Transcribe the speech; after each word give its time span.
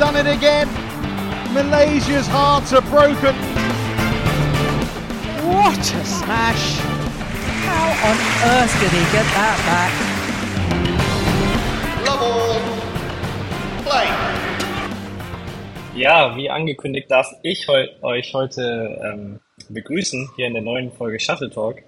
done 0.00 0.16
it 0.16 0.26
again. 0.26 0.66
Malaysia's 1.52 2.26
hearts 2.26 2.72
are 2.72 2.80
broken. 2.80 3.34
What 5.44 5.78
a 5.78 6.04
smash! 6.06 6.80
How 7.68 8.08
on 8.08 8.16
earth 8.52 8.74
did 8.80 8.92
he 8.96 9.04
get 9.12 9.26
that 9.36 9.58
back? 9.68 9.92
Love 12.06 12.22
all. 12.22 12.60
Play. 13.84 14.08
Ja, 15.94 16.34
wie 16.34 16.48
angekündigt 16.48 17.10
darf 17.10 17.34
ich 17.42 17.68
heu 17.68 17.86
euch 18.00 18.32
heute 18.32 18.98
ähm, 19.04 19.40
begrüßen 19.68 20.30
hier 20.36 20.46
in 20.46 20.54
der 20.54 20.62
neuen 20.62 20.92
Folge 20.92 21.20
Shuttle 21.20 21.50
Talk. 21.50 21.82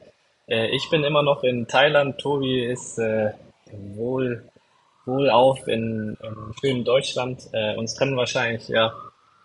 Äh, 0.49 0.67
ich 0.77 0.91
bin 0.91 1.03
immer 1.03 1.23
noch 1.23 1.45
in 1.45 1.67
Thailand. 1.67 2.19
Tobi 2.19 2.63
ist 2.63 2.99
äh, 2.99 3.33
wohl 3.73 4.52
wohlauf 5.05 5.67
in, 5.67 6.17
in 6.23 6.55
schönen 6.61 6.85
Deutschland. 6.85 7.49
Äh, 7.53 7.77
uns 7.77 7.95
trennen 7.95 8.17
wahrscheinlich 8.17 8.69
ja 8.69 8.93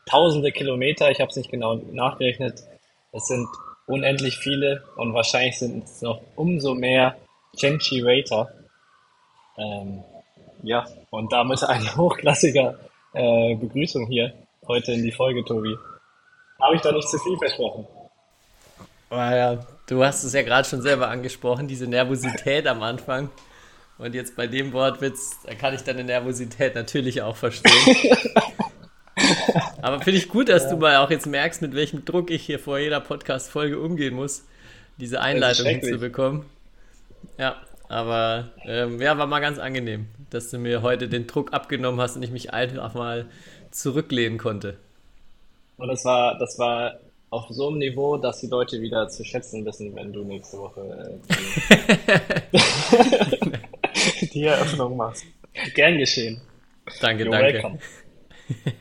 tausende 0.05 0.51
Kilometer. 0.51 1.11
Ich 1.11 1.19
habe 1.19 1.29
es 1.29 1.35
nicht 1.35 1.51
genau 1.51 1.75
nachgerechnet. 1.75 2.63
Es 3.11 3.27
sind 3.27 3.47
unendlich 3.85 4.37
viele 4.37 4.83
und 4.95 5.13
wahrscheinlich 5.13 5.57
sind 5.57 5.85
es 5.85 6.01
noch 6.01 6.21
umso 6.35 6.75
mehr 6.75 7.17
Genchi 7.57 8.01
Rater. 8.01 8.51
Ähm, 9.57 10.03
ja, 10.63 10.85
und 11.09 11.31
damit 11.31 11.63
ein 11.63 11.95
hochklassiger 11.97 12.77
äh, 13.13 13.55
Begrüßung 13.55 14.07
hier 14.07 14.33
heute 14.67 14.91
in 14.91 15.03
die 15.03 15.11
Folge, 15.11 15.43
Tobi. 15.43 15.75
Habe 16.59 16.75
ich 16.75 16.81
da 16.81 16.91
nicht 16.91 17.09
zu 17.09 17.17
viel 17.19 17.37
versprochen? 17.37 17.87
Oh 19.09 19.15
ja, 19.15 19.65
du 19.87 20.03
hast 20.03 20.23
es 20.23 20.33
ja 20.33 20.41
gerade 20.41 20.67
schon 20.67 20.81
selber 20.81 21.07
angesprochen, 21.07 21.67
diese 21.67 21.87
Nervosität 21.87 22.67
am 22.67 22.83
Anfang. 22.83 23.29
Und 23.97 24.13
jetzt 24.13 24.35
bei 24.35 24.47
dem 24.47 24.73
Wortwitz, 24.73 25.39
da 25.45 25.55
kann 25.55 25.73
ich 25.73 25.81
deine 25.81 26.03
Nervosität 26.03 26.75
natürlich 26.75 27.21
auch 27.21 27.35
verstehen. 27.35 27.73
Aber 29.81 29.99
finde 30.01 30.19
ich 30.19 30.29
gut, 30.29 30.49
dass 30.49 30.65
ja. 30.65 30.71
du 30.71 30.77
mal 30.77 30.97
auch 30.97 31.09
jetzt 31.09 31.25
merkst, 31.25 31.61
mit 31.61 31.73
welchem 31.73 32.05
Druck 32.05 32.29
ich 32.29 32.43
hier 32.45 32.59
vor 32.59 32.77
jeder 32.77 32.99
Podcast-Folge 32.99 33.79
umgehen 33.79 34.13
muss, 34.13 34.43
diese 34.97 35.21
Einleitung 35.21 35.65
hinzubekommen. 35.65 36.45
Ja, 37.39 37.55
aber 37.89 38.49
ähm, 38.65 39.01
ja, 39.01 39.17
war 39.17 39.25
mal 39.25 39.39
ganz 39.39 39.57
angenehm, 39.59 40.07
dass 40.29 40.51
du 40.51 40.59
mir 40.59 40.81
heute 40.83 41.07
den 41.07 41.25
Druck 41.25 41.53
abgenommen 41.53 41.99
hast 41.99 42.15
und 42.15 42.23
ich 42.23 42.31
mich 42.31 42.53
einfach 42.53 42.93
mal 42.93 43.25
zurücklehnen 43.71 44.37
konnte. 44.37 44.77
Und 45.77 45.87
das 45.87 46.05
war, 46.05 46.37
das 46.37 46.59
war 46.59 46.99
auf 47.29 47.45
so 47.49 47.67
einem 47.67 47.79
Niveau, 47.79 48.17
dass 48.17 48.39
die 48.39 48.47
Leute 48.47 48.81
wieder 48.81 49.09
zu 49.09 49.23
schätzen 49.23 49.65
wissen, 49.65 49.95
wenn 49.95 50.13
du 50.13 50.23
nächste 50.23 50.57
Woche 50.57 51.19
äh, 52.51 53.36
die, 54.37 54.41
die 54.41 54.47
Eröffnung 54.47 54.97
machst. 54.97 55.25
Gern 55.73 55.97
geschehen. 55.97 56.41
Danke, 57.01 57.25
You're 57.25 57.31
danke. 57.31 57.53
Welcome. 57.53 57.79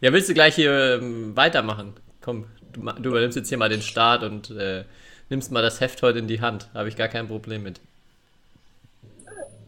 ja, 0.00 0.12
willst 0.12 0.28
du 0.28 0.34
gleich 0.34 0.54
hier 0.54 0.98
ähm, 1.00 1.36
weitermachen? 1.36 1.94
Komm, 2.20 2.46
du, 2.72 2.80
du, 2.82 3.10
übernimmst 3.10 3.36
jetzt 3.36 3.48
hier 3.48 3.58
mal 3.58 3.68
den 3.68 3.82
Start 3.82 4.22
und 4.22 4.50
äh, 4.50 4.84
nimmst 5.28 5.52
mal 5.52 5.62
das 5.62 5.80
Heft 5.80 6.02
heute 6.02 6.18
in 6.18 6.28
die 6.28 6.40
Hand. 6.40 6.68
Habe 6.74 6.88
ich 6.88 6.96
gar 6.96 7.08
kein 7.08 7.28
Problem 7.28 7.62
mit. 7.62 7.80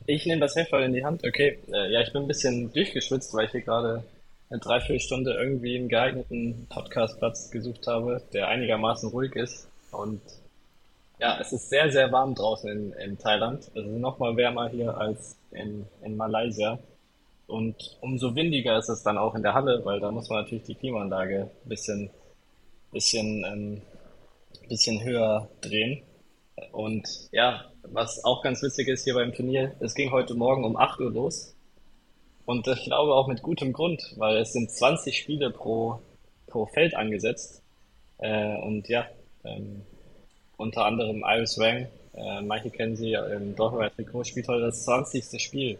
Ich 0.06 0.26
nehme 0.26 0.40
das 0.40 0.56
Heft 0.56 0.72
heute 0.72 0.86
in 0.86 0.94
die 0.94 1.04
Hand. 1.04 1.24
Okay, 1.24 1.58
äh, 1.72 1.92
ja, 1.92 2.00
ich 2.00 2.12
bin 2.12 2.22
ein 2.22 2.28
bisschen 2.28 2.72
durchgeschwitzt, 2.72 3.32
weil 3.34 3.46
ich 3.46 3.52
hier 3.52 3.60
gerade 3.60 4.02
eine 4.50 4.58
Dreiviertelstunde 4.58 5.32
irgendwie 5.32 5.76
einen 5.76 5.88
geeigneten 5.88 6.66
Podcastplatz 6.68 7.50
gesucht 7.50 7.86
habe, 7.86 8.22
der 8.32 8.48
einigermaßen 8.48 9.10
ruhig 9.10 9.36
ist. 9.36 9.68
Und 9.92 10.20
ja, 11.22 11.38
es 11.40 11.52
ist 11.52 11.70
sehr, 11.70 11.90
sehr 11.92 12.10
warm 12.10 12.34
draußen 12.34 12.68
in, 12.68 12.92
in 12.94 13.16
Thailand. 13.16 13.70
Es 13.76 13.86
ist 13.86 14.00
nochmal 14.00 14.36
wärmer 14.36 14.68
hier 14.68 14.96
als 14.96 15.36
in, 15.52 15.86
in 16.02 16.16
Malaysia. 16.16 16.80
Und 17.46 17.96
umso 18.00 18.34
windiger 18.34 18.76
ist 18.76 18.88
es 18.88 19.04
dann 19.04 19.18
auch 19.18 19.36
in 19.36 19.42
der 19.44 19.54
Halle, 19.54 19.84
weil 19.84 20.00
da 20.00 20.10
muss 20.10 20.28
man 20.28 20.42
natürlich 20.42 20.64
die 20.64 20.74
Klimaanlage 20.74 21.42
ein 21.64 21.68
bisschen, 21.68 22.10
bisschen, 22.90 23.44
ähm, 23.44 23.82
bisschen 24.68 25.04
höher 25.04 25.48
drehen. 25.60 26.02
Und 26.72 27.06
ja, 27.30 27.66
was 27.82 28.24
auch 28.24 28.42
ganz 28.42 28.60
witzig 28.60 28.88
ist 28.88 29.04
hier 29.04 29.14
beim 29.14 29.32
Turnier, 29.32 29.76
es 29.78 29.94
ging 29.94 30.10
heute 30.10 30.34
Morgen 30.34 30.64
um 30.64 30.76
8 30.76 30.98
Uhr 30.98 31.12
los. 31.12 31.54
Und 32.46 32.66
ich 32.66 32.82
glaube 32.82 33.14
auch 33.14 33.28
mit 33.28 33.42
gutem 33.42 33.72
Grund, 33.72 34.02
weil 34.16 34.38
es 34.38 34.54
sind 34.54 34.72
20 34.72 35.16
Spiele 35.16 35.50
pro, 35.50 36.00
pro 36.48 36.66
Feld 36.66 36.96
angesetzt. 36.96 37.62
Äh, 38.18 38.56
und 38.62 38.88
ja, 38.88 39.06
ähm, 39.44 39.82
unter 40.62 40.84
anderem 40.86 41.24
Iris 41.26 41.58
Wang, 41.58 41.86
äh, 42.14 42.40
manche 42.42 42.70
kennen 42.70 42.96
sie 42.96 43.12
im 43.12 43.54
Dortmunder 43.56 43.94
Trikot, 43.94 44.24
spielt 44.24 44.48
heute 44.48 44.66
das 44.66 44.84
20. 44.84 45.40
Spiel. 45.42 45.78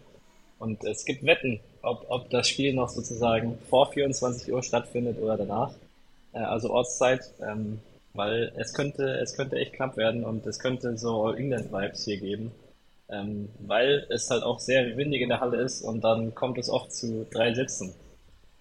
Und 0.59 0.84
es 0.84 1.04
gibt 1.04 1.25
Wetten, 1.25 1.60
ob, 1.82 2.06
ob 2.09 2.31
das 2.31 2.48
Spiel 2.48 2.72
noch 2.75 2.88
sozusagen 2.88 3.59
vor 3.69 3.91
24 3.92 4.53
Uhr 4.53 4.62
stattfindet 4.62 5.19
oder 5.21 5.37
danach. 5.37 5.72
Äh, 6.32 6.38
also 6.38 6.71
Ortszeit, 6.71 7.22
ähm, 7.41 7.81
weil 8.15 8.53
es 8.56 8.75
könnte, 8.75 9.19
es 9.21 9.34
könnte 9.37 9.56
echt 9.56 9.75
knapp 9.75 9.97
werden 9.97 10.25
und 10.25 10.47
es 10.47 10.59
könnte 10.59 10.98
so 10.98 11.25
All-England-Vibes 11.25 12.04
hier 12.04 12.19
geben 12.19 12.53
ähm, 13.12 13.50
weil 13.60 14.06
es 14.09 14.31
halt 14.31 14.42
auch 14.42 14.59
sehr 14.59 14.97
windig 14.97 15.21
in 15.21 15.28
der 15.28 15.41
Halle 15.41 15.59
ist 15.59 15.82
und 15.82 16.03
dann 16.03 16.34
kommt 16.34 16.59
es 16.59 16.71
oft 16.71 16.92
zu 16.92 17.26
drei 17.31 17.53
Sitzen, 17.54 17.94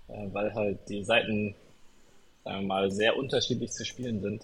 äh, 0.09 0.27
weil 0.31 0.53
halt 0.53 0.77
die 0.89 1.03
Seiten, 1.03 1.55
sagen 2.43 2.61
wir 2.61 2.67
mal, 2.67 2.91
sehr 2.91 3.17
unterschiedlich 3.17 3.71
zu 3.71 3.85
spielen 3.85 4.21
sind. 4.21 4.43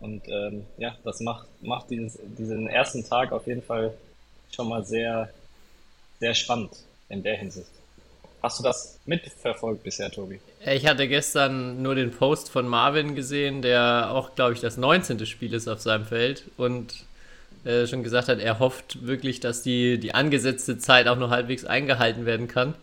Und 0.00 0.22
ähm, 0.28 0.64
ja, 0.78 0.96
das 1.04 1.20
macht, 1.20 1.46
macht 1.62 1.90
dieses, 1.90 2.18
diesen 2.38 2.68
ersten 2.68 3.04
Tag 3.04 3.32
auf 3.32 3.46
jeden 3.46 3.62
Fall 3.62 3.94
schon 4.54 4.68
mal 4.68 4.84
sehr, 4.84 5.30
sehr 6.20 6.34
spannend 6.34 6.72
in 7.08 7.22
der 7.22 7.36
Hinsicht. 7.36 7.70
Hast 8.42 8.58
du 8.58 8.62
das 8.62 9.00
mitverfolgt 9.06 9.82
bisher, 9.82 10.10
Tobi? 10.10 10.40
Ich 10.64 10.86
hatte 10.86 11.08
gestern 11.08 11.82
nur 11.82 11.94
den 11.94 12.12
Post 12.12 12.50
von 12.50 12.68
Marvin 12.68 13.14
gesehen, 13.14 13.62
der 13.62 14.10
auch, 14.12 14.34
glaube 14.34 14.52
ich, 14.52 14.60
das 14.60 14.76
19. 14.76 15.24
Spiel 15.26 15.52
ist 15.54 15.66
auf 15.68 15.80
seinem 15.80 16.04
Feld 16.04 16.44
und 16.56 17.06
äh, 17.64 17.86
schon 17.86 18.04
gesagt 18.04 18.28
hat, 18.28 18.38
er 18.38 18.58
hofft 18.60 19.04
wirklich, 19.04 19.40
dass 19.40 19.62
die, 19.62 19.98
die 19.98 20.14
angesetzte 20.14 20.78
Zeit 20.78 21.08
auch 21.08 21.16
noch 21.16 21.30
halbwegs 21.30 21.64
eingehalten 21.64 22.26
werden 22.26 22.46
kann. 22.46 22.74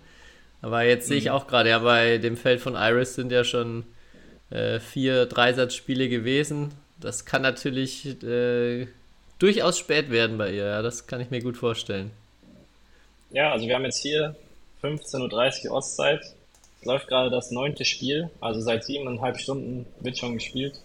Aber 0.62 0.84
jetzt 0.84 1.06
mhm. 1.06 1.10
sehe 1.10 1.18
ich 1.20 1.26
mhm. 1.26 1.32
auch 1.32 1.48
gerade, 1.48 1.70
ja, 1.70 1.80
bei 1.80 2.18
dem 2.18 2.36
Feld 2.36 2.60
von 2.60 2.76
Iris 2.76 3.16
sind 3.16 3.32
ja 3.32 3.44
schon 3.44 3.86
äh, 4.50 4.80
vier 4.80 5.28
Dreisatzspiele 5.28 6.10
gewesen. 6.10 6.74
Das 7.04 7.26
kann 7.26 7.42
natürlich 7.42 8.24
äh, 8.24 8.88
durchaus 9.38 9.78
spät 9.78 10.10
werden 10.10 10.38
bei 10.38 10.52
ihr, 10.52 10.66
ja, 10.66 10.82
das 10.82 11.06
kann 11.06 11.20
ich 11.20 11.30
mir 11.32 11.42
gut 11.42 11.58
vorstellen. 11.58 12.12
Ja, 13.32 13.52
also 13.52 13.68
wir 13.68 13.76
haben 13.76 13.84
jetzt 13.84 14.02
hier 14.02 14.36
15.30 14.82 15.68
Uhr 15.68 15.76
Ostzeit. 15.76 16.22
Es 16.80 16.86
läuft 16.86 17.08
gerade 17.08 17.30
das 17.30 17.52
neunte 17.52 17.84
Spiel, 17.84 18.30
also 18.40 18.62
seit 18.62 18.86
siebeneinhalb 18.86 19.38
Stunden 19.38 19.86
wird 20.00 20.18
schon 20.18 20.36
gespielt. 20.36 20.80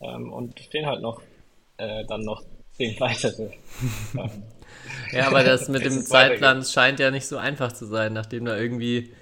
Ähm, 0.00 0.32
und 0.32 0.58
stehen 0.58 0.86
halt 0.86 1.02
noch 1.02 1.20
äh, 1.76 2.04
dann 2.06 2.22
noch 2.22 2.42
zehn 2.72 2.98
weitere. 3.00 3.50
ja, 5.12 5.26
aber 5.26 5.44
das 5.44 5.68
mit 5.68 5.84
dem 5.84 6.04
Zeitplan 6.06 6.64
scheint 6.64 6.98
ja 6.98 7.10
nicht 7.10 7.26
so 7.26 7.36
einfach 7.36 7.72
zu 7.72 7.84
sein, 7.84 8.14
nachdem 8.14 8.46
da 8.46 8.56
irgendwie 8.56 9.12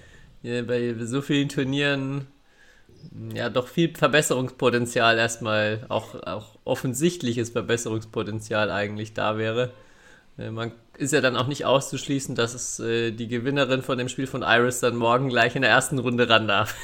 bei 0.43 0.95
so 1.01 1.21
vielen 1.21 1.51
Turnieren 1.51 2.27
ja 3.35 3.49
doch 3.49 3.69
viel 3.69 3.95
Verbesserungspotenzial 3.97 5.19
erstmal, 5.19 5.85
auch, 5.89 6.15
auch 6.23 6.57
offensichtliches 6.65 7.51
Verbesserungspotenzial 7.51 8.71
eigentlich 8.71 9.15
da 9.15 9.39
wäre. 9.39 9.71
Äh, 10.39 10.51
man 10.51 10.73
ist 10.97 11.13
ja 11.13 11.21
dann 11.21 11.37
auch 11.37 11.47
nicht 11.47 11.65
auszuschließen, 11.65 12.35
dass 12.35 12.55
es 12.55 12.81
äh, 12.81 13.11
die 13.13 13.29
Gewinnerin 13.29 13.83
von 13.83 13.99
dem 13.99 14.09
Spiel 14.09 14.27
von 14.27 14.43
Iris 14.43 14.81
dann 14.81 14.97
morgen 14.97 15.29
gleich 15.29 15.57
in 15.57 15.63
der 15.63 15.71
ersten 15.71 15.99
Runde 15.99 16.29
ran 16.29 16.47
darf. 16.47 16.75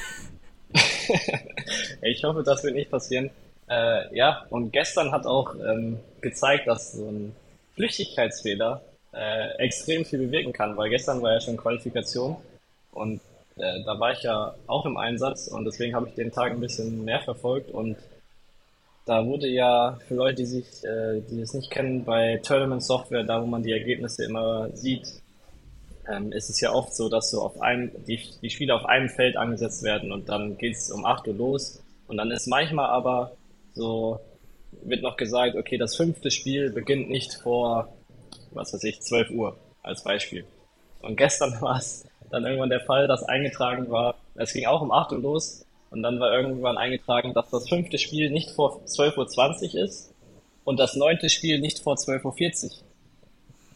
ich 2.01 2.23
hoffe, 2.23 2.43
das 2.43 2.63
wird 2.63 2.75
nicht 2.75 2.91
passieren. 2.91 3.29
Äh, 3.69 4.15
ja, 4.15 4.45
und 4.49 4.71
gestern 4.71 5.11
hat 5.11 5.25
auch 5.25 5.55
ähm, 5.55 5.99
gezeigt, 6.21 6.67
dass 6.67 6.93
so 6.93 7.07
ein 7.07 7.35
Flüchtigkeitsfehler 7.75 8.81
äh, 9.13 9.49
extrem 9.57 10.05
viel 10.05 10.19
bewirken 10.19 10.53
kann, 10.53 10.77
weil 10.77 10.89
gestern 10.89 11.21
war 11.21 11.33
ja 11.33 11.41
schon 11.41 11.57
Qualifikation 11.57 12.37
und 12.91 13.21
äh, 13.59 13.83
da 13.83 13.99
war 13.99 14.11
ich 14.11 14.23
ja 14.23 14.55
auch 14.67 14.85
im 14.85 14.97
Einsatz 14.97 15.47
und 15.47 15.65
deswegen 15.65 15.95
habe 15.95 16.09
ich 16.09 16.15
den 16.15 16.31
Tag 16.31 16.51
ein 16.51 16.59
bisschen 16.59 17.03
mehr 17.05 17.21
verfolgt 17.21 17.71
und 17.71 17.97
da 19.05 19.25
wurde 19.25 19.47
ja 19.47 19.97
für 20.07 20.15
Leute, 20.15 20.35
die 20.35 20.45
sich, 20.45 20.83
äh, 20.83 21.21
die 21.29 21.41
es 21.41 21.53
nicht 21.53 21.71
kennen, 21.71 22.03
bei 22.03 22.41
Tournament 22.43 22.83
Software, 22.83 23.23
da 23.23 23.41
wo 23.41 23.45
man 23.45 23.63
die 23.63 23.71
Ergebnisse 23.71 24.25
immer 24.25 24.69
sieht, 24.73 25.07
ähm, 26.09 26.31
ist 26.31 26.49
es 26.49 26.59
ja 26.59 26.71
oft 26.71 26.93
so, 26.95 27.09
dass 27.09 27.31
so 27.31 27.41
auf 27.41 27.61
einem, 27.61 27.91
die, 28.05 28.19
die 28.41 28.49
Spiele 28.49 28.75
auf 28.75 28.85
einem 28.85 29.09
Feld 29.09 29.37
angesetzt 29.37 29.83
werden 29.83 30.11
und 30.11 30.29
dann 30.29 30.57
geht 30.57 30.75
es 30.75 30.91
um 30.91 31.05
8 31.05 31.27
Uhr 31.27 31.35
los 31.35 31.81
und 32.07 32.17
dann 32.17 32.31
ist 32.31 32.47
manchmal 32.47 32.89
aber 32.89 33.31
so 33.73 34.19
wird 34.83 35.01
noch 35.01 35.17
gesagt, 35.17 35.55
okay, 35.55 35.77
das 35.77 35.95
fünfte 35.95 36.31
Spiel 36.31 36.71
beginnt 36.71 37.09
nicht 37.09 37.33
vor, 37.35 37.93
was 38.51 38.73
weiß 38.73 38.83
ich, 38.83 39.01
12 39.01 39.31
Uhr 39.31 39.57
als 39.83 40.03
Beispiel. 40.03 40.45
Und 41.01 41.15
gestern 41.15 41.59
war 41.61 41.77
es 41.77 42.05
dann 42.29 42.45
irgendwann 42.45 42.69
der 42.69 42.81
Fall, 42.81 43.07
dass 43.07 43.23
eingetragen 43.23 43.89
war, 43.89 44.15
es 44.35 44.53
ging 44.53 44.65
auch 44.65 44.81
um 44.81 44.91
8 44.91 45.11
Uhr 45.13 45.19
los 45.19 45.65
und 45.89 46.03
dann 46.03 46.19
war 46.19 46.33
irgendwann 46.33 46.77
eingetragen, 46.77 47.33
dass 47.33 47.49
das 47.49 47.69
fünfte 47.69 47.97
Spiel 47.97 48.29
nicht 48.29 48.51
vor 48.51 48.81
12.20 48.85 49.75
Uhr 49.75 49.83
ist 49.83 50.13
und 50.63 50.79
das 50.79 50.95
neunte 50.95 51.29
Spiel 51.29 51.59
nicht 51.59 51.79
vor 51.79 51.95
12.40 51.95 52.65
Uhr. 52.65 52.71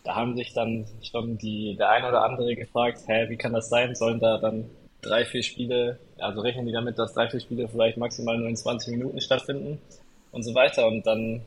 Da 0.03 0.15
haben 0.15 0.35
sich 0.35 0.53
dann 0.53 0.85
schon 1.03 1.37
die, 1.37 1.75
der 1.77 1.89
eine 1.89 2.09
oder 2.09 2.23
andere 2.23 2.55
gefragt, 2.55 3.03
hä, 3.07 3.29
wie 3.29 3.37
kann 3.37 3.53
das 3.53 3.69
sein? 3.69 3.95
Sollen 3.95 4.19
da 4.19 4.37
dann 4.39 4.65
drei, 5.01 5.25
vier 5.25 5.43
Spiele, 5.43 5.99
also 6.17 6.41
rechnen 6.41 6.65
die 6.65 6.71
damit, 6.71 6.97
dass 6.97 7.13
drei, 7.13 7.29
vier 7.29 7.39
Spiele 7.39 7.67
vielleicht 7.67 7.97
maximal 7.97 8.37
nur 8.37 8.47
in 8.47 8.55
20 8.55 8.91
Minuten 8.91 9.21
stattfinden 9.21 9.79
und 10.31 10.43
so 10.43 10.55
weiter. 10.55 10.87
Und 10.87 11.05
dann, 11.05 11.41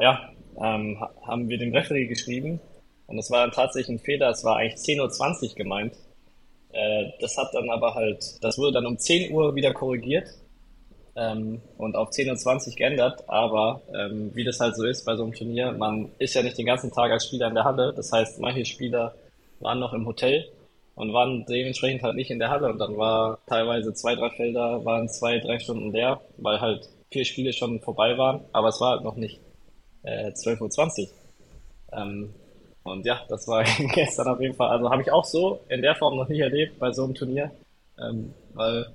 ja, 0.00 0.30
ähm, 0.60 1.02
haben 1.22 1.48
wir 1.48 1.58
dem 1.58 1.74
Referee 1.74 2.06
geschrieben 2.06 2.60
und 3.06 3.18
es 3.18 3.30
war 3.30 3.40
dann 3.40 3.52
tatsächlich 3.52 3.96
ein 3.96 4.04
Fehler, 4.04 4.30
es 4.30 4.44
war 4.44 4.56
eigentlich 4.56 4.80
10.20 4.80 5.50
Uhr 5.50 5.54
gemeint. 5.54 5.94
Äh, 6.72 7.06
das 7.20 7.36
hat 7.36 7.54
dann 7.54 7.70
aber 7.70 7.94
halt, 7.94 8.42
das 8.42 8.58
wurde 8.58 8.72
dann 8.72 8.86
um 8.86 8.98
10 8.98 9.32
Uhr 9.32 9.54
wieder 9.54 9.72
korrigiert 9.72 10.28
ähm, 11.16 11.60
und 11.76 11.96
auf 11.96 12.10
10.20 12.10 12.68
Uhr 12.70 12.74
geändert, 12.76 13.24
aber 13.28 13.80
ähm, 13.94 14.30
wie 14.34 14.44
das 14.44 14.60
halt 14.60 14.76
so 14.76 14.84
ist 14.84 15.04
bei 15.04 15.16
so 15.16 15.24
einem 15.24 15.32
Turnier, 15.32 15.72
man 15.72 16.10
ist 16.18 16.34
ja 16.34 16.42
nicht 16.42 16.58
den 16.58 16.66
ganzen 16.66 16.92
Tag 16.92 17.10
als 17.10 17.26
Spieler 17.26 17.48
in 17.48 17.54
der 17.54 17.64
Halle, 17.64 17.92
das 17.94 18.12
heißt, 18.12 18.40
manche 18.40 18.64
Spieler 18.64 19.14
waren 19.60 19.80
noch 19.80 19.92
im 19.92 20.06
Hotel 20.06 20.44
und 20.98 21.12
waren 21.12 21.46
dementsprechend 21.46 22.02
halt 22.02 22.16
nicht 22.16 22.30
in 22.30 22.40
der 22.40 22.50
Halle. 22.50 22.70
Und 22.70 22.78
dann 22.78 22.96
war 22.96 23.38
teilweise 23.46 23.94
zwei, 23.94 24.16
drei 24.16 24.30
Felder, 24.30 24.84
waren 24.84 25.08
zwei, 25.08 25.38
drei 25.38 25.60
Stunden 25.60 25.92
leer, 25.92 26.20
weil 26.38 26.60
halt 26.60 26.88
vier 27.12 27.24
Spiele 27.24 27.52
schon 27.52 27.80
vorbei 27.80 28.18
waren, 28.18 28.40
aber 28.52 28.68
es 28.68 28.80
war 28.80 28.92
halt 28.96 29.04
noch 29.04 29.14
nicht 29.14 29.40
äh, 30.02 30.30
12.20 30.30 31.02
Uhr. 31.02 31.08
Ähm, 31.92 32.34
und 32.90 33.06
ja, 33.06 33.20
das 33.28 33.46
war 33.48 33.64
gestern 33.94 34.28
auf 34.28 34.40
jeden 34.40 34.54
Fall, 34.54 34.68
also 34.68 34.90
habe 34.90 35.02
ich 35.02 35.10
auch 35.12 35.24
so 35.24 35.60
in 35.68 35.82
der 35.82 35.94
Form 35.94 36.16
noch 36.16 36.28
nie 36.28 36.40
erlebt 36.40 36.78
bei 36.78 36.92
so 36.92 37.04
einem 37.04 37.14
Turnier, 37.14 37.50
ähm, 37.98 38.34
weil 38.54 38.86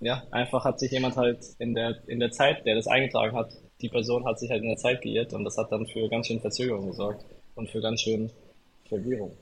ja, 0.00 0.22
einfach 0.30 0.64
hat 0.64 0.78
sich 0.78 0.90
jemand 0.90 1.16
halt 1.16 1.38
in 1.58 1.74
der, 1.74 1.96
in 2.06 2.20
der 2.20 2.30
Zeit, 2.30 2.66
der 2.66 2.74
das 2.74 2.86
eingetragen 2.86 3.34
hat, 3.34 3.50
die 3.80 3.88
Person 3.88 4.24
hat 4.26 4.38
sich 4.38 4.50
halt 4.50 4.62
in 4.62 4.68
der 4.68 4.76
Zeit 4.76 5.02
geirrt 5.02 5.32
und 5.32 5.44
das 5.44 5.56
hat 5.56 5.72
dann 5.72 5.86
für 5.86 6.08
ganz 6.08 6.26
schön 6.26 6.40
Verzögerung 6.40 6.88
gesorgt 6.88 7.24
und 7.54 7.70
für 7.70 7.80
ganz 7.80 8.02
schön 8.02 8.30
Verwirrung. 8.88 9.32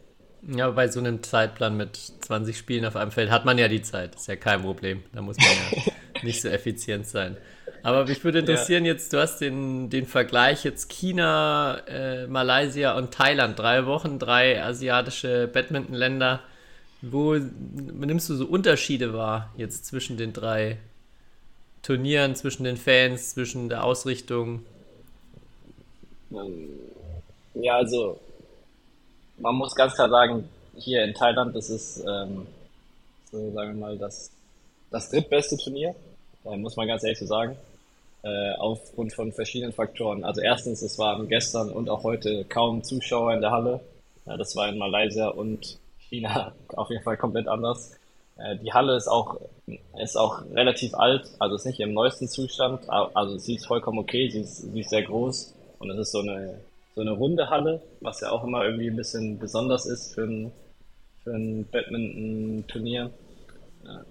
Ja, 0.47 0.71
bei 0.71 0.89
so 0.89 1.00
einem 1.00 1.23
Zeitplan 1.23 1.77
mit 1.77 1.97
20 1.97 2.57
Spielen 2.57 2.85
auf 2.85 2.97
einem 2.97 3.11
Feld 3.11 3.31
hat 3.31 3.45
man 3.45 3.57
ja 3.57 3.69
die 3.69 3.83
Zeit. 3.83 4.15
Ist 4.15 4.29
ja 4.29 4.37
kein 4.37 4.62
Problem. 4.62 5.03
Da 5.12 5.23
muss 5.23 5.37
man 5.39 5.47
ja 5.47 5.93
nicht 6.25 6.43
so 6.43 6.49
effizient 6.49 7.06
sein. 7.06 7.37
Aber 7.82 8.06
mich 8.06 8.25
würde 8.25 8.38
interessieren, 8.38 8.87
ja. 8.87 8.93
jetzt, 8.93 9.12
du 9.12 9.21
hast 9.21 9.38
den, 9.38 9.91
den 9.91 10.06
Vergleich 10.06 10.65
jetzt 10.65 10.88
China, 10.88 11.82
äh, 11.87 12.26
Malaysia 12.26 12.97
und 12.97 13.12
Thailand. 13.12 13.59
Drei 13.59 13.85
Wochen, 13.85 14.19
drei 14.19 14.62
asiatische 14.62 15.49
Badmintonländer. 15.53 16.41
Wo 17.03 17.35
nimmst 17.35 18.31
du 18.31 18.35
so 18.37 18.47
Unterschiede 18.47 19.12
wahr 19.12 19.53
jetzt 19.59 19.85
zwischen 19.85 20.17
den 20.17 20.32
drei 20.32 20.79
Turnieren, 21.82 22.35
zwischen 22.35 22.65
den 22.65 22.79
Fans, 22.79 23.35
zwischen 23.35 23.69
der 23.69 23.85
Ausrichtung? 23.85 24.65
Ja, 27.53 27.76
also 27.76 28.19
man 29.37 29.55
muss 29.56 29.75
ganz 29.75 29.94
klar 29.94 30.09
sagen, 30.09 30.49
hier 30.76 31.05
in 31.05 31.12
Thailand, 31.12 31.55
das 31.55 31.69
ist, 31.69 31.99
ähm, 31.99 32.47
so 33.31 33.53
sagen 33.53 33.75
wir 33.75 33.87
mal, 33.87 33.99
das, 33.99 34.31
das 34.91 35.11
drittbeste 35.11 35.59
Turnier, 35.59 35.94
äh, 36.44 36.56
muss 36.56 36.76
man 36.76 36.87
ganz 36.87 37.02
ehrlich 37.02 37.19
so 37.19 37.26
sagen, 37.26 37.56
äh, 38.23 38.52
aufgrund 38.52 39.12
von 39.12 39.32
verschiedenen 39.32 39.73
Faktoren. 39.73 40.25
Also 40.25 40.41
erstens, 40.41 40.82
es 40.82 40.99
waren 40.99 41.29
gestern 41.29 41.70
und 41.70 41.91
auch 41.91 42.02
heute 42.05 42.44
kaum 42.44 42.82
Zuschauer 42.82 43.35
in 43.35 43.41
der 43.41 43.50
Halle. 43.50 43.81
Ja, 44.26 44.37
das 44.37 44.56
war 44.56 44.69
in 44.69 44.79
Malaysia 44.79 45.29
und 45.29 45.79
China 45.99 46.55
auf 46.76 46.91
jeden 46.91 47.02
Fall 47.02 47.17
komplett 47.17 47.49
anders. 47.49 47.93
Äh, 48.37 48.56
die 48.56 48.73
Halle 48.73 48.96
ist 48.96 49.08
auch, 49.08 49.41
ist 50.02 50.17
auch 50.17 50.43
relativ 50.52 50.94
alt, 50.94 51.31
also 51.38 51.56
ist 51.56 51.67
nicht 51.67 51.81
im 51.81 51.93
neuesten 51.94 52.29
Zustand, 52.29 52.88
also 52.88 53.38
sie 53.38 53.55
ist 53.56 53.67
vollkommen 53.67 53.99
okay, 53.99 54.29
sie 54.29 54.40
ist, 54.40 54.73
sie 54.73 54.81
ist 54.81 54.90
sehr 54.90 55.02
groß 55.02 55.55
und 55.79 55.90
es 55.90 55.99
ist 55.99 56.12
so 56.12 56.20
eine 56.20 56.58
so 56.94 57.00
eine 57.00 57.11
runde 57.11 57.50
Halle, 57.50 57.82
was 58.00 58.20
ja 58.20 58.31
auch 58.31 58.44
immer 58.44 58.64
irgendwie 58.64 58.88
ein 58.88 58.97
bisschen 58.97 59.38
besonders 59.38 59.87
ist 59.87 60.14
für 60.14 60.25
ein, 60.25 60.52
für 61.23 61.32
ein 61.32 61.67
Badminton-Turnier. 61.70 63.11
Ja, 63.85 64.05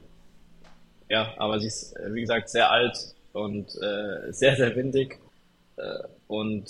aber 1.38 1.60
sie 1.60 1.68
ist, 1.68 1.96
wie 2.12 2.22
gesagt, 2.22 2.50
sehr 2.50 2.72
alt 2.72 2.98
und 3.34 3.76
äh, 3.82 4.32
sehr, 4.32 4.56
sehr 4.56 4.76
windig 4.76 5.20
äh, 5.78 6.08
und 6.28 6.66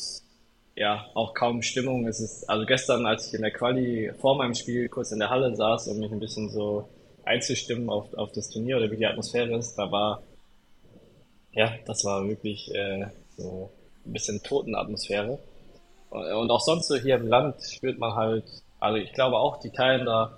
ja, 0.75 1.05
auch 1.13 1.33
kaum 1.33 1.61
Stimmung. 1.61 2.07
Es 2.07 2.19
ist, 2.19 2.49
also 2.49 2.65
gestern, 2.65 3.05
als 3.05 3.27
ich 3.27 3.33
in 3.35 3.41
der 3.41 3.51
Quali 3.51 4.11
vor 4.19 4.35
meinem 4.35 4.55
Spiel 4.55 4.89
kurz 4.89 5.11
in 5.11 5.19
der 5.19 5.29
Halle 5.29 5.55
saß, 5.55 5.87
um 5.89 5.99
mich 5.99 6.11
ein 6.11 6.19
bisschen 6.19 6.49
so 6.49 6.89
einzustimmen 7.23 7.89
auf, 7.89 8.13
auf 8.15 8.31
das 8.31 8.49
Turnier 8.49 8.77
oder 8.77 8.91
wie 8.91 8.97
die 8.97 9.05
Atmosphäre 9.05 9.55
ist, 9.57 9.75
da 9.75 9.91
war, 9.91 10.23
ja, 11.51 11.73
das 11.85 12.03
war 12.03 12.27
wirklich 12.27 12.73
äh, 12.73 13.05
so 13.37 13.69
ein 14.05 14.13
bisschen 14.13 14.41
Totenatmosphäre. 14.41 15.39
Und 16.09 16.51
auch 16.51 16.61
sonst 16.61 16.87
so 16.87 16.95
hier 16.95 17.15
im 17.15 17.27
Land 17.27 17.55
spürt 17.63 17.97
man 17.97 18.15
halt, 18.15 18.45
also 18.79 18.97
ich 18.97 19.13
glaube 19.13 19.37
auch, 19.37 19.59
die 19.59 19.71
Teilen 19.71 20.05
da, 20.05 20.37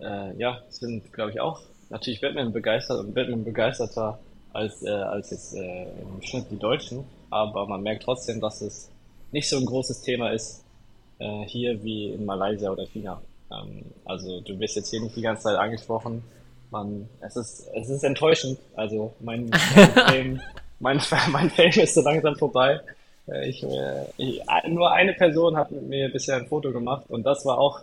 äh, 0.00 0.36
ja, 0.36 0.62
sind, 0.68 1.12
glaube 1.12 1.30
ich, 1.30 1.40
auch 1.40 1.62
natürlich 1.94 2.20
Batman 2.20 2.52
begeistert 2.52 2.98
und 2.98 3.14
Batman 3.14 3.44
begeisterter 3.44 4.18
als, 4.52 4.82
äh, 4.82 4.90
als 4.90 5.30
jetzt 5.30 5.54
äh, 5.54 5.84
im 5.84 6.20
Schnitt 6.22 6.46
die 6.50 6.58
Deutschen. 6.58 7.04
Aber 7.30 7.66
man 7.66 7.82
merkt 7.82 8.02
trotzdem, 8.02 8.40
dass 8.40 8.60
es 8.60 8.90
nicht 9.32 9.48
so 9.48 9.56
ein 9.56 9.64
großes 9.64 10.02
Thema 10.02 10.30
ist 10.30 10.64
äh, 11.18 11.44
hier 11.46 11.82
wie 11.82 12.10
in 12.10 12.24
Malaysia 12.24 12.70
oder 12.70 12.84
China. 12.86 13.22
Ähm, 13.50 13.84
also 14.04 14.40
du 14.40 14.58
wirst 14.58 14.76
jetzt 14.76 14.90
hier 14.90 15.00
nicht 15.00 15.16
die 15.16 15.22
ganze 15.22 15.44
Zeit 15.44 15.56
angesprochen. 15.56 16.22
Man, 16.70 17.08
es 17.20 17.36
ist, 17.36 17.68
es 17.74 17.88
ist 17.88 18.02
enttäuschend. 18.02 18.58
Also 18.74 19.12
mein, 19.20 19.50
mein 19.76 19.90
Fame, 19.90 20.40
mein, 20.80 21.00
mein 21.30 21.50
Fame 21.50 21.80
ist 21.80 21.94
so 21.94 22.02
langsam 22.02 22.34
vorbei. 22.34 22.80
Äh, 23.28 23.48
ich, 23.48 23.62
äh, 23.62 24.04
ich, 24.16 24.42
nur 24.68 24.90
eine 24.92 25.14
Person 25.14 25.56
hat 25.56 25.70
mit 25.70 25.88
mir 25.88 26.08
bisher 26.10 26.36
ein 26.36 26.46
Foto 26.46 26.72
gemacht 26.72 27.04
und 27.08 27.24
das 27.24 27.46
war 27.46 27.58
auch 27.58 27.82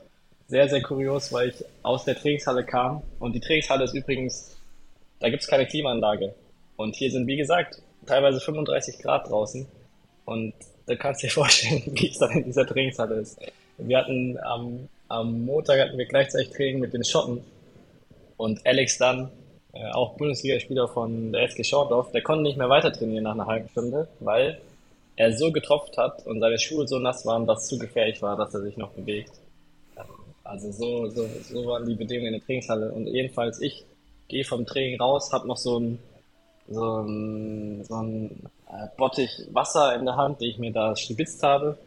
sehr, 0.51 0.67
sehr 0.67 0.81
kurios, 0.81 1.31
weil 1.31 1.49
ich 1.49 1.65
aus 1.81 2.03
der 2.03 2.15
Trainingshalle 2.15 2.65
kam 2.65 3.01
und 3.19 3.33
die 3.33 3.39
Trainingshalle 3.39 3.85
ist 3.85 3.93
übrigens, 3.93 4.57
da 5.21 5.29
gibt 5.29 5.43
es 5.43 5.47
keine 5.47 5.65
Klimaanlage. 5.65 6.35
Und 6.75 6.93
hier 6.95 7.09
sind, 7.09 7.25
wie 7.25 7.37
gesagt, 7.37 7.81
teilweise 8.05 8.41
35 8.41 8.99
Grad 8.99 9.29
draußen 9.29 9.65
und 10.25 10.53
da 10.87 10.95
kannst 10.95 11.23
du 11.23 11.27
dir 11.27 11.33
vorstellen, 11.41 11.83
wie 11.93 12.09
es 12.09 12.17
dann 12.17 12.31
in 12.31 12.43
dieser 12.43 12.67
Trainingshalle 12.67 13.15
ist. 13.15 13.39
Wir 13.77 13.97
hatten 13.97 14.37
am, 14.39 14.89
am 15.07 15.45
Montag 15.45 15.79
hatten 15.79 15.97
wir 15.97 16.05
gleichzeitig 16.05 16.49
Training 16.49 16.81
mit 16.81 16.93
den 16.93 17.05
Schotten 17.05 17.41
und 18.35 18.65
Alex 18.65 18.97
dann, 18.97 19.31
äh, 19.71 19.89
auch 19.91 20.17
Bundesligaspieler 20.17 20.89
von 20.89 21.31
der 21.31 21.43
SG 21.43 21.63
Schorndorf, 21.63 22.11
der 22.11 22.23
konnte 22.23 22.43
nicht 22.43 22.57
mehr 22.57 22.67
weiter 22.67 22.91
trainieren 22.91 23.23
nach 23.23 23.35
einer 23.35 23.47
halben 23.47 23.69
Stunde, 23.69 24.09
weil 24.19 24.59
er 25.15 25.31
so 25.31 25.49
getropft 25.53 25.97
hat 25.97 26.27
und 26.27 26.41
seine 26.41 26.59
Schuhe 26.59 26.85
so 26.89 26.99
nass 26.99 27.25
waren, 27.25 27.47
dass 27.47 27.63
es 27.63 27.69
zu 27.69 27.79
gefährlich 27.79 28.21
war, 28.21 28.35
dass 28.35 28.53
er 28.53 28.63
sich 28.63 28.75
noch 28.75 28.89
bewegt. 28.89 29.31
Also 30.43 30.71
so, 30.71 31.07
so, 31.09 31.27
so 31.43 31.65
waren 31.67 31.85
die 31.85 31.95
Bedingungen 31.95 32.33
in 32.33 32.39
der 32.39 32.45
Trainingshalle. 32.45 32.91
Und 32.91 33.07
jedenfalls 33.07 33.61
ich 33.61 33.85
gehe 34.27 34.43
vom 34.43 34.65
Training 34.65 34.99
raus, 34.99 35.31
habe 35.31 35.47
noch 35.47 35.57
so 35.57 35.79
ein, 35.79 35.99
so 36.67 37.01
ein, 37.01 37.83
so 37.83 37.95
ein 37.95 38.49
äh, 38.69 38.87
Bottich 38.97 39.47
Wasser 39.51 39.95
in 39.95 40.05
der 40.05 40.15
Hand, 40.15 40.41
die 40.41 40.47
ich 40.47 40.57
mir 40.57 40.71
da 40.71 40.95
spitzt 40.95 41.43
habe. 41.43 41.77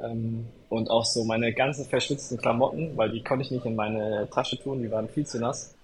Ähm, 0.00 0.46
und 0.68 0.90
auch 0.90 1.04
so 1.04 1.24
meine 1.24 1.52
ganzen 1.52 1.84
verschwitzten 1.84 2.36
Klamotten, 2.36 2.96
weil 2.96 3.10
die 3.10 3.22
konnte 3.22 3.44
ich 3.44 3.50
nicht 3.50 3.64
in 3.64 3.76
meine 3.76 4.28
Tasche 4.30 4.60
tun, 4.60 4.82
die 4.82 4.90
waren 4.90 5.08
viel 5.08 5.26
zu 5.26 5.38
nass. 5.38 5.74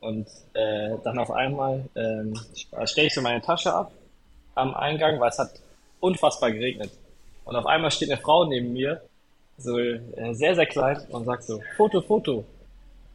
Und 0.00 0.26
äh, 0.54 0.96
dann 1.02 1.18
auf 1.18 1.30
einmal 1.30 1.84
ähm, 1.94 2.38
stelle 2.84 3.06
ich 3.06 3.14
so 3.14 3.22
meine 3.22 3.40
Tasche 3.40 3.72
ab 3.72 3.92
am 4.54 4.74
Eingang, 4.74 5.18
weil 5.20 5.30
es 5.30 5.38
hat 5.38 5.50
unfassbar 6.00 6.50
geregnet. 6.50 6.90
Und 7.44 7.56
auf 7.56 7.66
einmal 7.66 7.90
steht 7.90 8.10
eine 8.10 8.20
Frau 8.20 8.44
neben 8.44 8.72
mir, 8.72 9.00
so 9.58 9.78
äh, 9.78 10.00
sehr, 10.32 10.54
sehr 10.54 10.66
klein, 10.66 10.98
und 11.10 11.24
sagt 11.24 11.44
so, 11.44 11.60
Foto, 11.76 12.00
Foto. 12.00 12.44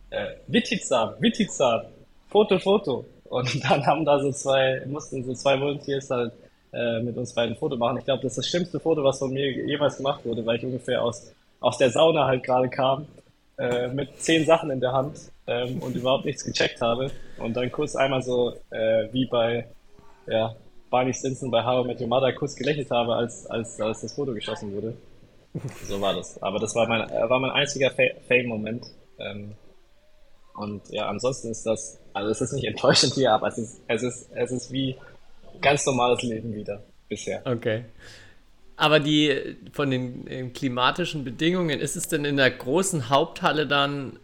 Äh, 0.09 0.25
Wittizan, 0.47 1.13
Wittizan, 1.19 1.85
Foto, 2.29 2.57
Foto. 2.59 3.05
Und 3.25 3.63
dann 3.69 3.85
haben 3.85 4.05
da 4.05 4.19
so 4.19 4.31
zwei, 4.31 4.81
mussten 4.85 5.23
so 5.23 5.33
zwei 5.33 5.59
Volunteers 5.59 6.09
halt 6.09 6.33
äh, 6.73 7.01
mit 7.01 7.17
uns 7.17 7.33
beiden 7.33 7.55
ein 7.55 7.59
Foto 7.59 7.77
machen. 7.77 7.97
Ich 7.97 8.05
glaube, 8.05 8.23
das 8.23 8.33
ist 8.33 8.37
das 8.37 8.47
schlimmste 8.47 8.79
Foto, 8.79 9.03
was 9.03 9.19
von 9.19 9.31
mir 9.31 9.51
jemals 9.51 9.97
gemacht 9.97 10.25
wurde, 10.25 10.45
weil 10.45 10.57
ich 10.57 10.65
ungefähr 10.65 11.03
aus, 11.03 11.31
aus 11.59 11.77
der 11.77 11.91
Sauna 11.91 12.25
halt 12.25 12.43
gerade 12.43 12.69
kam, 12.69 13.05
äh, 13.57 13.87
mit 13.87 14.19
zehn 14.19 14.45
Sachen 14.45 14.69
in 14.69 14.79
der 14.79 14.91
Hand 14.91 15.19
ähm, 15.47 15.81
und 15.81 15.95
überhaupt 15.95 16.25
nichts 16.25 16.43
gecheckt 16.43 16.81
habe. 16.81 17.11
Und 17.37 17.55
dann 17.55 17.71
kurz 17.71 17.95
einmal 17.95 18.21
so, 18.21 18.53
äh, 18.69 19.07
wie 19.11 19.25
bei, 19.25 19.67
ja, 20.27 20.55
Barney 20.89 21.13
Stinson 21.13 21.51
bei 21.51 21.63
How 21.63 21.85
I 21.85 21.87
Met 21.87 22.01
Your 22.01 22.07
Mother 22.07 22.33
kurz 22.33 22.55
gelächelt 22.55 22.89
habe, 22.89 23.15
als, 23.15 23.45
als, 23.47 23.79
als 23.79 24.01
das 24.01 24.13
Foto 24.13 24.33
geschossen 24.33 24.73
wurde. 24.73 24.95
So 25.87 25.99
war 25.99 26.13
das. 26.13 26.41
Aber 26.41 26.59
das 26.59 26.75
war 26.75 26.87
mein, 26.87 27.09
äh, 27.09 27.29
war 27.29 27.39
mein 27.39 27.51
einziger 27.51 27.91
Fame-Moment. 28.27 28.85
Ähm, 29.19 29.55
und 30.53 30.81
ja, 30.89 31.07
ansonsten 31.07 31.49
ist 31.49 31.65
das, 31.65 31.99
also 32.13 32.31
es 32.31 32.41
ist 32.41 32.53
nicht 32.53 32.65
enttäuschend 32.65 33.13
hier, 33.13 33.33
aber 33.33 33.47
es 33.47 33.57
ist, 33.57 33.81
es 33.87 34.03
ist, 34.03 34.29
es 34.33 34.51
ist 34.51 34.71
wie 34.71 34.95
ganz 35.61 35.85
normales 35.85 36.21
Leben 36.21 36.53
wieder 36.53 36.83
bisher. 37.07 37.41
Okay. 37.45 37.85
Aber 38.75 38.99
die 38.99 39.57
von 39.73 39.91
den 39.91 40.53
klimatischen 40.53 41.23
Bedingungen, 41.23 41.79
ist 41.79 41.95
es 41.95 42.07
denn 42.07 42.23
in 42.23 42.37
der 42.37 42.51
großen 42.51 43.09
Haupthalle 43.09 43.67
dann 43.67 44.19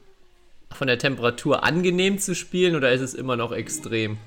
von 0.72 0.88
der 0.88 0.98
Temperatur 0.98 1.64
angenehm 1.64 2.20
zu 2.20 2.36
spielen 2.36 2.76
oder 2.76 2.92
ist 2.92 3.02
es 3.02 3.14
immer 3.14 3.36
noch 3.36 3.52
extrem? 3.52 4.18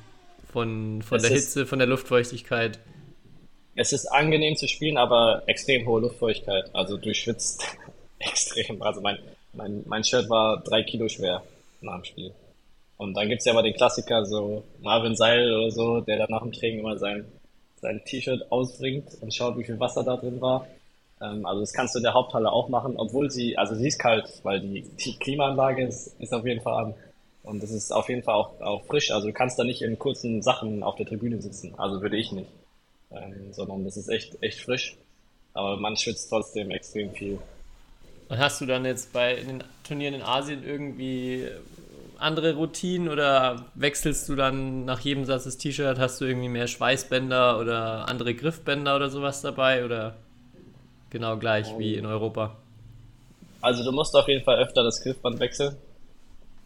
Von, 0.52 1.02
von 1.02 1.20
der 1.20 1.30
Hitze, 1.30 1.66
von 1.66 1.78
der 1.78 1.88
Luftfeuchtigkeit. 1.88 2.78
Es 3.78 3.92
ist 3.92 4.06
angenehm 4.06 4.56
zu 4.56 4.66
spielen, 4.66 4.96
aber 4.96 5.44
extrem 5.46 5.86
hohe 5.86 6.00
Luftfeuchtigkeit. 6.00 6.68
Also 6.74 6.96
du 6.96 7.14
schwitzt 7.14 7.64
extrem. 8.18 8.82
Also 8.82 9.00
mein, 9.00 9.18
mein, 9.52 9.84
mein 9.86 10.02
Shirt 10.02 10.28
war 10.28 10.60
drei 10.64 10.82
Kilo 10.82 11.08
schwer 11.08 11.44
nach 11.80 11.94
dem 11.94 12.04
Spiel. 12.04 12.34
Und 12.96 13.14
dann 13.14 13.28
gibt's 13.28 13.44
ja 13.44 13.52
aber 13.52 13.62
den 13.62 13.74
Klassiker, 13.74 14.26
so 14.26 14.64
Marvin 14.80 15.14
Seil 15.14 15.54
oder 15.54 15.70
so, 15.70 16.00
der 16.00 16.18
dann 16.18 16.30
nach 16.30 16.42
dem 16.42 16.50
Training 16.50 16.80
immer 16.80 16.98
sein, 16.98 17.24
sein 17.80 18.02
T-Shirt 18.04 18.50
ausbringt 18.50 19.16
und 19.20 19.32
schaut, 19.32 19.56
wie 19.56 19.62
viel 19.62 19.78
Wasser 19.78 20.02
da 20.02 20.16
drin 20.16 20.40
war. 20.40 20.66
Ähm, 21.22 21.46
also 21.46 21.60
das 21.60 21.72
kannst 21.72 21.94
du 21.94 22.00
in 22.00 22.02
der 22.02 22.14
Haupthalle 22.14 22.50
auch 22.50 22.68
machen, 22.68 22.96
obwohl 22.96 23.30
sie, 23.30 23.56
also 23.56 23.76
sie 23.76 23.86
ist 23.86 24.00
kalt, 24.00 24.40
weil 24.42 24.58
die, 24.58 24.82
die 24.82 25.16
Klimaanlage 25.18 25.86
ist, 25.86 26.16
ist 26.18 26.34
auf 26.34 26.44
jeden 26.44 26.62
Fall 26.62 26.84
an. 26.84 26.94
Und 27.44 27.62
es 27.62 27.70
ist 27.70 27.92
auf 27.92 28.08
jeden 28.08 28.24
Fall 28.24 28.34
auch, 28.34 28.60
auch 28.60 28.84
frisch. 28.86 29.12
Also 29.12 29.28
du 29.28 29.32
kannst 29.32 29.56
da 29.56 29.62
nicht 29.62 29.82
in 29.82 30.00
kurzen 30.00 30.42
Sachen 30.42 30.82
auf 30.82 30.96
der 30.96 31.06
Tribüne 31.06 31.40
sitzen. 31.40 31.76
Also 31.78 32.02
würde 32.02 32.16
ich 32.16 32.32
nicht. 32.32 32.50
Ähm, 33.10 33.52
sondern 33.52 33.84
das 33.84 33.96
ist 33.96 34.08
echt, 34.08 34.42
echt 34.42 34.60
frisch. 34.60 34.96
Aber 35.54 35.76
man 35.76 35.96
schwitzt 35.96 36.28
trotzdem 36.28 36.70
extrem 36.70 37.12
viel. 37.12 37.38
Und 38.28 38.38
hast 38.38 38.60
du 38.60 38.66
dann 38.66 38.84
jetzt 38.84 39.12
bei 39.12 39.36
den 39.36 39.64
Turnieren 39.84 40.14
in 40.14 40.22
Asien 40.22 40.62
irgendwie 40.62 41.48
andere 42.18 42.54
Routinen 42.54 43.08
oder 43.08 43.64
wechselst 43.74 44.28
du 44.28 44.34
dann 44.34 44.84
nach 44.84 45.00
jedem 45.00 45.24
Satz 45.24 45.44
das 45.44 45.56
T-Shirt? 45.56 45.98
Hast 45.98 46.20
du 46.20 46.24
irgendwie 46.26 46.48
mehr 46.48 46.66
Schweißbänder 46.66 47.58
oder 47.58 48.08
andere 48.08 48.34
Griffbänder 48.34 48.96
oder 48.96 49.08
sowas 49.08 49.40
dabei? 49.40 49.84
Oder 49.84 50.16
genau 51.10 51.36
gleich 51.38 51.66
wie 51.78 51.94
in 51.94 52.06
Europa? 52.06 52.56
Also 53.60 53.84
du 53.84 53.92
musst 53.92 54.14
auf 54.14 54.28
jeden 54.28 54.44
Fall 54.44 54.58
öfter 54.58 54.82
das 54.82 55.02
Griffband 55.02 55.40
wechseln. 55.40 55.76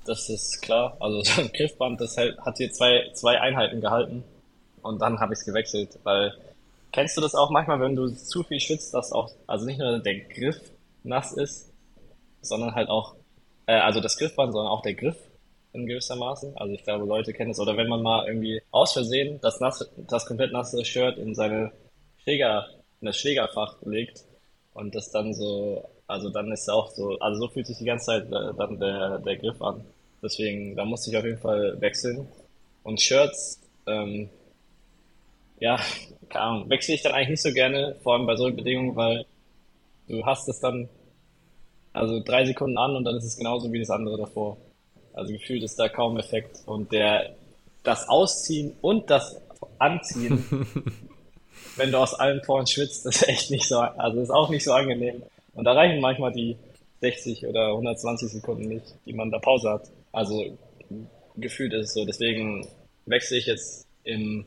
Das 0.04 0.28
ist 0.28 0.60
klar. 0.62 0.96
Also 1.00 1.22
so 1.22 1.40
ein 1.42 1.52
Griffband, 1.52 2.00
das 2.00 2.16
hat 2.16 2.56
hier 2.56 2.72
zwei, 2.72 3.10
zwei 3.14 3.40
Einheiten 3.40 3.80
gehalten. 3.80 4.24
Und 4.82 5.00
dann 5.00 5.20
habe 5.20 5.32
ich 5.32 5.40
es 5.40 5.44
gewechselt, 5.44 5.98
weil 6.02 6.32
kennst 6.92 7.16
du 7.16 7.20
das 7.20 7.34
auch 7.34 7.50
manchmal, 7.50 7.80
wenn 7.80 7.96
du 7.96 8.08
zu 8.08 8.42
viel 8.42 8.60
schwitzt, 8.60 8.94
dass 8.94 9.12
auch, 9.12 9.30
also 9.46 9.66
nicht 9.66 9.78
nur 9.78 9.98
der 9.98 10.20
Griff 10.20 10.60
nass 11.02 11.32
ist, 11.32 11.72
sondern 12.42 12.74
halt 12.74 12.88
auch, 12.88 13.14
äh, 13.66 13.74
also 13.74 14.00
das 14.00 14.18
Griffband, 14.18 14.52
sondern 14.52 14.70
auch 14.70 14.82
der 14.82 14.94
Griff 14.94 15.16
in 15.72 15.86
gewissermaßen. 15.86 16.56
Also 16.56 16.74
ich 16.74 16.84
glaube, 16.84 17.06
Leute 17.06 17.32
kennen 17.32 17.52
es. 17.52 17.60
Oder 17.60 17.76
wenn 17.76 17.88
man 17.88 18.02
mal 18.02 18.26
irgendwie 18.26 18.60
aus 18.70 18.92
Versehen 18.92 19.38
das, 19.40 19.60
nasse, 19.60 19.88
das 19.96 20.26
komplett 20.26 20.52
nasse 20.52 20.84
Shirt 20.84 21.16
in 21.18 21.34
seine 21.34 21.72
Schläger, 22.22 22.68
in 23.00 23.06
das 23.06 23.16
Schlägerfach 23.16 23.76
legt 23.82 24.24
und 24.74 24.94
das 24.94 25.10
dann 25.10 25.34
so, 25.34 25.88
also 26.06 26.28
dann 26.30 26.52
ist 26.52 26.68
auch 26.68 26.90
so, 26.90 27.18
also 27.18 27.40
so 27.40 27.48
fühlt 27.48 27.66
sich 27.66 27.78
die 27.78 27.84
ganze 27.84 28.06
Zeit 28.06 28.26
äh, 28.26 28.54
dann 28.56 28.78
der, 28.78 29.18
der 29.18 29.36
Griff 29.36 29.60
an. 29.62 29.84
Deswegen, 30.22 30.76
da 30.76 30.84
musste 30.84 31.10
ich 31.10 31.16
auf 31.16 31.24
jeden 31.24 31.38
Fall 31.38 31.80
wechseln. 31.80 32.28
Und 32.84 33.00
Shirts, 33.00 33.60
ähm, 33.86 34.28
ja, 35.62 35.78
keine 36.28 36.44
Ahnung, 36.44 36.70
wechsle 36.70 36.96
ich 36.96 37.02
dann 37.02 37.12
eigentlich 37.12 37.28
nicht 37.28 37.42
so 37.42 37.52
gerne, 37.52 37.94
vor 38.02 38.14
allem 38.14 38.26
bei 38.26 38.34
solchen 38.34 38.56
Bedingungen, 38.56 38.96
weil 38.96 39.24
du 40.08 40.26
hast 40.26 40.48
es 40.48 40.58
dann 40.58 40.88
also 41.92 42.18
drei 42.18 42.44
Sekunden 42.44 42.76
an 42.78 42.96
und 42.96 43.04
dann 43.04 43.16
ist 43.16 43.24
es 43.24 43.36
genauso 43.36 43.72
wie 43.72 43.78
das 43.78 43.90
andere 43.90 44.18
davor. 44.18 44.56
Also 45.12 45.32
gefühlt 45.32 45.62
ist 45.62 45.78
da 45.78 45.88
kaum 45.88 46.18
Effekt. 46.18 46.62
Und 46.66 46.90
der 46.90 47.36
das 47.84 48.08
Ausziehen 48.08 48.72
und 48.80 49.08
das 49.08 49.40
Anziehen, 49.78 50.44
wenn 51.76 51.92
du 51.92 51.98
aus 51.98 52.14
allen 52.14 52.42
Poren 52.42 52.66
schwitzt, 52.66 53.06
ist 53.06 53.28
echt 53.28 53.52
nicht 53.52 53.68
so, 53.68 53.78
also 53.78 54.20
ist 54.20 54.30
auch 54.30 54.50
nicht 54.50 54.64
so 54.64 54.72
angenehm. 54.72 55.22
Und 55.54 55.64
da 55.64 55.74
reichen 55.74 56.00
manchmal 56.00 56.32
die 56.32 56.56
60 57.02 57.46
oder 57.46 57.68
120 57.68 58.32
Sekunden 58.32 58.68
nicht, 58.68 58.86
die 59.06 59.12
man 59.12 59.30
da 59.30 59.38
Pause 59.38 59.70
hat. 59.70 59.90
Also 60.10 60.58
gefühlt 61.36 61.72
ist 61.72 61.88
es 61.88 61.94
so. 61.94 62.04
Deswegen 62.04 62.66
wechsle 63.06 63.36
ich 63.36 63.46
jetzt 63.46 63.86
im 64.02 64.44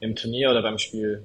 im 0.00 0.16
Turnier 0.16 0.50
oder 0.50 0.62
beim 0.62 0.78
Spiel 0.78 1.24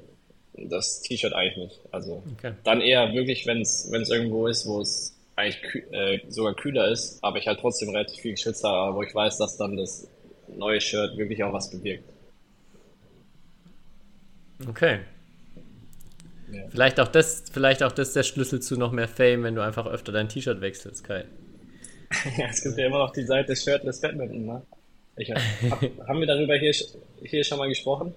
das 0.53 1.01
T-Shirt 1.01 1.33
eigentlich 1.33 1.57
nicht. 1.57 1.79
Also 1.91 2.23
okay. 2.37 2.53
dann 2.63 2.81
eher 2.81 3.13
wirklich, 3.13 3.45
wenn 3.45 3.61
es 3.61 3.89
irgendwo 4.09 4.47
ist, 4.47 4.65
wo 4.67 4.81
es 4.81 5.15
eigentlich 5.35 5.61
kü 5.63 5.79
äh, 5.91 6.21
sogar 6.29 6.55
kühler 6.55 6.87
ist, 6.89 7.21
aber 7.21 7.37
ich 7.37 7.47
halt 7.47 7.59
trotzdem 7.59 7.89
relativ 7.89 8.21
viel 8.21 8.31
geschwitzt 8.31 8.63
habe, 8.63 8.95
wo 8.95 9.03
ich 9.03 9.13
weiß, 9.13 9.37
dass 9.37 9.57
dann 9.57 9.75
das 9.75 10.07
neue 10.47 10.79
Shirt 10.79 11.17
wirklich 11.17 11.43
auch 11.43 11.51
was 11.51 11.69
bewirkt. 11.69 12.09
Okay. 14.67 14.99
Ja. 16.51 16.61
Vielleicht 16.69 16.99
auch 16.99 17.07
das, 17.07 17.43
vielleicht 17.51 17.83
auch 17.83 17.91
das 17.91 18.13
der 18.13 18.23
Schlüssel 18.23 18.61
zu 18.61 18.77
noch 18.77 18.91
mehr 18.91 19.07
Fame, 19.07 19.43
wenn 19.43 19.55
du 19.55 19.61
einfach 19.61 19.87
öfter 19.87 20.11
dein 20.11 20.29
T-Shirt 20.29 20.61
wechselst, 20.61 21.03
Kai. 21.03 21.25
ja, 22.37 22.47
es 22.49 22.63
gibt 22.63 22.77
ja 22.77 22.85
immer 22.85 22.99
noch 22.99 23.11
die 23.11 23.23
Seite 23.23 23.55
Shirtless 23.55 23.99
Badminton, 23.99 24.45
ne? 24.45 24.61
Ich, 25.17 25.31
hab, 25.31 25.39
haben 26.07 26.19
wir 26.19 26.27
darüber 26.27 26.55
hier, 26.55 26.73
hier 27.23 27.43
schon 27.43 27.57
mal 27.57 27.69
gesprochen? 27.69 28.13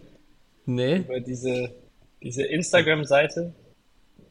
Nee. 0.69 0.99
Über 0.99 1.21
diese, 1.21 1.75
diese 2.23 2.45
Instagram-Seite, 2.45 3.53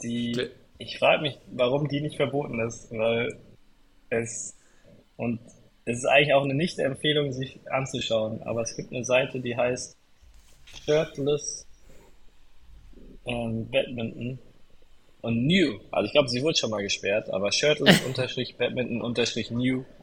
die, 0.03 0.50
ich 0.77 1.00
frage 1.00 1.24
mich, 1.24 1.39
warum 1.51 1.88
die 1.88 2.00
nicht 2.00 2.17
verboten 2.17 2.60
ist, 2.60 2.91
weil 2.91 3.39
es, 4.12 4.56
und 5.15 5.39
es 5.86 5.98
ist 5.98 6.06
eigentlich 6.06 6.36
auch 6.36 6.44
eine 6.44 6.53
Nicht-Empfehlung, 6.53 7.34
sich 7.34 7.60
anzuschauen, 7.72 8.44
aber 8.44 8.62
es 8.62 8.75
gibt 8.75 8.94
eine 8.94 9.03
Seite, 9.03 9.39
die 9.39 9.58
heißt 9.58 9.98
Shirtless 10.86 11.65
ähm, 13.25 13.67
Badminton 13.72 14.38
und 15.22 15.48
New. 15.48 15.79
Also 15.89 16.06
ich 16.06 16.12
glaube, 16.12 16.29
sie 16.29 16.44
wurde 16.44 16.56
schon 16.56 16.70
mal 16.70 16.84
gesperrt, 16.84 17.32
aber 17.32 17.51
Shirtless-Badminton-New. 17.51 19.86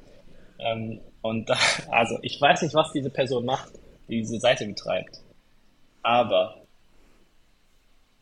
Ähm, 0.56 1.00
und 1.20 1.50
da, 1.50 1.58
also 1.90 2.16
ich 2.22 2.40
weiß 2.40 2.62
nicht, 2.62 2.76
was 2.76 2.92
diese 2.92 3.10
Person 3.10 3.44
macht, 3.44 3.72
die 4.08 4.18
diese 4.18 4.38
Seite 4.38 4.64
betreibt. 4.64 5.23
Aber 6.04 6.54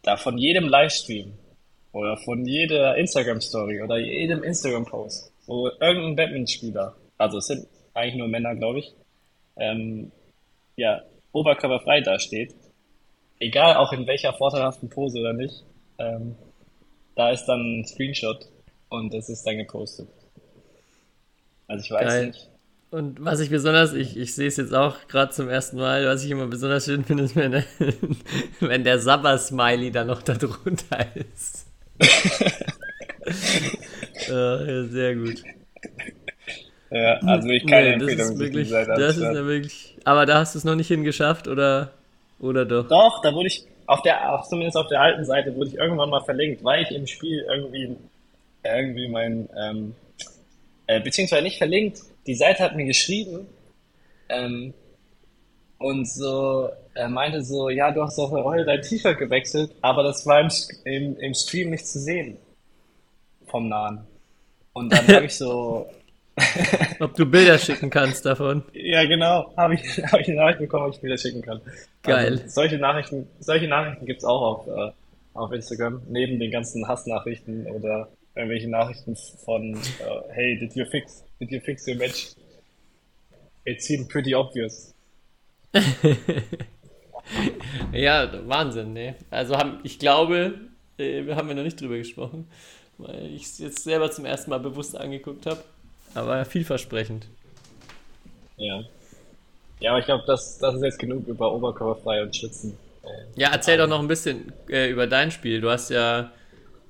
da 0.02 0.16
von 0.16 0.38
jedem 0.38 0.68
Livestream 0.68 1.34
oder 1.92 2.16
von 2.16 2.46
jeder 2.46 2.96
Instagram-Story 2.96 3.82
oder 3.82 3.98
jedem 3.98 4.42
Instagram-Post, 4.44 5.32
wo 5.46 5.68
irgendein 5.68 6.16
Badminton-Spieler, 6.16 6.94
also 7.18 7.38
es 7.38 7.46
sind 7.46 7.66
eigentlich 7.92 8.14
nur 8.14 8.28
Männer, 8.28 8.54
glaube 8.54 8.78
ich, 8.78 8.94
ähm, 9.56 10.12
ja, 10.76 11.02
oberkörperfrei 11.32 12.00
dasteht, 12.00 12.54
egal 13.40 13.76
auch 13.76 13.92
in 13.92 14.06
welcher 14.06 14.32
vorteilhaften 14.32 14.88
Pose 14.88 15.18
oder 15.18 15.32
nicht, 15.32 15.64
ähm, 15.98 16.36
da 17.16 17.30
ist 17.30 17.46
dann 17.46 17.80
ein 17.80 17.84
Screenshot 17.84 18.46
und 18.90 19.12
es 19.12 19.28
ist 19.28 19.44
dann 19.44 19.58
gepostet. 19.58 20.08
Also 21.66 21.84
ich 21.84 21.90
weiß 21.90 22.08
Geil. 22.08 22.26
nicht. 22.28 22.48
Und 22.92 23.24
was 23.24 23.40
ich 23.40 23.48
besonders, 23.48 23.94
ich, 23.94 24.18
ich 24.18 24.34
sehe 24.34 24.48
es 24.48 24.58
jetzt 24.58 24.74
auch 24.74 24.94
gerade 25.08 25.32
zum 25.32 25.48
ersten 25.48 25.78
Mal, 25.78 26.04
was 26.04 26.24
ich 26.24 26.30
immer 26.30 26.46
besonders 26.46 26.84
schön 26.84 27.04
finde, 27.04 27.24
ist, 27.24 27.34
wenn 27.34 27.52
der, 27.52 27.64
wenn 28.60 28.84
der 28.84 28.98
Sabber-Smiley 28.98 29.90
dann 29.90 30.08
noch 30.08 30.20
da 30.20 30.34
drunter 30.34 31.06
ist. 31.14 31.66
ja, 34.28 34.84
sehr 34.84 35.14
gut. 35.14 35.42
Ja, 36.90 37.14
also 37.20 37.48
ich 37.48 37.66
keine 37.66 37.86
nee, 37.86 37.92
Empfehlung. 37.94 38.18
Das 38.18 38.30
ist 38.30 38.38
wirklich, 38.38 38.68
das 38.68 39.16
ist 39.16 39.22
ja 39.22 39.46
wirklich, 39.46 39.96
aber 40.04 40.26
da 40.26 40.40
hast 40.40 40.54
du 40.54 40.58
es 40.58 40.64
noch 40.64 40.74
nicht 40.74 40.88
hingeschafft, 40.88 41.48
oder, 41.48 41.92
oder 42.40 42.66
doch? 42.66 42.88
Doch, 42.88 43.22
da 43.22 43.32
wurde 43.32 43.46
ich, 43.46 43.64
auf 43.86 44.02
der, 44.02 44.34
auch 44.34 44.46
zumindest 44.46 44.76
auf 44.76 44.88
der 44.88 45.00
alten 45.00 45.24
Seite 45.24 45.56
wurde 45.56 45.70
ich 45.70 45.76
irgendwann 45.76 46.10
mal 46.10 46.20
verlinkt, 46.20 46.62
weil 46.62 46.82
ich 46.82 46.90
im 46.90 47.06
Spiel 47.06 47.42
irgendwie, 47.50 47.96
irgendwie 48.62 49.08
mein, 49.08 49.48
ähm, 49.58 49.94
äh, 50.86 51.00
beziehungsweise 51.00 51.42
nicht 51.42 51.56
verlinkt, 51.56 52.02
die 52.26 52.34
Seite 52.34 52.62
hat 52.62 52.76
mir 52.76 52.84
geschrieben 52.84 53.46
ähm, 54.28 54.74
und 55.78 56.08
so, 56.08 56.70
er 56.94 57.08
meinte 57.08 57.42
so, 57.42 57.68
ja, 57.68 57.90
du 57.90 58.02
hast 58.02 58.18
doch 58.18 58.30
heute 58.30 58.64
dein 58.64 58.82
T-Shirt 58.82 59.18
gewechselt, 59.18 59.74
aber 59.80 60.02
das 60.02 60.24
war 60.26 60.40
im, 60.40 60.50
im, 60.84 61.16
im 61.18 61.34
Stream 61.34 61.70
nicht 61.70 61.86
zu 61.86 61.98
sehen. 61.98 62.36
Vom 63.46 63.68
Nahen. 63.68 64.00
Und 64.72 64.92
dann 64.92 65.06
habe 65.08 65.26
ich 65.26 65.36
so. 65.36 65.86
ob 67.00 67.14
du 67.14 67.26
Bilder 67.26 67.58
schicken 67.58 67.90
kannst 67.90 68.24
davon. 68.24 68.62
Ja, 68.72 69.04
genau. 69.04 69.52
Habe 69.56 69.74
ich, 69.74 69.82
hab 70.04 70.20
ich 70.20 70.28
eine 70.28 70.38
Nachricht 70.38 70.60
bekommen, 70.60 70.86
ob 70.86 70.94
ich 70.94 71.00
Bilder 71.00 71.18
schicken 71.18 71.42
kann. 71.42 71.60
Geil. 72.02 72.32
Also, 72.32 72.44
solche 72.48 72.78
Nachrichten, 72.78 73.28
solche 73.38 73.68
Nachrichten 73.68 74.06
gibt's 74.06 74.24
auch 74.24 74.40
auf, 74.40 74.66
äh, 74.66 74.92
auf 75.34 75.52
Instagram, 75.52 76.02
neben 76.08 76.38
den 76.38 76.50
ganzen 76.50 76.86
Hassnachrichten 76.88 77.66
oder 77.66 78.08
irgendwelche 78.34 78.68
Nachrichten 78.68 79.16
von, 79.44 79.74
uh, 79.74 80.22
hey, 80.30 80.58
did 80.58 80.74
you 80.74 80.84
fix, 80.86 81.24
did 81.40 81.50
you 81.50 81.60
fix 81.60 81.86
your 81.86 81.96
match? 81.96 82.34
It 83.64 83.82
seemed 83.82 84.08
pretty 84.08 84.34
obvious. 84.34 84.94
ja, 87.92 88.30
Wahnsinn, 88.46 88.92
ne? 88.92 89.14
Also 89.30 89.56
haben, 89.56 89.80
ich 89.84 89.98
glaube, 89.98 90.54
äh, 90.98 91.24
wir 91.24 91.36
haben 91.36 91.48
ja 91.48 91.54
noch 91.54 91.62
nicht 91.62 91.80
drüber 91.80 91.96
gesprochen, 91.96 92.48
weil 92.98 93.34
ich 93.34 93.44
es 93.44 93.58
jetzt 93.58 93.84
selber 93.84 94.10
zum 94.10 94.24
ersten 94.24 94.50
Mal 94.50 94.58
bewusst 94.58 94.96
angeguckt 94.96 95.46
habe. 95.46 95.62
Aber 96.14 96.44
vielversprechend. 96.44 97.26
Ja. 98.56 98.82
Ja, 99.80 99.90
aber 99.90 100.00
ich 100.00 100.06
glaube, 100.06 100.24
das, 100.26 100.58
das 100.58 100.74
ist 100.76 100.82
jetzt 100.82 100.98
genug 100.98 101.26
über 101.26 101.52
Oberkörperfrei 101.52 102.22
und 102.22 102.36
Schützen. 102.36 102.76
Ja, 103.34 103.50
erzähl 103.50 103.78
doch 103.78 103.88
noch 103.88 104.00
ein 104.00 104.08
bisschen 104.08 104.52
äh, 104.68 104.88
über 104.88 105.06
dein 105.06 105.30
Spiel. 105.30 105.60
Du 105.60 105.70
hast 105.70 105.90
ja 105.90 106.30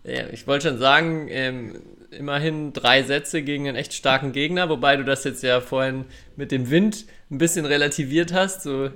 ja, 0.04 0.28
ich 0.32 0.46
wollte 0.46 0.68
schon 0.68 0.78
sagen, 0.78 1.28
ähm, 1.30 1.80
immerhin 2.10 2.72
drei 2.72 3.02
Sätze 3.02 3.42
gegen 3.42 3.68
einen 3.68 3.76
echt 3.76 3.94
starken 3.94 4.32
Gegner, 4.32 4.68
wobei 4.68 4.96
du 4.96 5.04
das 5.04 5.24
jetzt 5.24 5.42
ja 5.42 5.60
vorhin 5.60 6.04
mit 6.36 6.50
dem 6.50 6.70
Wind 6.70 7.06
ein 7.30 7.38
bisschen 7.38 7.64
relativiert 7.64 8.32
hast. 8.32 8.62
So 8.62 8.90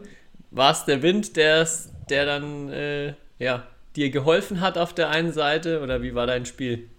war 0.51 0.73
es 0.73 0.85
der 0.85 1.03
Wind, 1.03 1.37
der's, 1.37 1.93
der 2.11 2.27
dann 2.27 2.71
äh, 2.71 3.15
ja, 3.39 3.67
dir 3.95 4.11
geholfen 4.11 4.61
hat 4.61 4.79
auf 4.79 4.95
der 4.95 5.11
einen 5.11 5.33
Seite 5.33 5.81
oder 5.81 6.03
wie 6.03 6.15
war 6.15 6.27
dein 6.27 6.45
Spiel 6.45 6.91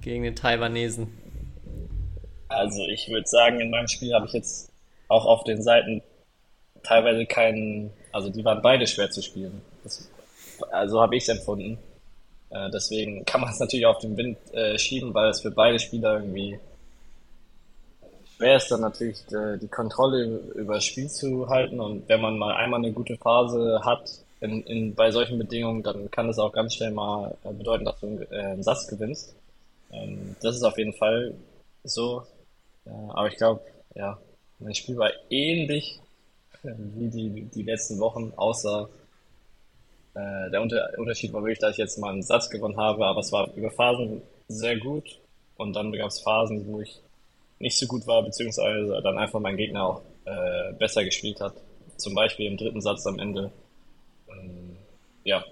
gegen 0.00 0.24
den 0.24 0.36
Taiwanesen? 0.36 1.18
Also 2.48 2.84
ich 2.86 3.08
würde 3.08 3.26
sagen, 3.26 3.60
in 3.60 3.70
meinem 3.70 3.88
Spiel 3.88 4.12
habe 4.12 4.26
ich 4.26 4.32
jetzt 4.32 4.70
auch 5.08 5.26
auf 5.26 5.44
den 5.44 5.62
Seiten 5.62 6.02
teilweise 6.82 7.24
keinen, 7.24 7.90
also 8.12 8.30
die 8.30 8.44
waren 8.44 8.60
beide 8.62 8.86
schwer 8.86 9.10
zu 9.10 9.22
spielen. 9.22 9.62
Das, 9.84 10.10
also 10.70 11.00
habe 11.00 11.16
ich 11.16 11.22
es 11.22 11.28
empfunden. 11.28 11.78
Äh, 12.52 12.70
deswegen 12.70 13.24
kann 13.24 13.40
man 13.40 13.50
es 13.50 13.60
natürlich 13.60 13.86
auf 13.86 13.98
den 13.98 14.16
Wind 14.16 14.36
äh, 14.52 14.78
schieben, 14.78 15.14
weil 15.14 15.30
es 15.30 15.40
für 15.40 15.50
beide 15.50 15.78
Spieler 15.78 16.18
irgendwie 16.18 16.58
schwer 18.36 18.56
ist, 18.56 18.70
dann 18.70 18.82
natürlich 18.82 19.24
die, 19.30 19.58
die 19.60 19.68
Kontrolle 19.68 20.24
über 20.54 20.74
das 20.74 20.84
Spiel 20.84 21.08
zu 21.08 21.48
halten. 21.48 21.80
Und 21.80 22.08
wenn 22.08 22.20
man 22.20 22.38
mal 22.38 22.54
einmal 22.54 22.80
eine 22.80 22.92
gute 22.92 23.16
Phase 23.16 23.80
hat 23.84 24.10
in, 24.40 24.62
in, 24.64 24.94
bei 24.94 25.10
solchen 25.10 25.38
Bedingungen, 25.38 25.82
dann 25.82 26.10
kann 26.10 26.26
das 26.26 26.38
auch 26.38 26.52
ganz 26.52 26.74
schnell 26.74 26.90
mal 26.90 27.34
äh, 27.44 27.52
bedeuten, 27.52 27.84
dass 27.84 28.00
du 28.00 28.06
einen, 28.06 28.32
äh, 28.32 28.36
einen 28.36 28.62
Satz 28.62 28.86
gewinnst. 28.86 29.34
Ähm, 29.90 30.36
das 30.42 30.56
ist 30.56 30.64
auf 30.64 30.76
jeden 30.76 30.94
Fall 30.94 31.34
so. 31.84 32.22
Aber 32.84 33.28
ich 33.28 33.36
glaube, 33.36 33.60
ja, 33.94 34.18
mein 34.58 34.74
Spiel 34.74 34.96
war 34.96 35.12
ähnlich 35.30 36.00
wie 36.64 37.08
die, 37.08 37.42
die 37.42 37.62
letzten 37.62 38.00
Wochen, 38.00 38.32
außer 38.34 38.88
äh, 40.14 40.50
der 40.50 40.62
Unter 40.62 40.90
Unterschied 40.98 41.32
war 41.32 41.42
wirklich, 41.42 41.58
dass 41.58 41.72
ich 41.72 41.78
jetzt 41.78 41.98
mal 41.98 42.12
einen 42.12 42.22
Satz 42.22 42.50
gewonnen 42.50 42.76
habe, 42.76 43.06
aber 43.06 43.20
es 43.20 43.32
war 43.32 43.52
über 43.54 43.70
Phasen 43.70 44.22
sehr 44.48 44.78
gut 44.78 45.18
und 45.56 45.74
dann 45.74 45.92
gab 45.92 46.08
es 46.08 46.20
Phasen, 46.20 46.66
wo 46.66 46.80
ich 46.80 47.00
nicht 47.58 47.78
so 47.78 47.86
gut 47.86 48.06
war, 48.06 48.22
beziehungsweise 48.22 49.00
dann 49.02 49.18
einfach 49.18 49.40
mein 49.40 49.56
Gegner 49.56 49.84
auch 49.84 50.02
äh, 50.24 50.72
besser 50.74 51.04
gespielt 51.04 51.40
hat. 51.40 51.54
Zum 51.96 52.14
Beispiel 52.14 52.46
im 52.46 52.56
dritten 52.56 52.80
Satz 52.80 53.06
am 53.06 53.18
Ende. 53.18 53.52
Ähm, 54.28 54.76
ja. 55.24 55.44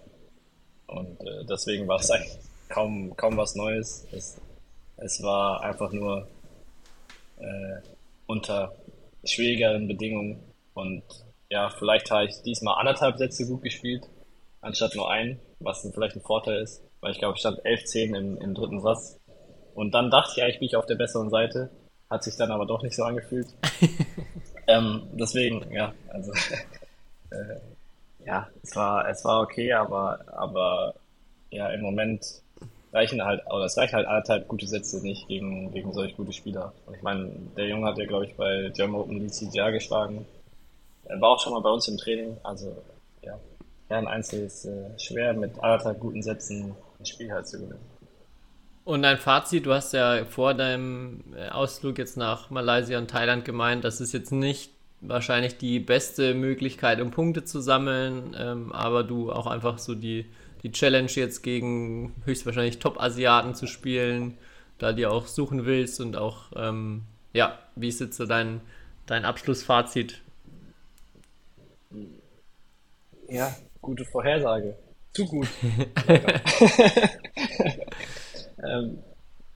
Und 0.89 1.21
äh, 1.21 1.45
deswegen 1.49 1.87
war 1.87 2.01
es 2.01 2.11
eigentlich 2.11 2.37
kaum, 2.69 3.17
kaum 3.17 3.37
was 3.37 3.55
Neues. 3.55 4.07
Es, 4.11 4.41
es 4.97 5.23
war 5.23 5.63
einfach 5.63 5.93
nur 5.93 6.27
äh, 7.39 7.77
unter 8.27 8.75
schwierigeren 9.25 9.87
Bedingungen. 9.87 10.43
Und 10.75 11.03
ja, 11.49 11.71
vielleicht 11.71 12.11
habe 12.11 12.27
ich 12.27 12.43
diesmal 12.43 12.79
anderthalb 12.79 13.19
Sätze 13.19 13.47
gut 13.47 13.63
gespielt, 13.63 14.03
anstatt 14.61 14.95
nur 14.95 15.11
einen, 15.11 15.41
was 15.59 15.89
vielleicht 15.93 16.17
ein 16.17 16.23
Vorteil 16.23 16.63
ist, 16.63 16.83
weil 17.01 17.13
ich 17.13 17.19
glaube, 17.19 17.35
ich 17.35 17.41
stand 17.41 17.61
11-10 17.65 18.17
im, 18.17 18.39
im 18.39 18.55
dritten 18.55 18.81
Satz. 18.81 19.19
Und 19.75 19.93
dann 19.93 20.11
dachte 20.11 20.33
ich 20.37 20.43
eigentlich, 20.43 20.59
bin 20.59 20.67
ich 20.67 20.77
auf 20.77 20.87
der 20.87 20.97
besseren 20.97 21.31
Seite, 21.31 21.71
hat 22.09 22.25
sich 22.25 22.37
dann 22.37 22.51
aber 22.51 22.67
doch 22.67 22.83
nicht 22.83 22.97
so 22.97 23.05
angefühlt. 23.05 23.49
ähm, 24.67 25.03
deswegen, 25.13 25.73
ja, 25.73 25.95
also 26.09 26.33
äh, 27.31 27.61
ja, 28.27 28.49
es 28.63 28.77
war, 28.77 29.09
es 29.09 29.25
war 29.25 29.43
okay, 29.43 29.73
aber, 29.73 30.21
aber 30.27 30.95
ja, 31.51 31.69
im 31.71 31.81
Moment 31.81 32.43
reichen 32.93 33.25
halt, 33.25 33.47
oder 33.47 33.65
es 33.65 33.77
reichen 33.77 33.95
halt 33.95 34.07
anderthalb 34.07 34.49
gute 34.49 34.67
Sätze 34.67 35.01
nicht 35.03 35.29
gegen, 35.29 35.73
gegen 35.73 35.93
solch 35.93 36.17
gute 36.17 36.33
Spieler. 36.33 36.73
Und 36.87 36.97
ich 36.97 37.03
meine, 37.03 37.31
der 37.57 37.69
Junge 37.69 37.87
hat 37.87 37.99
ja, 37.99 38.07
glaube 38.07 38.27
ich, 38.27 38.35
bei 38.35 38.71
German 38.75 39.01
Open 39.01 39.21
DCGA 39.21 39.71
geschlagen. 39.71 40.27
Er 41.05 41.21
war 41.21 41.31
auch 41.31 41.41
schon 41.41 41.53
mal 41.53 41.61
bei 41.61 41.71
uns 41.71 41.89
im 41.89 41.97
Training, 41.97 42.37
also 42.43 42.77
ja, 43.23 43.39
Herren 43.91 44.07
Einzel 44.07 44.47
ist 44.47 44.65
äh, 44.65 44.99
schwer, 44.99 45.35
mit 45.35 45.53
anderthalb 45.63 46.01
guten 46.01 46.23
Sätzen 46.23 46.75
ein 46.99 47.07
Spiel 47.07 47.31
halt 47.31 47.47
zu 47.47 47.59
gewinnen. 47.59 47.81
Und 48.85 49.03
dein 49.03 49.19
Fazit, 49.19 49.67
du 49.67 49.75
hast 49.75 49.93
ja 49.93 50.25
vor 50.25 50.55
deinem 50.55 51.23
äh, 51.37 51.51
Ausflug 51.51 51.99
jetzt 51.99 52.17
nach 52.17 52.49
Malaysia 52.49 52.99
und 52.99 53.11
Thailand 53.11 53.45
gemeint, 53.45 53.85
das 53.85 54.01
ist 54.01 54.13
jetzt 54.13 54.33
nicht 54.33 54.73
wahrscheinlich 55.03 55.59
die 55.59 55.81
beste 55.81 56.35
Möglichkeit, 56.35 57.01
um 57.01 57.11
Punkte 57.11 57.45
zu 57.45 57.61
sammeln, 57.61 58.35
ähm, 58.39 58.73
aber 58.73 59.05
du 59.05 59.31
auch 59.31 59.47
einfach 59.47 59.79
so 59.79 59.95
die 59.95 60.27
die 60.63 60.73
Challenge 60.73 61.11
jetzt 61.11 61.43
gegen 61.43 62.15
höchstwahrscheinlich 62.25 62.79
Top-Asiaten 62.79 63.55
zu 63.55 63.67
spielen, 63.67 64.37
da 64.79 64.93
dir 64.93 65.11
auch 65.11 65.27
suchen 65.27 65.65
willst 65.65 66.01
und 66.01 66.17
auch, 66.17 66.53
ähm, 66.55 67.03
ja, 67.33 67.59
wie 67.77 67.89
ist 67.89 68.01
jetzt 68.01 68.17
so 68.17 68.27
dein, 68.27 68.61
dein 69.07 69.25
Abschlussfazit? 69.25 70.21
Ja, 73.29 73.55
gute 73.81 74.05
Vorhersage. 74.05 74.77
Zu 75.13 75.27
gut. 75.27 75.49
ähm, 78.63 78.99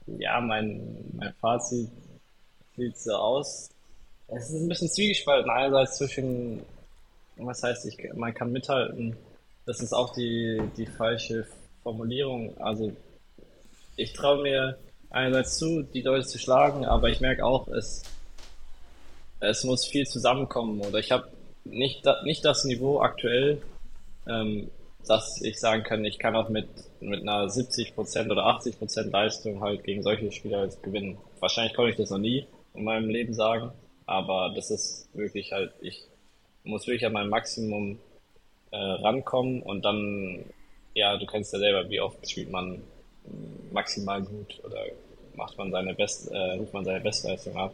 ja, 0.07 0.39
mein, 0.41 0.95
mein 1.13 1.33
Fazit 1.41 1.89
sieht 2.75 2.97
so 2.97 3.13
aus. 3.13 3.69
Es 4.27 4.49
ist 4.49 4.61
ein 4.61 4.67
bisschen 4.67 4.89
zwiegespalten. 4.89 5.49
Einerseits 5.49 5.97
zwischen, 5.97 6.61
was 7.37 7.63
heißt, 7.63 7.85
ich, 7.85 8.13
man 8.13 8.33
kann 8.33 8.51
mithalten, 8.51 9.15
das 9.65 9.79
ist 9.81 9.93
auch 9.93 10.13
die, 10.13 10.61
die 10.77 10.85
falsche 10.85 11.47
Formulierung. 11.83 12.57
Also 12.59 12.91
ich 13.95 14.13
traue 14.13 14.43
mir 14.43 14.77
einerseits 15.09 15.57
zu, 15.57 15.83
die 15.83 16.01
Leute 16.01 16.25
zu 16.27 16.37
schlagen, 16.37 16.85
aber 16.85 17.09
ich 17.09 17.21
merke 17.21 17.45
auch, 17.45 17.67
es, 17.67 18.03
es 19.39 19.63
muss 19.63 19.85
viel 19.85 20.05
zusammenkommen. 20.05 20.81
Oder 20.81 20.99
ich 20.99 21.11
habe 21.11 21.27
nicht, 21.63 22.05
nicht 22.23 22.45
das 22.45 22.65
Niveau 22.65 23.01
aktuell, 23.01 23.61
ähm, 24.27 24.69
dass 25.07 25.41
ich 25.41 25.59
sagen 25.59 25.83
kann, 25.83 26.03
ich 26.03 26.17
kann 26.17 26.35
auch 26.35 26.49
mit, 26.49 26.67
mit 26.99 27.21
einer 27.21 27.45
70% 27.45 28.31
oder 28.31 28.45
80% 28.47 29.11
Leistung 29.11 29.61
halt 29.61 29.83
gegen 29.83 30.01
solche 30.01 30.31
Spieler 30.31 30.67
gewinnen. 30.81 31.17
Wahrscheinlich 31.39 31.75
konnte 31.75 31.91
ich 31.91 31.97
das 31.97 32.09
noch 32.09 32.17
nie 32.17 32.45
in 32.73 32.83
meinem 32.83 33.09
Leben 33.09 33.33
sagen, 33.33 33.71
aber 34.05 34.51
das 34.55 34.71
ist 34.71 35.09
wirklich 35.13 35.51
halt, 35.51 35.73
ich 35.81 36.03
muss 36.63 36.87
wirklich 36.87 37.05
an 37.05 37.13
mein 37.13 37.29
Maximum 37.29 37.99
äh, 38.71 38.77
rankommen 38.77 39.61
und 39.61 39.85
dann, 39.85 40.43
ja, 40.93 41.17
du 41.17 41.25
kennst 41.25 41.53
ja 41.53 41.59
selber, 41.59 41.89
wie 41.89 42.01
oft 42.01 42.29
spielt 42.29 42.51
man 42.51 42.81
maximal 43.71 44.21
gut 44.21 44.61
oder 44.63 44.85
macht 45.35 45.57
man 45.57 45.71
seine 45.71 45.93
Best, 45.93 46.31
äh, 46.31 46.51
ruft 46.53 46.73
man 46.73 46.85
seine 46.85 47.01
Bestleistung 47.01 47.55
ab. 47.57 47.73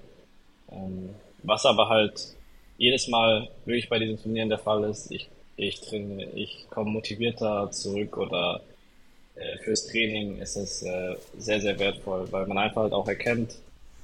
Ähm, 0.72 1.16
was 1.44 1.66
aber 1.66 1.90
halt 1.90 2.36
jedes 2.78 3.08
Mal 3.08 3.50
wirklich 3.66 3.90
bei 3.90 4.00
diesen 4.00 4.22
Turnieren 4.22 4.50
der 4.50 4.58
Fall 4.58 4.84
ist, 4.86 5.12
ich, 5.12 5.30
ich 5.62 5.82
trainiere, 5.82 6.30
ich 6.32 6.68
komme 6.70 6.92
motivierter 6.92 7.70
zurück 7.72 8.18
oder 8.18 8.62
äh, 9.36 9.58
fürs 9.60 9.88
Training 9.88 10.40
ist 10.40 10.56
es 10.56 10.84
äh, 10.84 11.16
sehr, 11.38 11.62
sehr 11.62 11.78
wertvoll, 11.80 12.32
weil 12.32 12.48
man 12.48 12.58
einfach 12.58 12.84
halt 12.84 12.94
auch 12.94 13.08
erkennt, 13.08 13.56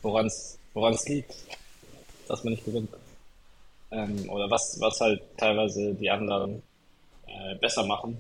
woran 0.02 0.28
es 0.28 0.60
liegt, 1.08 1.36
dass 2.28 2.44
man 2.44 2.54
nicht 2.54 2.66
gewinnt. 2.66 2.90
Ähm, 3.92 4.30
oder 4.30 4.50
was, 4.50 4.80
was 4.80 5.00
halt 5.00 5.22
teilweise 5.38 5.94
die 5.94 6.10
anderen 6.10 6.62
äh, 7.26 7.56
besser 7.56 7.86
machen. 7.86 8.18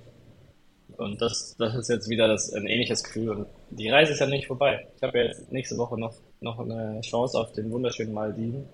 Und 0.97 1.21
das, 1.21 1.55
das 1.57 1.75
ist 1.75 1.89
jetzt 1.89 2.09
wieder 2.09 2.27
das, 2.27 2.51
ein 2.53 2.65
ähnliches 2.65 3.03
Gefühl. 3.03 3.29
Und 3.29 3.47
die 3.69 3.89
Reise 3.89 4.13
ist 4.13 4.19
ja 4.19 4.25
nicht 4.25 4.47
vorbei. 4.47 4.87
Ich 4.95 5.03
habe 5.03 5.17
ja 5.19 5.25
jetzt 5.25 5.51
nächste 5.51 5.77
Woche 5.77 5.99
noch, 5.99 6.15
noch 6.39 6.59
eine 6.59 7.01
Chance 7.01 7.39
auf 7.39 7.51
den 7.51 7.69
wunderschönen 7.71 8.13
Maldiven. 8.13 8.67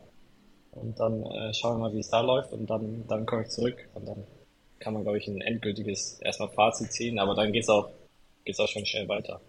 Und 0.71 0.99
dann 0.99 1.23
äh, 1.23 1.53
schauen 1.53 1.77
wir 1.77 1.89
mal, 1.89 1.93
wie 1.93 1.99
es 1.99 2.09
da 2.09 2.21
läuft. 2.21 2.53
Und 2.53 2.69
dann, 2.69 3.05
dann 3.07 3.25
komme 3.25 3.43
ich 3.43 3.49
zurück. 3.49 3.89
Und 3.95 4.07
dann 4.07 4.23
kann 4.83 4.93
man, 4.93 5.03
glaube 5.03 5.17
ich, 5.17 5.27
ein 5.27 5.41
endgültiges 5.41 6.19
erstmal 6.21 6.49
Fazit 6.49 6.91
ziehen. 6.91 7.17
Aber 7.17 7.33
dann 7.33 7.51
geht's 7.51 7.69
auch, 7.69 7.89
geht's 8.43 8.59
auch 8.59 8.67
schon 8.67 8.85
schnell 8.85 9.07
weiter. 9.07 9.39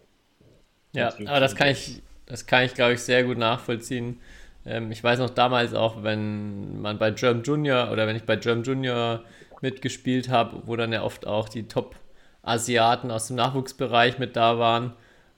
Ja, 0.92 1.12
aber 1.27 1.40
das 1.40 1.57
kann 1.57 1.68
ich, 1.68 2.03
das 2.27 2.47
kann 2.47 2.64
ich, 2.64 2.75
glaube 2.75 2.94
ich, 2.94 3.01
sehr 3.01 3.25
gut 3.25 3.37
nachvollziehen. 3.37 4.20
Ähm, 4.64 4.92
ich 4.92 5.03
weiß 5.03 5.18
noch 5.18 5.31
damals 5.31 5.75
auch, 5.75 6.03
wenn 6.05 6.81
man 6.81 6.99
bei 6.99 7.11
Germ 7.11 7.42
Junior 7.42 7.90
oder 7.90 8.07
wenn 8.07 8.16
ich 8.16 8.23
bei 8.23 8.37
Germ 8.37 8.62
Junior 8.62 9.25
mitgespielt 9.61 10.29
habe, 10.29 10.62
wo 10.66 10.77
dann 10.77 10.92
ja 10.92 11.03
oft 11.03 11.27
auch 11.27 11.49
die 11.49 11.66
Top-Asiaten 11.66 13.11
aus 13.11 13.27
dem 13.27 13.37
Nachwuchsbereich 13.37 14.18
mit 14.18 14.37
da 14.37 14.59
waren, 14.59 14.92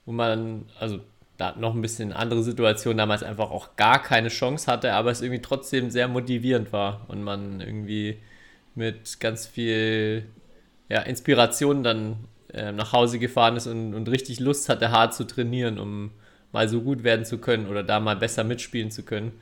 wo 0.05 0.13
man, 0.13 0.67
also 0.79 1.01
da 1.39 1.55
noch 1.57 1.75
ein 1.75 1.83
bisschen 1.83 2.13
andere 2.13 2.43
Situation 2.43 2.97
damals 2.97 3.23
einfach 3.23 3.51
auch 3.51 3.77
gar 3.77 4.03
keine 4.03 4.29
Chance 4.29 4.71
hatte, 4.71 4.93
aber 4.93 5.11
es 5.11 5.23
irgendwie 5.23 5.43
trotzdem 5.43 5.91
sehr 5.91 6.09
motivierend 6.09 6.73
war 6.73 7.05
und 7.09 7.23
man 7.23 7.61
irgendwie 7.61 8.19
mit 8.77 9.19
ganz 9.21 9.47
viel 9.47 10.27
ja, 10.89 11.01
Inspiration 11.03 11.83
dann 11.83 12.17
äh, 12.53 12.73
nach 12.73 12.93
Hause 12.93 13.19
gefahren 13.19 13.57
ist 13.57 13.67
und, 13.67 13.95
und 13.95 14.09
richtig 14.09 14.39
Lust 14.39 14.69
hatte, 14.69 14.91
hart 14.91 15.15
zu 15.15 15.25
trainieren, 15.25 15.79
um 15.79 16.13
mal 16.53 16.69
so 16.69 16.81
gut 16.83 17.03
werden 17.03 17.25
zu 17.25 17.39
können 17.39 17.67
oder 17.67 17.83
da 17.83 17.99
mal 17.99 18.17
besser 18.17 18.45
mitspielen 18.45 18.91
zu 18.91 19.03
können. 19.03 19.33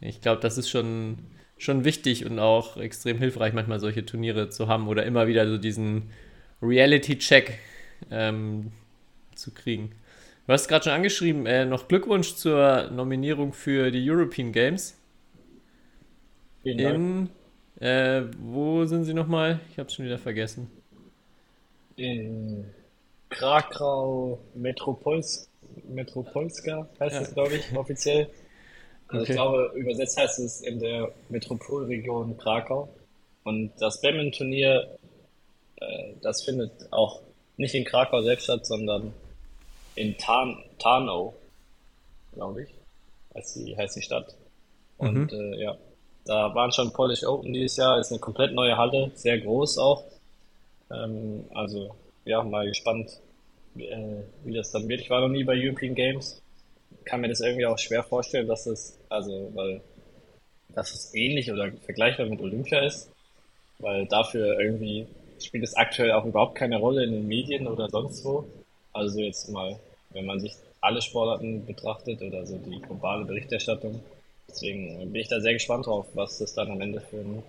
Ich 0.00 0.20
glaube, 0.20 0.40
das 0.40 0.56
ist 0.58 0.70
schon 0.70 1.18
schon 1.58 1.84
wichtig 1.84 2.24
und 2.24 2.38
auch 2.38 2.76
extrem 2.76 3.18
hilfreich, 3.18 3.52
manchmal 3.52 3.80
solche 3.80 4.06
Turniere 4.06 4.48
zu 4.48 4.68
haben 4.68 4.88
oder 4.88 5.04
immer 5.04 5.26
wieder 5.26 5.46
so 5.48 5.58
diesen 5.58 6.10
Reality-Check 6.62 7.58
ähm, 8.10 8.72
zu 9.34 9.52
kriegen. 9.52 9.92
Du 10.46 10.52
hast 10.52 10.68
gerade 10.68 10.84
schon 10.84 10.92
angeschrieben, 10.92 11.46
äh, 11.46 11.66
noch 11.66 11.88
Glückwunsch 11.88 12.36
zur 12.36 12.90
Nominierung 12.90 13.52
für 13.52 13.90
die 13.90 14.08
European 14.08 14.52
Games. 14.52 14.96
In, 16.64 17.28
äh, 17.80 18.22
wo 18.40 18.84
sind 18.84 19.04
sie 19.04 19.14
nochmal? 19.14 19.60
Ich 19.70 19.78
habe 19.78 19.88
es 19.88 19.94
schon 19.94 20.04
wieder 20.04 20.18
vergessen. 20.18 20.70
In 21.96 22.64
Krakau 23.30 24.38
Metropols 24.54 25.48
Metropolska 25.88 26.88
heißt 27.00 27.14
ja. 27.14 27.20
das, 27.20 27.34
glaube 27.34 27.56
ich, 27.56 27.76
offiziell. 27.76 28.28
Also 29.08 29.22
okay. 29.22 29.32
ich 29.32 29.36
glaube, 29.36 29.72
übersetzt 29.74 30.18
heißt 30.18 30.38
es 30.38 30.60
in 30.60 30.80
der 30.80 31.12
Metropolregion 31.28 32.36
Krakau. 32.36 32.88
Und 33.44 33.72
das 33.78 34.00
Badminton-Turnier, 34.00 34.98
äh, 35.76 36.12
das 36.20 36.42
findet 36.42 36.72
auch 36.92 37.20
nicht 37.56 37.74
in 37.74 37.84
Krakau 37.84 38.22
selbst 38.22 38.44
statt, 38.44 38.66
sondern 38.66 39.14
in 39.94 40.16
Tarn 40.18 40.62
Tarnow, 40.78 41.34
glaube 42.34 42.64
ich, 42.64 42.68
heißt 43.34 43.56
die, 43.56 43.76
heißt 43.76 43.96
die 43.96 44.02
Stadt. 44.02 44.34
Und 44.98 45.32
mhm. 45.32 45.54
äh, 45.54 45.62
ja, 45.62 45.76
Da 46.28 46.54
waren 46.54 46.70
schon 46.70 46.92
Polish 46.92 47.24
Open 47.24 47.54
dieses 47.54 47.78
Jahr, 47.78 47.98
ist 47.98 48.12
eine 48.12 48.20
komplett 48.20 48.52
neue 48.52 48.76
Halle, 48.76 49.10
sehr 49.14 49.40
groß 49.40 49.78
auch. 49.78 50.04
Ähm, 50.92 51.46
also, 51.54 51.94
ja, 52.26 52.42
mal 52.42 52.68
gespannt, 52.68 53.18
wie, 53.74 53.86
äh, 53.86 54.22
wie 54.44 54.54
das 54.54 54.70
dann 54.70 54.86
wird. 54.86 55.00
Ich 55.00 55.08
war 55.08 55.22
noch 55.22 55.28
nie 55.28 55.42
bei 55.42 55.54
European 55.56 55.94
Games. 55.94 56.42
Kann 57.06 57.22
mir 57.22 57.28
das 57.28 57.40
irgendwie 57.40 57.64
auch 57.64 57.78
schwer 57.78 58.02
vorstellen, 58.02 58.46
dass 58.46 58.64
das, 58.64 58.98
also, 59.08 59.50
weil, 59.54 59.80
dass 60.74 60.92
es 60.92 61.14
ähnlich 61.14 61.50
oder 61.50 61.72
vergleichbar 61.86 62.26
mit 62.26 62.42
Olympia 62.42 62.80
ist. 62.84 63.10
Weil 63.78 64.06
dafür 64.06 64.60
irgendwie 64.60 65.06
spielt 65.40 65.64
es 65.64 65.76
aktuell 65.76 66.12
auch 66.12 66.26
überhaupt 66.26 66.56
keine 66.56 66.76
Rolle 66.76 67.04
in 67.04 67.12
den 67.12 67.26
Medien 67.26 67.66
oder 67.66 67.88
sonst 67.88 68.22
wo. 68.26 68.44
Also 68.92 69.20
jetzt 69.20 69.48
mal, 69.48 69.78
wenn 70.10 70.26
man 70.26 70.40
sich 70.40 70.52
alle 70.82 71.00
Sportarten 71.00 71.64
betrachtet 71.64 72.20
oder 72.20 72.44
so 72.44 72.58
die 72.58 72.82
globale 72.82 73.24
Berichterstattung. 73.24 74.02
Deswegen 74.48 75.12
bin 75.12 75.20
ich 75.20 75.28
da 75.28 75.40
sehr 75.40 75.52
gespannt 75.52 75.86
drauf, 75.86 76.06
was 76.14 76.38
das 76.38 76.54
dann 76.54 76.70
am 76.70 76.80
Ende 76.80 77.00
für 77.00 77.18
ein, 77.18 77.42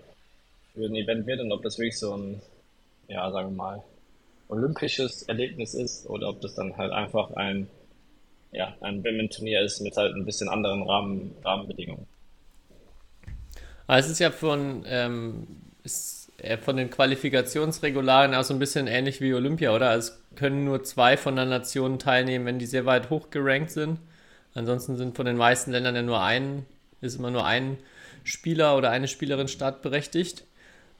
für 0.73 0.85
ein 0.85 0.95
Event 0.95 1.25
wird 1.25 1.39
und 1.39 1.51
ob 1.51 1.63
das 1.63 1.77
wirklich 1.77 1.97
so 1.97 2.15
ein, 2.15 2.41
ja, 3.07 3.31
sagen 3.31 3.49
wir 3.49 3.55
mal, 3.55 3.83
olympisches 4.49 5.23
Erlebnis 5.23 5.73
ist 5.73 6.07
oder 6.07 6.29
ob 6.29 6.41
das 6.41 6.55
dann 6.55 6.75
halt 6.77 6.91
einfach 6.91 7.31
ein, 7.31 7.67
ja, 8.51 8.75
ein 8.81 9.01
Badminton-Turnier 9.01 9.61
ist 9.61 9.79
mit 9.81 9.95
halt 9.95 10.15
ein 10.15 10.25
bisschen 10.25 10.49
anderen 10.49 10.83
Rahmen, 10.83 11.35
Rahmenbedingungen. 11.43 12.07
Aber 13.87 13.97
es 13.97 14.09
ist 14.09 14.19
ja 14.19 14.31
von, 14.31 14.83
ähm, 14.87 15.47
ist 15.83 16.31
von 16.61 16.77
den 16.77 16.89
Qualifikationsregularien 16.89 18.33
auch 18.33 18.43
so 18.43 18.53
ein 18.53 18.59
bisschen 18.59 18.87
ähnlich 18.87 19.19
wie 19.21 19.33
Olympia, 19.33 19.75
oder? 19.75 19.89
Also 19.89 20.13
es 20.13 20.35
können 20.35 20.63
nur 20.63 20.83
zwei 20.83 21.17
von 21.17 21.35
der 21.35 21.45
Nation 21.45 21.99
teilnehmen, 21.99 22.45
wenn 22.45 22.59
die 22.59 22.65
sehr 22.65 22.85
weit 22.85 23.09
hoch 23.09 23.29
gerankt 23.29 23.71
sind. 23.71 23.99
Ansonsten 24.53 24.95
sind 24.95 25.15
von 25.15 25.25
den 25.25 25.37
meisten 25.37 25.71
Ländern 25.71 25.95
ja 25.95 26.01
nur 26.01 26.21
ein, 26.21 26.65
ist 27.01 27.17
immer 27.17 27.31
nur 27.31 27.45
ein 27.45 27.77
Spieler 28.23 28.77
oder 28.77 28.91
eine 28.91 29.07
Spielerin 29.07 29.47
startberechtigt. 29.47 30.43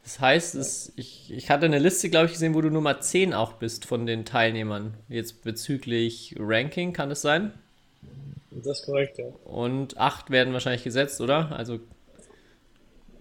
Das 0.03 0.19
heißt, 0.19 0.55
es, 0.55 0.93
ich, 0.95 1.31
ich 1.31 1.49
hatte 1.49 1.65
eine 1.65 1.79
Liste, 1.79 2.09
glaube 2.09 2.27
ich, 2.27 2.33
gesehen, 2.33 2.55
wo 2.55 2.61
du 2.61 2.69
Nummer 2.69 2.99
10 2.99 3.33
auch 3.33 3.53
bist 3.53 3.85
von 3.85 4.05
den 4.05 4.25
Teilnehmern. 4.25 4.93
Jetzt 5.07 5.43
bezüglich 5.43 6.35
Ranking, 6.39 6.93
kann 6.93 7.11
es 7.11 7.21
sein? 7.21 7.53
Das 8.51 8.79
ist 8.79 8.85
korrekt, 8.85 9.17
ja. 9.19 9.25
Und 9.45 9.97
acht 9.97 10.31
werden 10.31 10.53
wahrscheinlich 10.53 10.83
gesetzt, 10.83 11.21
oder? 11.21 11.51
Also 11.51 11.79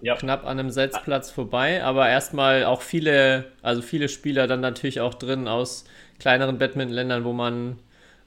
ja. 0.01 0.17
knapp 0.17 0.45
an 0.45 0.59
einem 0.59 0.71
Setzplatz 0.71 1.31
vorbei, 1.31 1.83
aber 1.83 2.09
erstmal 2.09 2.65
auch 2.65 2.83
viele, 2.83 3.47
also 3.63 3.83
viele 3.83 4.09
Spieler 4.09 4.47
dann 4.47 4.61
natürlich 4.61 5.01
auch 5.01 5.15
drin 5.15 5.49
aus 5.49 5.85
kleineren 6.19 6.59
Badminton-Ländern, 6.59 7.25
wo 7.25 7.33
man 7.33 7.79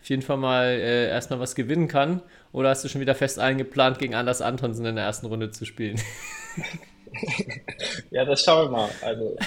auf 0.02 0.10
jeden 0.10 0.22
Fall 0.22 0.38
mal 0.38 0.66
äh, 0.66 1.10
erstmal 1.10 1.40
was 1.40 1.56
gewinnen 1.56 1.88
kann. 1.88 2.22
Oder 2.54 2.70
hast 2.70 2.84
du 2.84 2.90
schon 2.90 3.02
wieder 3.02 3.16
fest 3.16 3.40
eingeplant, 3.40 4.00
gegen 4.00 4.16
Anders 4.16 4.42
Antonsen 4.42 4.86
in 4.86 4.96
der 4.96 5.06
ersten 5.06 5.28
Runde 5.28 5.52
zu 5.52 5.66
spielen? 5.66 6.00
ja, 8.12 8.26
das 8.26 8.44
schauen 8.44 8.68
wir 8.68 8.78
mal. 8.78 8.90
Also 9.02 9.38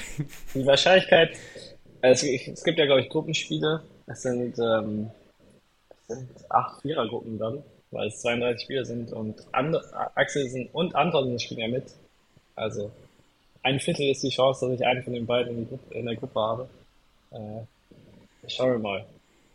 die 0.55 0.65
Wahrscheinlichkeit, 0.65 1.37
also 2.01 2.27
es 2.27 2.65
gibt 2.65 2.79
ja 2.79 2.87
glaube 2.87 3.03
ich 3.03 3.11
Gruppenspiele. 3.11 3.83
Es 4.07 4.23
sind, 4.23 4.59
ähm, 4.59 5.11
es 6.09 6.17
sind 6.17 6.31
acht 6.51 6.83
Vierergruppen 6.83 7.39
dann, 7.39 7.63
weil 7.91 8.09
es 8.09 8.21
32 8.21 8.65
Spieler 8.65 8.85
sind 8.85 9.13
und 9.13 9.37
And 9.53 9.77
Axel 10.15 10.69
und 10.73 10.95
Antonsen 10.95 11.39
spielen 11.39 11.61
ja 11.61 11.69
mit. 11.69 11.85
Also 12.55 12.91
ein 13.63 13.81
Viertel 13.81 14.11
ist 14.11 14.23
die 14.23 14.31
Chance, 14.31 14.67
dass 14.67 14.79
ich 14.79 14.87
einen 14.87 15.03
von 15.03 15.15
den 15.15 15.27
beiden 15.27 15.59
in, 15.59 15.69
Gruppe, 15.69 15.95
in 15.95 16.07
der 16.07 16.17
Gruppe 16.17 16.41
habe. 16.41 16.69
Äh, 17.33 18.49
schauen 18.49 18.73
wir 18.73 18.79
mal. 18.79 19.07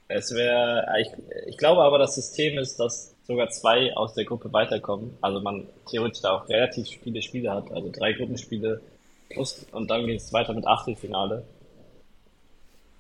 Es 0.08 0.34
wäre, 0.34 0.88
ich, 1.00 1.10
ich 1.48 1.58
glaube 1.58 1.82
aber, 1.82 2.00
das 2.00 2.16
System 2.16 2.58
ist, 2.58 2.80
dass 2.80 3.14
sogar 3.30 3.50
zwei 3.52 3.96
aus 3.96 4.16
der 4.16 4.26
Gruppe 4.26 4.52
weiterkommen. 4.52 5.16
Also 5.22 5.40
man 5.40 5.68
theoretisch 5.88 6.22
da 6.24 6.36
auch 6.36 6.50
relativ 6.50 6.88
viele 7.04 7.22
Spiele 7.22 7.52
hat, 7.54 7.72
also 7.72 7.92
drei 7.92 8.14
Gruppenspiele 8.14 8.82
plus 9.30 9.68
und 9.72 9.92
dann 9.92 10.08
geht 10.08 10.20
es 10.20 10.34
weiter 10.34 10.54
mit 10.54 10.66
Achtelfinale. 10.66 11.44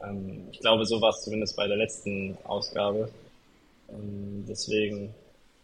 Ähm, 0.04 0.48
ich 0.52 0.60
glaube, 0.60 0.86
so 0.86 1.02
war 1.02 1.10
es 1.10 1.24
zumindest 1.24 1.58
bei 1.58 1.68
der 1.68 1.78
letzten 1.78 2.38
Ausgabe. 2.44 3.10
Ähm, 3.90 4.46
deswegen, 4.48 5.16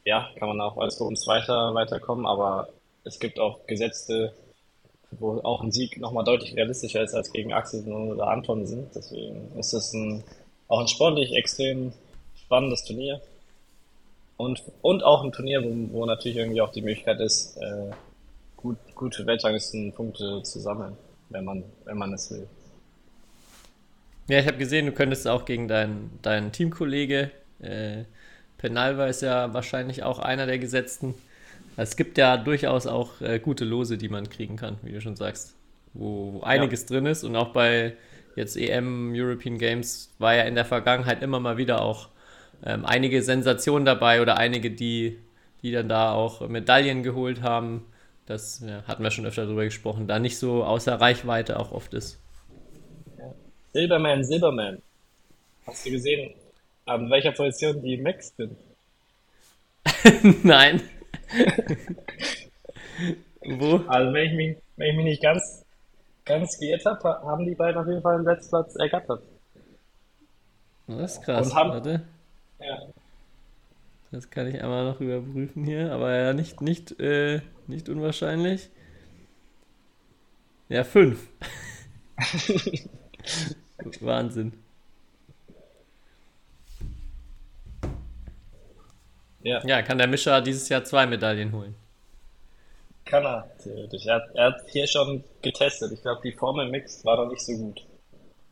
ja, 0.04 0.32
kann 0.36 0.48
man 0.48 0.60
auch 0.60 0.78
als 0.78 0.98
Gruppenzweiter 0.98 1.76
weiterkommen, 1.76 2.26
aber 2.26 2.68
es 3.04 3.20
gibt 3.20 3.40
auch 3.40 3.68
gesetzte, 3.68 4.34
wo 5.12 5.40
auch 5.44 5.62
ein 5.62 5.72
Sieg 5.72 6.00
nochmal 6.00 6.24
deutlich 6.24 6.56
realistischer 6.56 7.04
ist 7.04 7.14
als 7.14 7.32
gegen 7.32 7.54
Axelsen 7.54 7.94
oder 7.94 8.30
Antonsen. 8.30 8.90
Deswegen 8.96 9.52
ist 9.60 9.74
es 9.74 9.94
ein, 9.94 10.24
auch 10.68 10.80
ein 10.80 10.88
sportlich 10.88 11.34
extrem 11.34 11.94
spannendes 12.36 12.84
Turnier. 12.84 13.22
Und, 14.38 14.64
und 14.82 15.04
auch 15.04 15.24
ein 15.24 15.32
Turnier, 15.32 15.64
wo, 15.64 16.00
wo 16.00 16.06
natürlich 16.06 16.38
irgendwie 16.38 16.62
auch 16.62 16.72
die 16.72 16.82
Möglichkeit 16.82 17.20
ist, 17.20 17.58
äh, 17.58 17.92
gut, 18.58 18.78
gute 18.96 19.26
Weltranglistenpunkte 19.26 20.44
zu 20.44 20.60
sammeln, 20.60 20.98
wenn 21.30 21.46
man, 21.46 21.64
wenn 21.86 21.98
man 21.98 22.14
es 22.14 22.32
will. 22.32 22.48
Ja, 24.28 24.40
ich 24.40 24.48
habe 24.48 24.58
gesehen, 24.58 24.88
du 24.88 24.92
könntest 24.92 25.28
auch 25.28 25.46
gegen 25.46 25.68
deinen, 25.68 26.20
deinen 26.22 26.52
Teamkollege, 26.52 27.32
äh, 27.62 28.04
Penalva 28.58 29.06
ist 29.08 29.22
ja 29.22 29.54
wahrscheinlich 29.54 30.04
auch 30.04 30.20
einer 30.20 30.46
der 30.46 30.58
Gesetzten, 30.58 31.14
es 31.78 31.96
gibt 31.96 32.18
ja 32.18 32.38
durchaus 32.38 32.88
auch 32.88 33.20
äh, 33.22 33.40
gute 33.40 33.66
Lose, 33.66 33.98
die 33.98 34.10
man 34.10 34.30
kriegen 34.30 34.56
kann, 34.56 34.78
wie 34.84 34.94
du 34.94 35.02
schon 35.02 35.16
sagst, 35.16 35.56
wo, 35.94 36.34
wo 36.34 36.42
einiges 36.42 36.84
ja. 36.84 36.88
drin 36.88 37.06
ist. 37.06 37.24
Und 37.24 37.36
auch 37.36 37.50
bei 37.50 37.94
jetzt 38.36 38.56
EM, 38.56 39.14
European 39.14 39.58
Games 39.58 40.14
war 40.18 40.36
ja 40.36 40.44
in 40.44 40.56
der 40.56 40.66
Vergangenheit 40.66 41.22
immer 41.22 41.40
mal 41.40 41.58
wieder 41.58 41.82
auch 41.82 42.10
ähm, 42.66 42.86
einige 42.86 43.22
Sensationen 43.22 43.86
dabei 43.86 44.22
oder 44.22 44.38
einige, 44.38 44.72
die, 44.72 45.20
die 45.62 45.72
dann 45.72 45.88
da 45.88 46.12
auch 46.14 46.48
Medaillen 46.48 47.04
geholt 47.04 47.42
haben. 47.42 47.86
Das 48.26 48.64
ja, 48.66 48.84
hatten 48.88 49.04
wir 49.04 49.12
schon 49.12 49.26
öfter 49.26 49.46
darüber 49.46 49.64
gesprochen, 49.64 50.08
da 50.08 50.18
nicht 50.18 50.40
so 50.40 50.64
außer 50.64 51.00
Reichweite 51.00 51.60
auch 51.60 51.72
oft 51.72 51.94
ist. 51.94 52.20
Silberman, 53.72 54.24
Silberman. 54.24 54.82
Hast 55.68 55.86
du 55.86 55.92
gesehen, 55.92 56.34
an 56.86 57.10
welcher 57.10 57.32
Position 57.34 57.82
die 57.84 57.98
Max 57.98 58.34
sind? 58.36 58.58
Nein. 60.44 60.82
Wo? 63.42 63.82
Also 63.88 64.14
wenn 64.14 64.26
ich 64.28 64.34
mich, 64.34 64.58
wenn 64.78 64.90
ich 64.90 64.96
mich 64.96 65.06
nicht 65.06 65.22
ganz, 65.22 65.66
ganz 66.26 66.58
geirrt 66.60 66.86
habe, 66.86 67.04
haben 67.04 67.46
die 67.46 67.54
beiden 67.54 67.80
auf 67.80 67.88
jeden 67.88 68.02
Fall 68.02 68.18
den 68.18 68.26
Letztplatz 68.26 68.76
ergattert. 68.76 69.22
Das 70.88 71.16
ist 71.16 71.24
krass. 71.24 71.48
Und 71.48 71.56
haben, 71.56 71.70
Warte. 71.72 72.02
Ja. 72.60 72.88
Das 74.12 74.30
kann 74.30 74.48
ich 74.48 74.62
einmal 74.62 74.86
noch 74.86 75.02
überprüfen 75.02 75.66
hier, 75.66 75.92
aber 75.92 76.16
ja, 76.16 76.34
nicht, 76.34 76.62
nicht, 76.62 77.00
äh, 77.00 77.42
nicht 77.68 77.90
unwahrscheinlich. 77.90 78.70
Ja, 80.70 80.84
fünf. 80.84 81.28
Wahnsinn. 84.00 84.54
Ja. 89.44 89.64
ja, 89.64 89.82
kann 89.84 90.00
der 90.00 90.08
Mischer 90.08 90.42
dieses 90.42 90.70
Jahr 90.70 90.84
zwei 90.84 91.06
Medaillen 91.06 91.52
holen. 91.52 91.76
Kann 93.06 93.24
er, 93.24 93.48
theoretisch. 93.62 94.08
Er, 94.08 94.28
er 94.34 94.46
hat 94.46 94.62
hier 94.70 94.88
schon 94.88 95.24
getestet. 95.44 95.92
Ich 95.92 96.02
glaube, 96.02 96.22
die 96.24 96.32
Formel 96.32 96.68
Mix 96.70 97.06
war 97.06 97.18
noch 97.18 97.30
nicht 97.30 97.46
so 97.46 97.54
gut, 97.56 97.86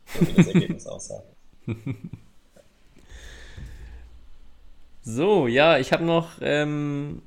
so 0.05 0.27
wie 0.27 0.33
das 0.33 0.47
Ergebnis 0.53 0.85
aussah. 0.85 1.23
So, 5.03 5.47
ja, 5.47 5.77
ich 5.77 5.91
habe 5.91 6.05
noch 6.05 6.29
ähm, 6.41 7.21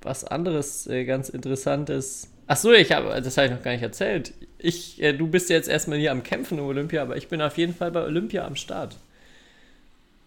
was 0.00 0.24
anderes 0.24 0.86
äh, 0.86 1.04
ganz 1.04 1.28
Interessantes. 1.28 2.32
Ach 2.46 2.56
so, 2.56 2.72
ich 2.72 2.90
habe, 2.90 3.08
das 3.20 3.36
habe 3.36 3.48
ich 3.48 3.52
noch 3.52 3.62
gar 3.62 3.72
nicht 3.72 3.82
erzählt. 3.82 4.32
Ich, 4.58 5.00
äh, 5.02 5.12
du 5.12 5.28
bist 5.28 5.50
jetzt 5.50 5.68
erstmal 5.68 5.98
hier 5.98 6.10
am 6.10 6.22
Kämpfen 6.22 6.58
um 6.58 6.66
Olympia, 6.66 7.02
aber 7.02 7.16
ich 7.16 7.28
bin 7.28 7.42
auf 7.42 7.58
jeden 7.58 7.74
Fall 7.74 7.90
bei 7.90 8.02
Olympia 8.02 8.46
am 8.46 8.56
Start. 8.56 8.96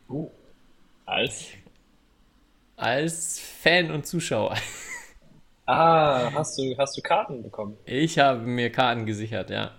Uh, 0.08 0.30
als? 1.08 1.48
Als 2.78 3.40
Fan 3.40 3.92
und 3.92 4.06
Zuschauer. 4.06 4.56
Ah, 5.68 6.32
hast 6.32 6.60
du, 6.60 6.78
hast 6.78 6.96
du 6.96 7.02
Karten 7.02 7.42
bekommen? 7.42 7.76
Ich 7.86 8.20
habe 8.20 8.42
mir 8.42 8.72
Karten 8.72 9.08
gesichert, 9.08 9.50
ja. 9.50 9.72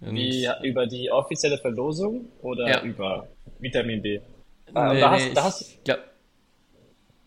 Und 0.00 0.14
Wie, 0.14 0.48
über 0.62 0.86
die 0.86 1.10
offizielle 1.10 1.58
Verlosung 1.58 2.26
oder 2.42 2.68
ja. 2.68 2.82
über 2.84 3.26
Vitamin 3.58 4.00
B? 4.00 4.20
Ah, 4.74 4.92
nee, 4.92 5.00
da 5.00 5.10
hast, 5.10 5.24
nee, 5.24 5.34
da 5.34 5.44
hast, 5.44 5.78
ja. 5.86 5.96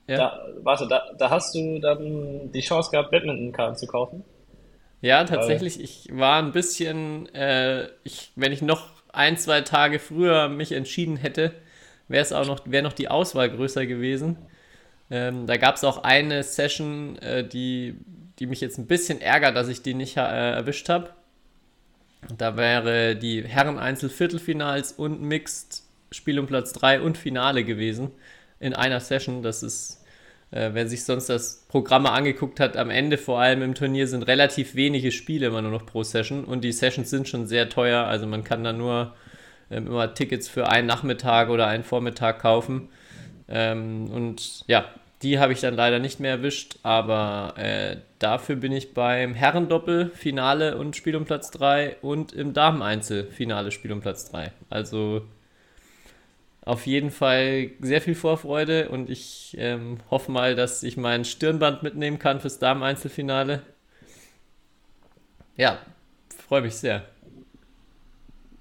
ja. 0.07 0.17
Da, 0.17 0.45
warte, 0.61 0.87
da, 0.87 1.03
da 1.17 1.29
hast 1.29 1.55
du 1.55 1.79
dann 1.79 2.51
die 2.51 2.61
Chance 2.61 2.91
gehabt, 2.91 3.11
Badminton-Karten 3.11 3.75
zu 3.75 3.87
kaufen? 3.87 4.23
Ja, 5.01 5.23
tatsächlich. 5.23 5.79
Ich 5.79 6.09
war 6.11 6.41
ein 6.41 6.51
bisschen, 6.51 7.33
äh, 7.33 7.87
ich, 8.03 8.31
wenn 8.35 8.51
ich 8.51 8.61
noch 8.61 8.89
ein, 9.13 9.37
zwei 9.37 9.61
Tage 9.61 9.99
früher 9.99 10.49
mich 10.49 10.71
entschieden 10.71 11.17
hätte, 11.17 11.53
wäre 12.07 12.21
es 12.21 12.33
auch 12.33 12.45
noch, 12.45 12.61
wäre 12.65 12.83
noch 12.83 12.93
die 12.93 13.09
Auswahl 13.09 13.49
größer 13.49 13.85
gewesen. 13.85 14.37
Ähm, 15.09 15.47
da 15.47 15.57
gab 15.57 15.75
es 15.75 15.83
auch 15.83 16.03
eine 16.03 16.43
Session, 16.43 17.17
äh, 17.19 17.47
die, 17.47 17.95
die 18.39 18.47
mich 18.47 18.59
jetzt 18.59 18.77
ein 18.77 18.87
bisschen 18.87 19.21
ärgert, 19.21 19.55
dass 19.55 19.69
ich 19.69 19.81
die 19.81 19.93
nicht 19.93 20.17
äh, 20.17 20.51
erwischt 20.51 20.89
habe. 20.89 21.11
Da 22.37 22.57
wäre 22.57 23.15
die 23.15 23.43
Herren-Einzel-Viertelfinals 23.43 24.91
und 24.93 25.21
Mixed 25.21 25.83
Spiel 26.11 26.39
um 26.39 26.47
Platz 26.47 26.73
3 26.73 27.01
und 27.01 27.17
Finale 27.17 27.63
gewesen 27.63 28.11
in 28.59 28.73
einer 28.73 28.99
Session. 28.99 29.43
Das 29.43 29.63
ist 29.63 30.03
äh, 30.51 30.69
wer 30.73 30.87
sich 30.87 31.03
sonst 31.03 31.27
das 31.27 31.65
Programm 31.67 32.03
mal 32.03 32.13
angeguckt 32.13 32.59
hat, 32.59 32.77
am 32.77 32.89
Ende 32.89 33.17
vor 33.17 33.39
allem 33.39 33.61
im 33.61 33.75
Turnier 33.75 34.07
sind 34.07 34.23
relativ 34.23 34.75
wenige 34.75 35.11
Spiele 35.11 35.47
immer 35.47 35.61
nur 35.61 35.71
noch 35.71 35.85
pro 35.85 36.03
Session 36.03 36.45
und 36.45 36.63
die 36.63 36.71
Sessions 36.71 37.09
sind 37.09 37.27
schon 37.27 37.47
sehr 37.47 37.69
teuer. 37.69 38.05
Also 38.05 38.27
man 38.27 38.43
kann 38.43 38.63
da 38.63 38.71
nur 38.71 39.13
ähm, 39.69 39.87
immer 39.87 40.13
Tickets 40.13 40.47
für 40.47 40.69
einen 40.69 40.87
Nachmittag 40.87 41.49
oder 41.49 41.67
einen 41.67 41.83
Vormittag 41.83 42.39
kaufen. 42.39 42.89
Ähm, 43.49 44.09
und 44.09 44.63
ja, 44.67 44.85
die 45.21 45.39
habe 45.39 45.51
ich 45.51 45.59
dann 45.59 45.75
leider 45.75 45.99
nicht 45.99 46.19
mehr 46.19 46.31
erwischt, 46.31 46.77
aber 46.83 47.55
äh, 47.57 47.97
dafür 48.19 48.55
bin 48.55 48.71
ich 48.71 48.93
beim 48.93 49.33
Herrendoppel 49.33 50.11
Finale 50.13 50.77
und 50.77 50.95
Spiel 50.95 51.15
um 51.15 51.25
Platz 51.25 51.51
3 51.51 51.97
und 52.01 52.31
im 52.31 52.53
Dameneinzel 52.53 53.25
Finale 53.25 53.71
Spiel 53.71 53.91
um 53.91 53.99
Platz 53.99 54.31
3. 54.31 54.51
Also 54.69 55.23
auf 56.67 56.85
jeden 56.85 57.11
Fall 57.11 57.71
sehr 57.79 58.01
viel 58.01 58.15
Vorfreude 58.15 58.89
und 58.89 59.09
ich 59.09 59.55
ähm, 59.57 59.99
hoffe 60.11 60.31
mal, 60.31 60.55
dass 60.55 60.83
ich 60.83 60.97
mein 60.97 61.23
Stirnband 61.23 61.81
mitnehmen 61.81 62.19
kann 62.19 62.41
fürs 62.41 62.59
Damen-Einzelfinale. 62.59 63.61
Ja, 65.55 65.79
freue 66.47 66.61
mich 66.61 66.75
sehr. 66.75 67.03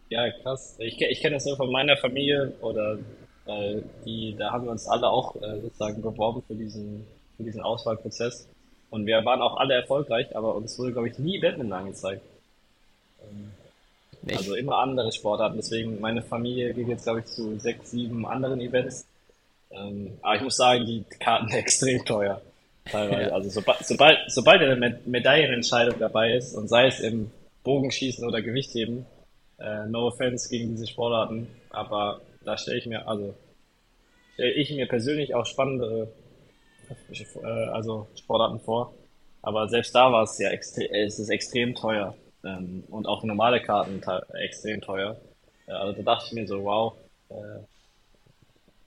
Ja, 0.09 0.31
krass. 0.43 0.77
Ich, 0.79 1.01
ich 1.01 1.21
kenne 1.21 1.35
das 1.35 1.47
nur 1.47 1.57
von 1.57 1.71
meiner 1.73 1.97
Familie 1.97 2.53
oder 2.61 2.99
äh, 3.47 3.83
die, 4.05 4.37
da 4.39 4.53
haben 4.53 4.65
wir 4.65 4.71
uns 4.71 4.87
alle 4.87 5.09
auch 5.09 5.35
äh, 5.43 5.61
sozusagen 5.61 6.01
beworben 6.01 6.43
für 6.47 6.55
diesen, 6.55 7.05
für 7.37 7.43
diesen 7.43 7.61
Auswahlprozess. 7.61 8.49
Und 8.91 9.07
wir 9.07 9.25
waren 9.25 9.43
auch 9.43 9.57
alle 9.57 9.75
erfolgreich, 9.75 10.35
aber 10.37 10.55
uns 10.55 10.79
wurde, 10.79 10.93
glaube 10.93 11.09
ich, 11.09 11.19
nie 11.19 11.41
Badminton 11.41 11.73
angezeigt. 11.73 12.23
Ähm, 13.21 13.51
nicht. 14.27 14.39
Also 14.39 14.55
immer 14.55 14.79
andere 14.79 15.13
Sportarten. 15.13 15.57
Deswegen, 15.57 16.01
meine 16.01 16.23
Familie 16.23 16.75
geht 16.75 16.89
jetzt, 16.89 17.05
glaube 17.05 17.21
ich, 17.21 17.27
zu 17.27 17.59
sechs, 17.59 17.91
sieben 17.91 18.27
anderen 18.27 18.61
Events. 18.61 19.07
Ähm, 19.71 20.19
aber 20.23 20.37
ich 20.37 20.43
muss 20.43 20.57
sagen, 20.57 20.87
die 20.87 21.05
Karten 21.19 21.49
sind 21.49 21.59
extrem 21.59 22.05
teuer. 22.05 22.41
Teilweise. 22.85 23.29
Ja. 23.29 23.35
Also 23.35 23.51
sobald, 23.51 23.85
sobald, 23.85 24.19
sobald 24.29 24.63
eine 24.63 25.01
Medaillenentscheidung 25.07 25.99
dabei 25.99 26.35
ist, 26.35 26.55
und 26.55 26.69
sei 26.69 26.87
es 26.87 27.01
im 27.01 27.31
Bogenschießen 27.65 28.27
oder 28.27 28.43
Gewichtheben, 28.43 29.07
äh, 29.59 29.87
no 29.87 30.07
offense 30.07 30.49
gegen 30.49 30.71
diese 30.71 30.87
Sportarten, 30.87 31.49
aber 31.71 32.21
da 32.45 32.57
stelle 32.57 32.79
ich 32.79 32.87
mir, 32.87 33.09
also 33.09 33.35
stelle 34.35 34.53
ich 34.53 34.71
mir 34.71 34.87
persönlich 34.87 35.35
auch 35.35 35.47
spannendere 35.47 36.09
äh, 37.11 37.47
also 37.47 38.07
Sportarten 38.15 38.61
vor. 38.61 38.95
Aber 39.43 39.69
selbst 39.69 39.95
da 39.95 40.13
war 40.13 40.25
es 40.25 40.39
ja 40.39 40.51
extrem, 40.51 40.89
es 40.93 41.19
ist 41.19 41.29
extrem 41.29 41.75
teuer. 41.75 42.15
Ähm, 42.47 42.85
und 42.89 43.07
auch 43.07 43.25
normale 43.25 43.61
Karten 43.61 44.01
extrem 44.35 44.81
teuer. 44.81 45.17
Äh, 45.67 45.73
also 45.73 46.03
da 46.03 46.15
dachte 46.15 46.27
ich 46.29 46.33
mir 46.33 46.47
so, 46.47 46.63
wow, 46.63 46.95
äh, 47.31 47.35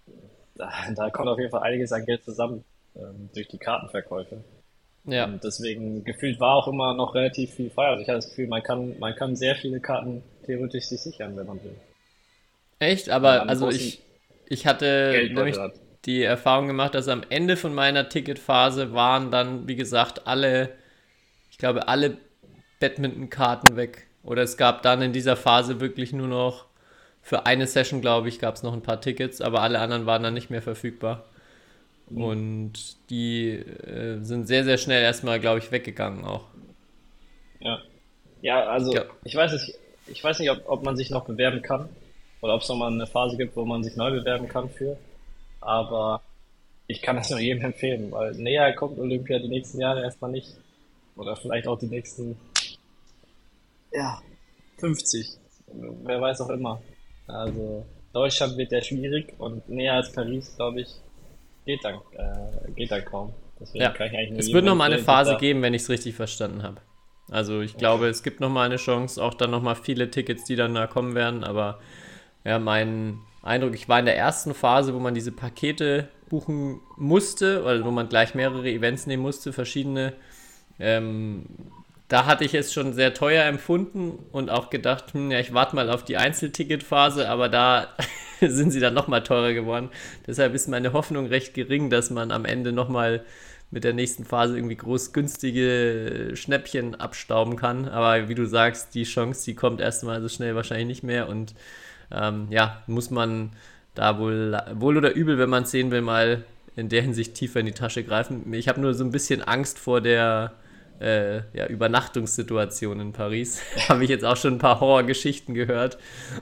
da, 0.55 0.71
da, 0.95 1.09
kommt 1.09 1.27
auf 1.27 1.39
jeden 1.39 1.51
Fall 1.51 1.63
einiges 1.63 1.91
an 1.91 2.05
Geld 2.05 2.23
zusammen 2.23 2.63
ähm, 2.95 3.29
durch 3.33 3.47
die 3.47 3.57
Kartenverkäufe. 3.57 4.43
Ja. 5.05 5.25
Und 5.25 5.43
deswegen 5.43 6.03
gefühlt 6.03 6.39
war 6.39 6.55
auch 6.55 6.67
immer 6.67 6.93
noch 6.93 7.15
relativ 7.15 7.53
viel 7.53 7.69
frei. 7.69 7.87
Also 7.87 8.01
ich 8.01 8.07
hatte 8.07 8.19
das 8.19 8.29
Gefühl, 8.29 8.47
man 8.47 8.63
kann, 8.63 8.97
man 8.99 9.15
kann 9.15 9.35
sehr 9.35 9.55
viele 9.55 9.79
Karten 9.79 10.23
theoretisch 10.45 10.85
sich 10.85 11.01
sichern, 11.01 11.35
wenn 11.35 11.47
man 11.47 11.63
will. 11.63 11.75
Echt? 12.79 13.09
Aber 13.09 13.49
also 13.49 13.69
ich, 13.69 14.01
ich 14.47 14.67
hatte 14.67 15.29
nämlich 15.33 15.57
die 16.05 16.23
Erfahrung 16.23 16.67
gemacht, 16.67 16.95
dass 16.95 17.07
am 17.07 17.23
Ende 17.29 17.57
von 17.57 17.73
meiner 17.73 18.07
Ticketphase 18.07 18.93
waren 18.93 19.31
dann, 19.31 19.67
wie 19.67 19.75
gesagt, 19.75 20.27
alle, 20.27 20.69
ich 21.49 21.57
glaube, 21.57 21.87
alle 21.87 22.17
Badminton-Karten 22.79 23.75
weg. 23.75 24.07
Oder 24.23 24.43
es 24.43 24.57
gab 24.57 24.81
dann 24.81 25.01
in 25.01 25.13
dieser 25.13 25.35
Phase 25.35 25.79
wirklich 25.79 26.13
nur 26.13 26.27
noch 26.27 26.65
für 27.21 27.45
eine 27.45 27.67
Session, 27.67 28.01
glaube 28.01 28.29
ich, 28.29 28.39
gab 28.39 28.55
es 28.55 28.63
noch 28.63 28.73
ein 28.73 28.81
paar 28.81 29.01
Tickets, 29.01 29.41
aber 29.41 29.61
alle 29.61 29.79
anderen 29.79 30.05
waren 30.05 30.23
dann 30.23 30.33
nicht 30.33 30.49
mehr 30.49 30.61
verfügbar. 30.61 31.25
Mhm. 32.09 32.23
Und 32.23 33.09
die 33.09 33.49
äh, 33.51 34.19
sind 34.21 34.47
sehr, 34.47 34.63
sehr 34.63 34.77
schnell 34.77 35.03
erstmal, 35.03 35.39
glaube 35.39 35.59
ich, 35.59 35.71
weggegangen 35.71 36.25
auch. 36.25 36.45
Ja. 37.59 37.79
Ja, 38.41 38.67
also 38.67 38.93
ja. 38.93 39.03
ich 39.23 39.35
weiß 39.35 39.51
nicht, 39.51 39.75
ich 40.07 40.23
weiß 40.23 40.39
nicht, 40.39 40.49
ob, 40.49 40.63
ob 40.65 40.83
man 40.83 40.95
sich 40.95 41.09
noch 41.09 41.25
bewerben 41.25 41.61
kann. 41.61 41.89
Oder 42.41 42.55
ob 42.55 42.61
es 42.61 42.69
nochmal 42.69 42.91
eine 42.91 43.05
Phase 43.05 43.35
gibt, 43.35 43.55
wo 43.55 43.65
man 43.65 43.83
sich 43.83 43.95
neu 43.97 44.11
bewerben 44.11 44.47
kann 44.47 44.69
für. 44.69 44.97
Aber 45.59 46.21
ich 46.87 47.01
kann 47.01 47.17
das 47.17 47.29
nur 47.29 47.39
jedem 47.39 47.61
empfehlen, 47.65 48.11
weil 48.11 48.33
näher 48.33 48.73
kommt 48.73 48.97
Olympia 48.97 49.39
die 49.39 49.49
nächsten 49.49 49.79
Jahre 49.79 50.01
erstmal 50.01 50.31
nicht. 50.31 50.55
Oder 51.15 51.35
vielleicht 51.35 51.67
auch 51.67 51.77
die 51.77 51.87
nächsten 51.87 52.37
ja, 53.91 54.21
50. 54.78 55.38
Wer 56.04 56.21
weiß 56.21 56.41
auch 56.41 56.49
immer. 56.49 56.82
Also 57.28 57.86
Deutschland 58.13 58.58
wird 58.58 58.71
ja 58.71 58.82
schwierig 58.82 59.34
und 59.38 59.67
näher 59.69 59.93
als 59.93 60.12
Paris, 60.12 60.56
glaube 60.56 60.82
ich, 60.82 60.89
geht 61.65 61.84
dann, 61.84 61.95
äh, 62.13 62.71
geht 62.71 62.91
dann 62.91 63.06
kaum. 63.06 63.34
Deswegen 63.60 63.84
ja. 63.84 63.91
kann 63.91 64.08
ich 64.08 64.13
eigentlich 64.13 64.30
nur 64.32 64.39
es 64.39 64.54
wird 64.54 64.65
noch 64.65 64.75
mal 64.75 64.91
eine 64.91 65.02
Phase 65.02 65.38
geben, 65.38 65.62
wenn 65.62 65.73
ich 65.73 65.84
es 65.84 65.89
richtig 65.89 66.15
verstanden 66.15 66.63
habe. 66.63 66.82
Also 67.30 67.62
ich 67.62 67.78
glaube, 67.78 68.06
okay. 68.06 68.12
es 68.12 68.23
gibt 68.23 68.39
noch 68.39 68.49
mal 68.49 68.65
eine 68.65 68.78
Chance, 68.78 69.23
auch 69.23 69.36
dann 69.36 69.52
noch 69.52 69.62
mal 69.62 69.75
viele 69.75 70.10
Tickets, 70.10 70.45
die 70.45 70.56
dann 70.56 70.73
da 70.73 70.88
kommen 70.88 71.13
werden. 71.13 71.43
Aber 71.43 71.80
ja, 72.43 72.58
mein 72.58 73.19
Eindruck, 73.43 73.75
ich 73.75 73.88
war 73.88 73.99
in 73.99 74.06
der 74.06 74.17
ersten 74.17 74.54
Phase, 74.54 74.93
wo 74.95 74.99
man 74.99 75.13
diese 75.13 75.32
Pakete 75.32 76.08
buchen 76.30 76.80
musste, 76.97 77.63
oder 77.63 77.84
wo 77.86 77.91
man 77.91 78.10
gleich 78.10 78.34
mehrere 78.34 78.69
Events 78.69 79.06
nehmen 79.06 79.23
musste, 79.23 79.54
verschiedene. 79.54 80.13
Ähm, 80.80 81.45
da 82.09 82.25
hatte 82.25 82.43
ich 82.43 82.55
es 82.55 82.73
schon 82.73 82.93
sehr 82.93 83.13
teuer 83.13 83.45
empfunden 83.45 84.19
und 84.31 84.49
auch 84.49 84.69
gedacht, 84.71 85.13
hm, 85.13 85.31
ja, 85.31 85.39
ich 85.39 85.53
warte 85.53 85.75
mal 85.75 85.89
auf 85.89 86.03
die 86.03 86.17
Einzelticketphase, 86.17 87.29
aber 87.29 87.49
da 87.49 87.87
sind 88.41 88.71
sie 88.71 88.79
dann 88.79 88.95
nochmal 88.95 89.23
teurer 89.23 89.53
geworden. 89.53 89.89
Deshalb 90.25 90.55
ist 90.55 90.67
meine 90.67 90.91
Hoffnung 90.91 91.27
recht 91.27 91.53
gering, 91.53 91.91
dass 91.91 92.09
man 92.09 92.31
am 92.31 92.45
Ende 92.45 92.71
nochmal 92.71 93.23
mit 93.71 93.83
der 93.83 93.93
nächsten 93.93 94.25
Phase 94.25 94.57
irgendwie 94.57 94.75
groß 94.75 95.13
günstige 95.13 96.31
Schnäppchen 96.33 96.95
abstauben 96.95 97.55
kann. 97.55 97.87
Aber 97.87 98.27
wie 98.27 98.35
du 98.35 98.45
sagst, 98.47 98.95
die 98.95 99.03
Chance, 99.03 99.45
die 99.45 99.53
kommt 99.53 99.79
erstmal 99.79 100.19
so 100.21 100.29
schnell 100.29 100.55
wahrscheinlich 100.55 100.87
nicht 100.87 101.03
mehr 101.03 101.29
und 101.29 101.53
ähm, 102.11 102.47
ja, 102.49 102.81
muss 102.87 103.11
man 103.11 103.51
da 103.93 104.17
wohl, 104.17 104.59
wohl 104.73 104.97
oder 104.97 105.13
übel, 105.13 105.37
wenn 105.37 105.49
man 105.49 105.63
es 105.63 105.71
sehen 105.71 105.91
will, 105.91 106.01
mal 106.01 106.43
in 106.75 106.89
der 106.89 107.03
Hinsicht 107.03 107.35
tiefer 107.35 107.59
in 107.59 107.67
die 107.67 107.73
Tasche 107.73 108.03
greifen. 108.03 108.51
Ich 108.53 108.67
habe 108.67 108.81
nur 108.81 108.95
so 108.95 109.03
ein 109.03 109.11
bisschen 109.11 109.43
Angst 109.43 109.77
vor 109.77 110.01
der 110.01 110.53
äh, 110.99 111.38
ja, 111.57 111.67
Übernachtungssituation 111.67 112.99
in 112.99 113.13
Paris. 113.13 113.62
Habe 113.89 114.03
ich 114.03 114.09
jetzt 114.09 114.25
auch 114.25 114.38
schon 114.38 114.55
ein 114.55 114.59
paar 114.59 114.79
Horrorgeschichten 114.79 115.53
gehört. 115.53 115.97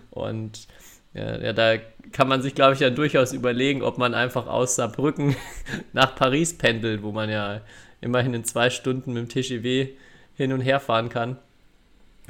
Und 0.09 0.67
ja, 1.13 1.37
ja, 1.37 1.53
da 1.53 1.77
kann 2.11 2.27
man 2.27 2.41
sich, 2.41 2.55
glaube 2.55 2.73
ich, 2.73 2.79
ja 2.79 2.89
durchaus 2.89 3.33
überlegen, 3.33 3.81
ob 3.81 3.97
man 3.97 4.13
einfach 4.13 4.47
aus 4.47 4.75
Saarbrücken 4.75 5.35
nach 5.93 6.15
Paris 6.15 6.57
pendelt, 6.57 7.03
wo 7.03 7.11
man 7.11 7.29
ja 7.29 7.61
immerhin 8.01 8.33
in 8.33 8.43
zwei 8.43 8.69
Stunden 8.69 9.13
mit 9.13 9.23
dem 9.23 9.29
TGW 9.29 9.89
hin 10.35 10.53
und 10.53 10.61
her 10.61 10.79
fahren 10.79 11.09
kann. 11.09 11.37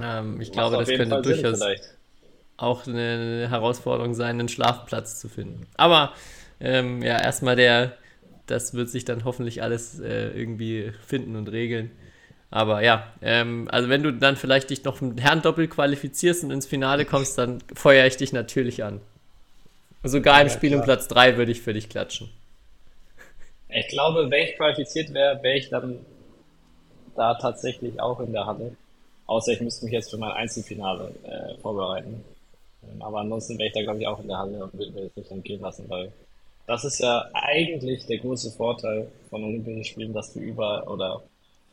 Ähm, 0.01 0.39
ich 0.41 0.49
Macht 0.49 0.53
glaube, 0.53 0.77
das 0.77 0.87
könnte 0.89 1.21
durchaus 1.21 1.61
auch 2.57 2.87
eine 2.87 3.47
Herausforderung 3.49 4.15
sein, 4.15 4.39
einen 4.39 4.49
Schlafplatz 4.49 5.19
zu 5.19 5.29
finden. 5.29 5.67
Aber 5.75 6.13
ähm, 6.59 7.03
ja, 7.03 7.19
erstmal 7.21 7.55
der, 7.55 7.93
das 8.47 8.73
wird 8.73 8.89
sich 8.89 9.05
dann 9.05 9.25
hoffentlich 9.25 9.61
alles 9.61 9.99
äh, 9.99 10.29
irgendwie 10.29 10.91
finden 11.05 11.35
und 11.35 11.49
regeln. 11.49 11.91
Aber 12.49 12.81
ja, 12.81 13.11
ähm, 13.21 13.67
also 13.71 13.89
wenn 13.89 14.03
du 14.03 14.13
dann 14.13 14.37
vielleicht 14.37 14.69
dich 14.69 14.83
noch 14.83 15.01
im 15.01 15.17
Herrendoppel 15.17 15.67
qualifizierst 15.67 16.43
und 16.43 16.51
ins 16.51 16.65
Finale 16.65 17.05
kommst, 17.05 17.37
dann 17.37 17.59
feuere 17.73 18.07
ich 18.07 18.17
dich 18.17 18.31
natürlich 18.31 18.83
an. 18.83 19.01
Sogar 20.03 20.39
im 20.41 20.47
ja, 20.47 20.53
Spiel 20.53 20.69
klar. 20.69 20.81
um 20.81 20.85
Platz 20.85 21.07
3 21.09 21.37
würde 21.37 21.51
ich 21.51 21.61
für 21.61 21.73
dich 21.73 21.89
klatschen. 21.89 22.29
Ich 23.69 23.89
glaube, 23.89 24.29
wenn 24.29 24.45
ich 24.45 24.55
qualifiziert 24.55 25.13
wäre, 25.13 25.41
wäre 25.43 25.57
ich 25.57 25.69
dann 25.69 25.99
da 27.15 27.33
tatsächlich 27.35 27.99
auch 27.99 28.19
in 28.21 28.31
der 28.31 28.45
Halle. 28.45 28.75
Außer 29.25 29.51
ich 29.51 29.59
müsste 29.59 29.83
mich 29.85 29.93
jetzt 29.93 30.09
für 30.09 30.17
mein 30.17 30.31
Einzelfinale 30.31 31.11
äh, 31.23 31.59
vorbereiten. 31.61 32.23
Ähm, 32.83 33.01
aber 33.01 33.19
ansonsten 33.19 33.57
wäre 33.57 33.67
ich 33.67 33.73
da, 33.73 33.81
glaube 33.81 33.99
ich, 33.99 34.07
auch 34.07 34.19
in 34.21 34.27
der 34.27 34.37
Halle 34.37 34.63
und 34.63 34.73
würde 34.73 34.91
mir 34.93 35.01
das 35.03 35.15
nicht 35.17 35.31
entgehen 35.31 35.61
lassen, 35.61 35.89
weil 35.89 36.13
das 36.65 36.85
ist 36.85 36.99
ja 36.99 37.29
eigentlich 37.33 38.05
der 38.05 38.19
große 38.19 38.51
Vorteil 38.51 39.09
von 39.29 39.43
Olympischen 39.43 39.83
Spielen, 39.83 40.13
dass 40.13 40.33
du 40.33 40.39
über 40.39 40.85
oder 40.87 41.23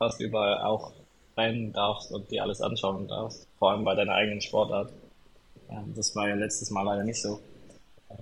fast 0.05 0.21
überall 0.21 0.59
auch 0.59 0.93
rein 1.37 1.73
darfst 1.73 2.13
und 2.13 2.31
dir 2.31 2.43
alles 2.43 2.61
anschauen 2.61 3.09
darfst, 3.09 3.49
vor 3.59 3.71
allem 3.71 3.85
bei 3.85 3.95
deiner 3.95 4.13
eigenen 4.13 4.41
Sportart. 4.41 4.93
Das 5.97 6.15
war 6.15 6.29
ja 6.29 6.35
letztes 6.35 6.71
Mal 6.71 6.83
leider 6.83 7.05
nicht 7.05 7.21
so. 7.21 7.41
Ähm, 8.11 8.19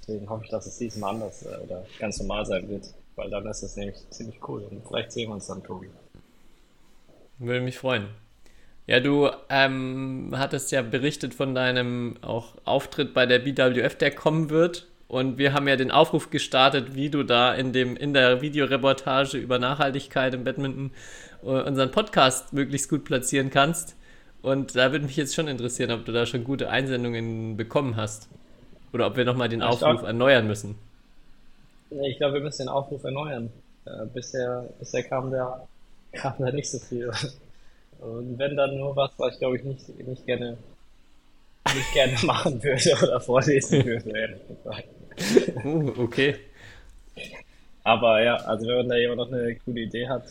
deswegen 0.00 0.28
hoffe 0.28 0.44
ich, 0.44 0.50
dass 0.50 0.66
es 0.66 0.76
diesmal 0.78 1.14
anders 1.14 1.44
äh, 1.44 1.56
oder 1.64 1.84
ganz 1.98 2.20
normal 2.20 2.44
sein 2.44 2.68
wird, 2.68 2.92
weil 3.16 3.30
dann 3.30 3.46
ist 3.46 3.62
es 3.62 3.76
nämlich 3.76 3.96
ziemlich 4.10 4.36
cool 4.46 4.62
und 4.70 4.86
vielleicht 4.86 5.12
sehen 5.12 5.30
wir 5.30 5.34
uns 5.34 5.46
dann, 5.46 5.62
Tobi. 5.62 5.88
Würde 7.38 7.62
mich 7.62 7.78
freuen. 7.78 8.08
Ja, 8.86 9.00
du 9.00 9.30
ähm, 9.48 10.34
hattest 10.36 10.70
ja 10.70 10.82
berichtet 10.82 11.34
von 11.34 11.54
deinem 11.54 12.18
auch 12.20 12.54
Auftritt 12.66 13.14
bei 13.14 13.24
der 13.24 13.38
BWF, 13.38 13.96
der 13.96 14.14
kommen 14.14 14.50
wird. 14.50 14.86
Und 15.14 15.38
wir 15.38 15.52
haben 15.52 15.68
ja 15.68 15.76
den 15.76 15.92
Aufruf 15.92 16.30
gestartet, 16.30 16.96
wie 16.96 17.08
du 17.08 17.22
da 17.22 17.54
in, 17.54 17.72
dem, 17.72 17.96
in 17.96 18.14
der 18.14 18.42
Videoreportage 18.42 19.38
über 19.38 19.60
Nachhaltigkeit 19.60 20.34
im 20.34 20.42
Badminton 20.42 20.90
äh, 21.44 21.46
unseren 21.46 21.92
Podcast 21.92 22.52
möglichst 22.52 22.90
gut 22.90 23.04
platzieren 23.04 23.48
kannst. 23.48 23.94
Und 24.42 24.74
da 24.74 24.90
würde 24.90 25.06
mich 25.06 25.16
jetzt 25.16 25.36
schon 25.36 25.46
interessieren, 25.46 25.92
ob 25.92 26.04
du 26.04 26.10
da 26.10 26.26
schon 26.26 26.42
gute 26.42 26.68
Einsendungen 26.68 27.56
bekommen 27.56 27.94
hast. 27.94 28.28
Oder 28.92 29.06
ob 29.06 29.16
wir 29.16 29.24
nochmal 29.24 29.48
den 29.48 29.62
Aufruf 29.62 29.98
glaub, 29.98 30.02
erneuern 30.02 30.48
müssen. 30.48 30.74
Ich 31.90 32.16
glaube, 32.16 32.34
wir 32.34 32.40
müssen 32.40 32.62
den 32.62 32.70
Aufruf 32.70 33.04
erneuern. 33.04 33.52
Äh, 33.84 34.06
bisher, 34.12 34.68
bisher 34.80 35.04
kam 35.04 35.30
da, 35.30 35.64
kam 36.12 36.34
da 36.40 36.50
nicht 36.50 36.68
so 36.68 36.80
viel. 36.80 37.12
Und 38.00 38.36
wenn 38.36 38.56
dann 38.56 38.76
nur 38.76 38.96
was, 38.96 39.12
was 39.18 39.34
ich 39.34 39.38
glaube 39.38 39.58
ich 39.58 39.62
nicht, 39.62 39.88
nicht 40.08 40.26
gerne, 40.26 40.58
nicht 41.72 41.92
gerne 41.92 42.16
machen 42.24 42.60
würde 42.64 42.96
oder 43.00 43.20
vorlesen 43.20 43.84
würde, 43.84 44.10
ehrlich 44.10 44.40
gesagt. 44.48 44.88
Uh, 45.64 45.92
okay. 45.98 46.36
Aber 47.84 48.22
ja, 48.22 48.36
also 48.36 48.66
wenn 48.66 48.76
man 48.78 48.88
da 48.88 48.96
jemand 48.96 49.18
noch 49.18 49.32
eine 49.32 49.56
coole 49.56 49.82
Idee 49.82 50.08
hat, 50.08 50.24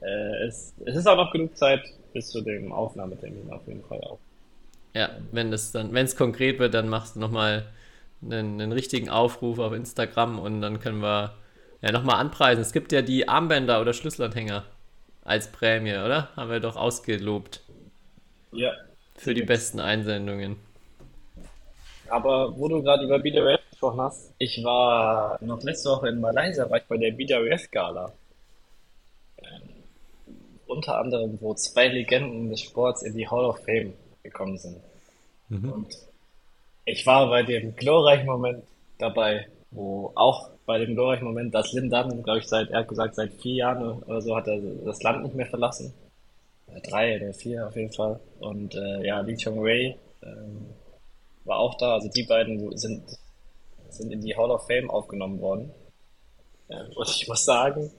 äh, 0.00 0.46
es, 0.46 0.74
es 0.84 0.96
ist 0.96 1.06
auch 1.06 1.16
noch 1.16 1.32
genug 1.32 1.56
Zeit 1.56 1.82
bis 2.12 2.30
zu 2.30 2.40
dem 2.40 2.72
Aufnahmetermin 2.72 3.50
auf 3.50 3.66
jeden 3.66 3.84
Fall 3.84 4.00
auch. 4.02 4.18
Ja, 4.94 5.10
wenn 5.32 5.52
es 5.52 5.72
dann, 5.72 5.92
wenn 5.92 6.06
es 6.06 6.16
konkret 6.16 6.58
wird, 6.58 6.74
dann 6.74 6.88
machst 6.88 7.16
du 7.16 7.20
nochmal 7.20 7.66
einen, 8.22 8.60
einen 8.60 8.72
richtigen 8.72 9.08
Aufruf 9.08 9.58
auf 9.58 9.72
Instagram 9.72 10.38
und 10.38 10.60
dann 10.60 10.80
können 10.80 11.00
wir 11.00 11.34
ja 11.82 11.92
nochmal 11.92 12.16
anpreisen. 12.16 12.62
Es 12.62 12.72
gibt 12.72 12.92
ja 12.92 13.02
die 13.02 13.28
Armbänder 13.28 13.80
oder 13.80 13.92
Schlüsselanhänger 13.92 14.64
als 15.24 15.50
Prämie, 15.50 15.92
oder? 15.92 16.28
Haben 16.36 16.50
wir 16.50 16.60
doch 16.60 16.76
ausgelobt. 16.76 17.60
Ja. 18.52 18.72
Für 19.16 19.34
die 19.34 19.42
besten 19.42 19.80
Einsendungen. 19.80 20.56
Aber 22.08 22.56
wo 22.56 22.68
du 22.68 22.82
gerade 22.82 23.04
über 23.04 23.18
BWF 23.18 23.60
gesprochen 23.74 24.00
hast, 24.00 24.32
ich 24.38 24.62
war 24.64 25.38
noch 25.42 25.62
letzte 25.62 25.90
Woche 25.90 26.08
in 26.08 26.20
Malaysia, 26.20 26.68
war 26.70 26.78
ich 26.78 26.84
bei 26.84 26.96
der 26.96 27.10
BWF 27.12 27.70
Gala. 27.70 28.12
Ähm, 29.38 29.68
unter 30.66 30.98
anderem, 30.98 31.38
wo 31.40 31.54
zwei 31.54 31.88
Legenden 31.88 32.50
des 32.50 32.60
Sports 32.60 33.02
in 33.02 33.14
die 33.14 33.28
Hall 33.28 33.44
of 33.44 33.58
Fame 33.64 33.92
gekommen 34.22 34.56
sind. 34.58 34.76
Mhm. 35.48 35.72
Und 35.72 35.98
ich 36.84 37.06
war 37.06 37.28
bei 37.28 37.42
dem 37.42 37.76
glorreichen 37.76 38.26
Moment 38.26 38.64
dabei, 38.98 39.48
wo 39.70 40.12
auch 40.14 40.50
bei 40.66 40.78
dem 40.78 40.94
glorreichen 40.94 41.26
Moment, 41.26 41.54
dass 41.54 41.72
Lin 41.72 41.90
Dunn, 41.90 42.22
glaube 42.22 42.38
ich, 42.38 42.46
seit, 42.46 42.70
er 42.70 42.80
hat 42.80 42.88
gesagt, 42.88 43.16
seit 43.16 43.32
vier 43.34 43.54
Jahren 43.54 44.02
oder 44.02 44.20
so 44.22 44.34
hat 44.36 44.46
er 44.46 44.58
das 44.58 45.02
Land 45.02 45.24
nicht 45.24 45.34
mehr 45.34 45.46
verlassen. 45.46 45.92
Drei 46.88 47.16
oder 47.16 47.32
vier 47.34 47.66
auf 47.66 47.76
jeden 47.76 47.92
Fall. 47.92 48.18
Und 48.40 48.74
äh, 48.74 49.06
ja, 49.06 49.20
Lee 49.20 49.36
Chong 49.36 49.62
Wei 49.62 49.96
ähm, 50.22 50.66
war 51.44 51.58
auch 51.58 51.76
da. 51.76 51.94
Also 51.94 52.08
die 52.08 52.24
beiden 52.24 52.76
sind, 52.76 53.02
sind 53.96 54.12
in 54.12 54.20
die 54.20 54.36
Hall 54.36 54.50
of 54.50 54.66
Fame 54.66 54.90
aufgenommen 54.90 55.40
worden. 55.40 55.72
Und 56.68 57.08
ich 57.08 57.28
muss 57.28 57.44
sagen, 57.44 57.90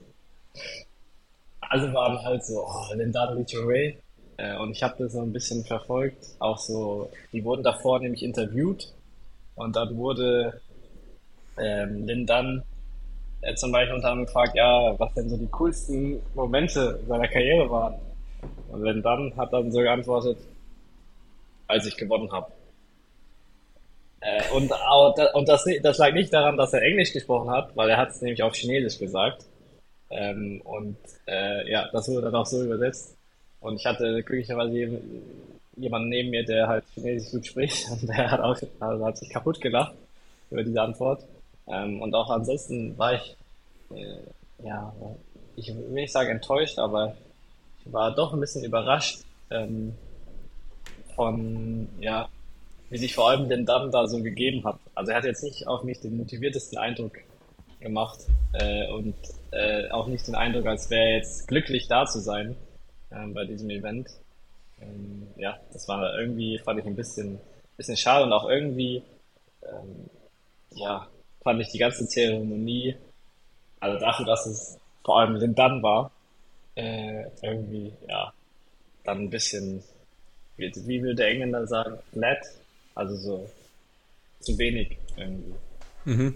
alle 1.60 1.92
waren 1.92 2.22
halt 2.22 2.44
so, 2.44 2.64
oh, 2.64 2.94
Lin 2.94 3.12
Dunn, 3.12 3.36
Lee 3.36 3.44
Chong 3.44 3.68
Wei. 3.68 3.98
Äh, 4.36 4.56
und 4.58 4.72
ich 4.72 4.82
habe 4.82 4.94
das 4.98 5.12
so 5.12 5.20
ein 5.20 5.32
bisschen 5.32 5.64
verfolgt. 5.64 6.36
Auch 6.38 6.58
so, 6.58 7.10
die 7.32 7.44
wurden 7.44 7.62
davor 7.62 8.00
nämlich 8.00 8.22
interviewt. 8.22 8.92
Und 9.54 9.74
dann 9.76 9.96
wurde 9.96 10.60
ähm, 11.58 12.06
Lin 12.06 12.26
äh, 13.40 13.54
zum 13.54 13.72
Beispiel 13.72 13.94
unter 13.94 14.08
anderem 14.08 14.26
gefragt, 14.26 14.54
ja, 14.54 14.98
was 14.98 15.14
denn 15.14 15.28
so 15.28 15.36
die 15.36 15.48
coolsten 15.48 16.20
Momente 16.34 17.00
seiner 17.06 17.28
Karriere 17.28 17.70
waren. 17.70 17.94
Und 18.68 18.82
Lin 18.82 19.02
Dunn 19.02 19.32
hat 19.36 19.52
dann 19.52 19.72
so 19.72 19.80
geantwortet, 19.80 20.38
als 21.66 21.86
ich 21.86 21.96
gewonnen 21.96 22.30
habe. 22.30 22.52
Äh, 24.20 24.42
und 24.52 24.72
und 25.34 25.48
das, 25.48 25.64
das 25.82 25.98
lag 25.98 26.12
nicht 26.12 26.32
daran, 26.32 26.56
dass 26.56 26.72
er 26.72 26.82
Englisch 26.82 27.12
gesprochen 27.12 27.50
hat, 27.50 27.76
weil 27.76 27.90
er 27.90 27.98
hat 27.98 28.10
es 28.10 28.22
nämlich 28.22 28.42
auf 28.42 28.54
Chinesisch 28.54 28.98
gesagt. 28.98 29.44
Ähm, 30.10 30.60
und 30.64 30.96
äh, 31.26 31.70
ja, 31.70 31.88
das 31.92 32.08
wurde 32.08 32.22
dann 32.22 32.34
auch 32.34 32.46
so 32.46 32.62
übersetzt. 32.62 33.16
Und 33.60 33.76
ich 33.76 33.86
hatte 33.86 34.22
glücklicherweise 34.22 35.00
jemanden 35.76 36.08
neben 36.08 36.30
mir, 36.30 36.44
der 36.44 36.68
halt 36.68 36.84
Chinesisch 36.94 37.32
gut 37.32 37.46
spricht 37.46 37.90
und 37.90 38.08
der 38.08 38.30
hat 38.30 38.40
auch 38.40 38.56
also 38.80 39.04
hat 39.04 39.18
sich 39.18 39.30
kaputt 39.30 39.60
gelacht 39.60 39.94
über 40.50 40.62
diese 40.62 40.80
Antwort. 40.80 41.24
Ähm, 41.68 42.00
und 42.00 42.14
auch 42.14 42.30
ansonsten 42.30 42.96
war 42.96 43.14
ich, 43.14 43.36
äh, 43.94 44.64
ja, 44.64 44.94
ich 45.56 45.68
will 45.68 45.88
nicht 45.88 46.12
sagen 46.12 46.30
enttäuscht, 46.30 46.78
aber 46.78 47.16
ich 47.84 47.92
war 47.92 48.14
doch 48.14 48.32
ein 48.32 48.40
bisschen 48.40 48.64
überrascht 48.64 49.20
ähm, 49.50 49.94
von, 51.14 51.88
ja, 52.00 52.28
wie 52.90 52.98
sich 52.98 53.14
vor 53.14 53.30
allem 53.30 53.48
den 53.48 53.66
Damm 53.66 53.90
da 53.90 54.06
so 54.06 54.22
gegeben 54.22 54.64
hat. 54.64 54.78
Also 54.94 55.10
er 55.10 55.18
hat 55.18 55.24
jetzt 55.24 55.42
nicht 55.42 55.66
auf 55.66 55.82
mich 55.82 56.00
den 56.00 56.16
motiviertesten 56.16 56.78
Eindruck 56.78 57.18
gemacht 57.80 58.20
äh, 58.52 58.88
und 58.88 59.14
äh, 59.50 59.88
auch 59.90 60.06
nicht 60.06 60.26
den 60.26 60.34
Eindruck, 60.34 60.66
als 60.66 60.90
wäre 60.90 61.04
er 61.04 61.16
jetzt 61.16 61.48
glücklich 61.48 61.88
da 61.88 62.06
zu 62.06 62.20
sein 62.20 62.56
äh, 63.10 63.26
bei 63.28 63.44
diesem 63.44 63.70
Event. 63.70 64.08
Ähm, 64.80 65.26
ja, 65.36 65.58
das 65.72 65.88
war 65.88 66.18
irgendwie, 66.18 66.58
fand 66.58 66.80
ich 66.80 66.86
ein 66.86 66.96
bisschen, 66.96 67.38
bisschen 67.76 67.96
schade 67.96 68.24
und 68.24 68.32
auch 68.32 68.48
irgendwie, 68.48 69.02
ähm, 69.62 70.10
ja, 70.74 71.06
fand 71.42 71.60
ich 71.60 71.68
die 71.68 71.78
ganze 71.78 72.06
Zeremonie, 72.06 72.96
also 73.80 73.98
dafür, 73.98 74.26
dass 74.26 74.46
es 74.46 74.78
vor 75.04 75.20
allem 75.20 75.36
Lindan 75.36 75.82
war, 75.82 76.10
äh, 76.74 77.24
irgendwie, 77.42 77.92
ja, 78.08 78.32
dann 79.04 79.22
ein 79.22 79.30
bisschen, 79.30 79.82
wie, 80.56 80.72
wie 80.74 81.02
würde 81.02 81.14
der 81.14 81.28
Engländer 81.28 81.66
sagen, 81.66 81.98
flat, 82.12 82.44
also 82.96 83.14
so 83.14 83.48
zu 84.40 84.58
wenig 84.58 84.98
irgendwie. 85.16 85.54
Mhm. 86.04 86.34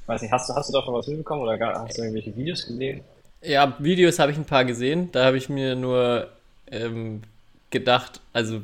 Ich 0.00 0.08
weiß 0.08 0.22
nicht, 0.22 0.30
hast 0.30 0.48
du, 0.48 0.54
hast 0.54 0.68
du 0.68 0.72
davon 0.72 0.94
was 0.94 1.06
mitbekommen 1.08 1.42
oder 1.42 1.58
hast 1.58 1.96
du 1.96 2.02
irgendwelche 2.02 2.36
Videos 2.36 2.66
gesehen? 2.66 3.00
Ja, 3.42 3.74
Videos 3.78 4.18
habe 4.18 4.32
ich 4.32 4.38
ein 4.38 4.44
paar 4.44 4.64
gesehen. 4.64 5.10
Da 5.12 5.24
habe 5.24 5.38
ich 5.38 5.48
mir 5.48 5.74
nur 5.74 6.28
ähm, 6.70 7.22
gedacht, 7.70 8.20
also 8.32 8.62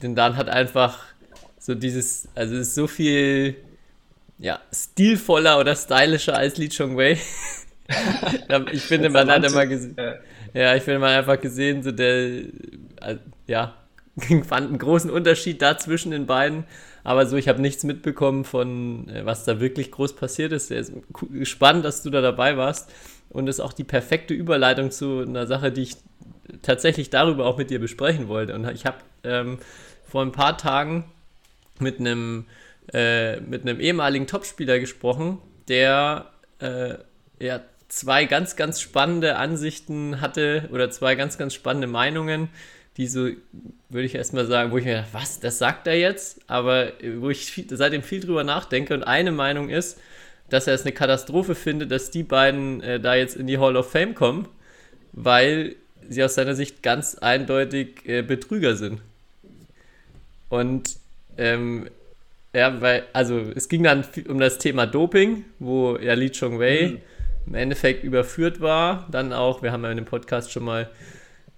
Lindan 0.00 0.36
hat 0.36 0.48
einfach 0.48 0.98
so 1.58 1.74
dieses, 1.74 2.28
also 2.34 2.56
es 2.56 2.68
ist 2.68 2.74
so 2.74 2.86
viel 2.86 3.56
ja, 4.38 4.60
stilvoller 4.72 5.60
oder 5.60 5.76
stylischer 5.76 6.36
als 6.36 6.56
Lee 6.56 6.68
Chong 6.68 6.96
Wei. 6.96 7.18
ich 8.72 8.82
finde, 8.82 9.08
man 9.10 9.30
hat 9.30 9.44
immer 9.44 9.66
gesehen, 9.66 9.96
ja, 10.52 10.74
ich 10.74 10.82
finde, 10.82 10.98
man 10.98 11.16
einfach 11.16 11.40
gesehen, 11.40 11.82
so 11.82 11.92
der, 11.92 12.42
äh, 13.00 13.16
ja, 13.46 13.74
fand 14.44 14.68
einen 14.68 14.78
großen 14.78 15.10
Unterschied 15.10 15.62
da 15.62 15.78
zwischen 15.78 16.10
den 16.10 16.26
beiden. 16.26 16.64
Aber 17.04 17.26
so, 17.26 17.36
ich 17.36 17.48
habe 17.48 17.60
nichts 17.60 17.84
mitbekommen 17.84 18.44
von, 18.44 19.08
äh, 19.08 19.24
was 19.24 19.44
da 19.44 19.60
wirklich 19.60 19.90
groß 19.90 20.14
passiert 20.16 20.52
ist. 20.52 20.70
Ist 20.70 20.92
spannend, 21.44 21.84
dass 21.84 22.02
du 22.02 22.10
da 22.10 22.20
dabei 22.20 22.56
warst. 22.56 22.90
Und 23.30 23.48
ist 23.48 23.60
auch 23.60 23.72
die 23.72 23.84
perfekte 23.84 24.34
Überleitung 24.34 24.90
zu 24.90 25.20
einer 25.20 25.46
Sache, 25.46 25.72
die 25.72 25.82
ich 25.82 25.96
tatsächlich 26.60 27.08
darüber 27.08 27.46
auch 27.46 27.56
mit 27.56 27.70
dir 27.70 27.78
besprechen 27.78 28.28
wollte. 28.28 28.54
Und 28.54 28.70
ich 28.70 28.84
habe 28.84 28.98
ähm, 29.24 29.58
vor 30.06 30.22
ein 30.22 30.32
paar 30.32 30.58
Tagen 30.58 31.04
mit 31.78 31.98
einem 31.98 32.44
äh, 32.92 33.40
mit 33.40 33.62
einem 33.62 33.80
ehemaligen 33.80 34.26
Topspieler 34.26 34.78
gesprochen, 34.78 35.38
der 35.68 36.26
äh, 36.58 36.94
ja, 37.38 37.60
zwei 37.88 38.24
ganz, 38.24 38.56
ganz 38.56 38.80
spannende 38.80 39.36
Ansichten 39.36 40.20
hatte 40.20 40.68
oder 40.72 40.90
zwei 40.90 41.14
ganz, 41.14 41.38
ganz 41.38 41.54
spannende 41.54 41.86
Meinungen, 41.86 42.48
die 42.96 43.06
so, 43.06 43.28
würde 43.88 44.06
ich 44.06 44.14
erstmal 44.14 44.46
sagen, 44.46 44.70
wo 44.70 44.78
ich 44.78 44.84
mir 44.84 44.96
dachte, 44.96 45.14
was, 45.14 45.40
das 45.40 45.58
sagt 45.58 45.86
er 45.86 45.98
jetzt? 45.98 46.40
Aber 46.46 46.92
wo 47.16 47.30
ich 47.30 47.46
viel, 47.50 47.66
seitdem 47.70 48.02
viel 48.02 48.20
drüber 48.20 48.44
nachdenke 48.44 48.94
und 48.94 49.02
eine 49.02 49.32
Meinung 49.32 49.70
ist, 49.70 49.98
dass 50.50 50.66
er 50.66 50.74
es 50.74 50.82
eine 50.82 50.92
Katastrophe 50.92 51.54
findet, 51.54 51.90
dass 51.90 52.10
die 52.10 52.22
beiden 52.22 52.82
äh, 52.82 53.00
da 53.00 53.14
jetzt 53.14 53.36
in 53.36 53.46
die 53.46 53.58
Hall 53.58 53.76
of 53.76 53.90
Fame 53.90 54.14
kommen, 54.14 54.48
weil 55.12 55.76
sie 56.08 56.22
aus 56.22 56.34
seiner 56.34 56.54
Sicht 56.54 56.82
ganz 56.82 57.14
eindeutig 57.14 58.06
äh, 58.06 58.22
Betrüger 58.22 58.76
sind. 58.76 59.00
Und 60.50 60.96
ähm, 61.38 61.88
ja, 62.52 62.80
weil, 62.82 63.04
also 63.14 63.38
es 63.54 63.68
ging 63.70 63.82
dann 63.82 64.04
um 64.28 64.38
das 64.38 64.58
Thema 64.58 64.86
Doping, 64.86 65.46
wo 65.58 65.96
ja 65.96 66.12
Li 66.12 66.30
Chong 66.30 66.60
Wei 66.60 66.92
mhm. 66.92 66.98
im 67.46 67.54
Endeffekt 67.54 68.04
überführt 68.04 68.60
war. 68.60 69.08
Dann 69.10 69.32
auch, 69.32 69.62
wir 69.62 69.72
haben 69.72 69.84
ja 69.84 69.90
in 69.90 69.96
dem 69.96 70.04
Podcast 70.04 70.52
schon 70.52 70.64
mal 70.64 70.90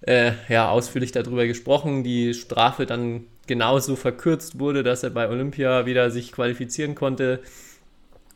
äh, 0.05 0.33
ja, 0.49 0.69
ausführlich 0.69 1.11
darüber 1.11 1.47
gesprochen, 1.47 2.03
die 2.03 2.33
Strafe 2.33 2.85
dann 2.85 3.25
genauso 3.47 3.95
verkürzt 3.95 4.59
wurde, 4.59 4.83
dass 4.83 5.03
er 5.03 5.09
bei 5.09 5.29
Olympia 5.29 5.85
wieder 5.85 6.11
sich 6.11 6.31
qualifizieren 6.31 6.95
konnte. 6.95 7.39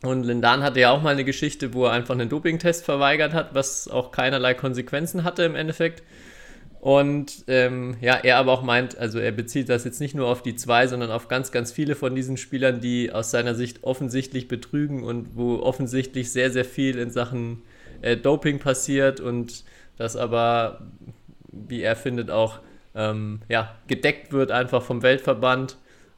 Und 0.02 0.24
Lindan 0.24 0.62
hatte 0.62 0.80
ja 0.80 0.90
auch 0.90 1.02
mal 1.02 1.10
eine 1.12 1.24
Geschichte, 1.24 1.74
wo 1.74 1.84
er 1.86 1.92
einfach 1.92 2.14
einen 2.14 2.28
Dopingtest 2.28 2.84
verweigert 2.84 3.34
hat, 3.34 3.54
was 3.54 3.88
auch 3.88 4.12
keinerlei 4.12 4.54
Konsequenzen 4.54 5.24
hatte 5.24 5.42
im 5.42 5.54
Endeffekt. 5.54 6.02
Und 6.80 7.44
ähm, 7.46 7.98
ja, 8.00 8.14
er 8.14 8.38
aber 8.38 8.52
auch 8.52 8.62
meint, 8.62 8.96
also 8.96 9.18
er 9.18 9.32
bezieht 9.32 9.68
das 9.68 9.84
jetzt 9.84 10.00
nicht 10.00 10.14
nur 10.14 10.28
auf 10.28 10.42
die 10.42 10.56
zwei, 10.56 10.86
sondern 10.86 11.10
auf 11.10 11.28
ganz, 11.28 11.52
ganz 11.52 11.70
viele 11.70 11.94
von 11.94 12.14
diesen 12.14 12.38
Spielern, 12.38 12.80
die 12.80 13.12
aus 13.12 13.30
seiner 13.30 13.54
Sicht 13.54 13.84
offensichtlich 13.84 14.48
betrügen 14.48 15.04
und 15.04 15.36
wo 15.36 15.58
offensichtlich 15.58 16.32
sehr, 16.32 16.50
sehr 16.50 16.64
viel 16.64 16.96
in 16.96 17.10
Sachen 17.10 17.62
äh, 18.00 18.16
Doping 18.16 18.60
passiert 18.60 19.20
und 19.20 19.64
das 19.98 20.16
aber, 20.16 20.80
wie 21.52 21.82
er 21.82 21.96
findet, 21.96 22.30
auch 22.30 22.60
ähm, 22.94 23.40
ja, 23.48 23.74
gedeckt 23.86 24.32
wird 24.32 24.50
einfach 24.50 24.82
vom 24.82 25.02
Weltverband 25.02 25.76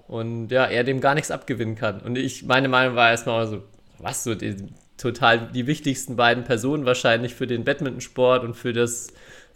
und 0.08 0.48
ja, 0.50 0.66
er 0.66 0.84
dem 0.84 1.00
gar 1.00 1.14
nichts 1.14 1.30
abgewinnen 1.30 1.74
kann. 1.74 2.00
Und 2.00 2.16
ich, 2.16 2.44
meine 2.44 2.68
Meinung 2.68 2.96
war 2.96 3.10
erstmal 3.10 3.46
so, 3.46 3.62
was 3.98 4.24
so, 4.24 4.34
die, 4.34 4.56
total 4.96 5.50
die 5.52 5.66
wichtigsten 5.66 6.16
beiden 6.16 6.44
Personen 6.44 6.86
wahrscheinlich 6.86 7.34
für 7.34 7.46
den 7.46 7.64
Badmintonsport 7.64 8.44
und 8.44 8.54
für 8.54 8.72
das 8.72 9.08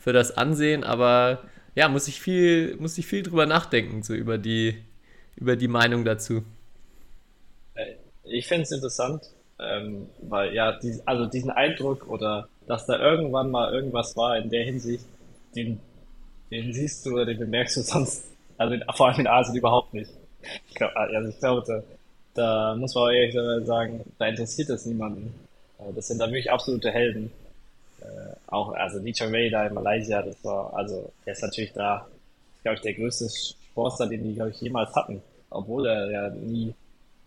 für 0.07 0.13
das 0.13 0.37
Ansehen, 0.37 0.85
aber 0.85 1.41
ja, 1.75 1.89
muss 1.89 2.07
ich 2.07 2.21
viel, 2.21 2.77
muss 2.77 2.97
ich 2.97 3.09
viel 3.09 3.25
drüber 3.25 3.45
nachdenken, 3.45 4.05
so 4.05 4.15
über 4.15 4.39
die, 4.39 4.85
über 5.35 5.57
die 5.57 5.67
Meinung 5.67 6.05
dazu. 6.05 6.45
Ich 8.23 8.47
finde 8.47 8.63
es 8.63 8.71
interessant, 8.71 9.25
ähm, 9.59 10.07
weil 10.23 10.55
ja, 10.55 10.79
die, 10.79 11.01
also 11.07 11.27
diesen 11.27 11.51
Eindruck 11.51 12.09
oder 12.09 12.49
dass 12.69 12.87
da 12.87 13.01
irgendwann 13.01 13.51
mal 13.51 13.75
irgendwas 13.75 14.17
war 14.17 14.39
in 14.39 14.49
der 14.49 14.63
Hinsicht, 14.63 15.05
den, 15.57 15.81
den 16.51 16.73
siehst 16.73 17.05
du 17.05 17.15
oder 17.15 17.27
den 17.27 17.39
bemerkst 17.39 17.77
du 17.77 17.81
sonst, 17.83 18.25
also 18.59 18.75
in, 18.75 18.85
vor 18.95 19.09
allem 19.09 19.21
in 19.21 19.27
Asien 19.27 19.57
überhaupt 19.57 19.95
nicht. 19.95 20.11
Ich 20.69 20.75
glaube, 20.75 20.97
also 20.97 21.29
ich 21.29 21.39
glaube, 21.39 21.65
da, 21.67 21.83
da 22.35 22.77
muss 22.77 22.95
man 22.95 23.13
ehrlich 23.15 23.67
sagen, 23.67 24.05
da 24.19 24.27
interessiert 24.27 24.69
das 24.69 24.87
niemanden. 24.87 25.35
Äh, 25.79 25.93
das 25.95 26.09
sind 26.09 26.19
da 26.19 26.27
wirklich 26.27 26.51
absolute 26.51 26.91
Helden. 26.91 27.33
Äh, 28.01 28.37
auch, 28.47 28.73
also 28.73 28.99
Lee 28.99 29.13
Chang 29.13 29.33
Wei 29.33 29.49
da 29.49 29.67
in 29.67 29.75
Malaysia, 29.75 30.23
das 30.23 30.37
war, 30.45 30.73
also, 30.75 31.11
der 31.25 31.33
ist 31.33 31.43
natürlich 31.43 31.73
da, 31.73 32.07
glaube 32.63 32.77
ich, 32.77 32.83
der 32.83 32.95
größte 32.95 33.29
Sportler, 33.29 34.07
den 34.07 34.23
die, 34.23 34.35
glaube 34.35 34.51
ich, 34.51 34.61
jemals 34.61 34.95
hatten. 34.95 35.23
Obwohl 35.51 35.87
er 35.87 36.11
ja 36.11 36.31
nie 36.31 36.75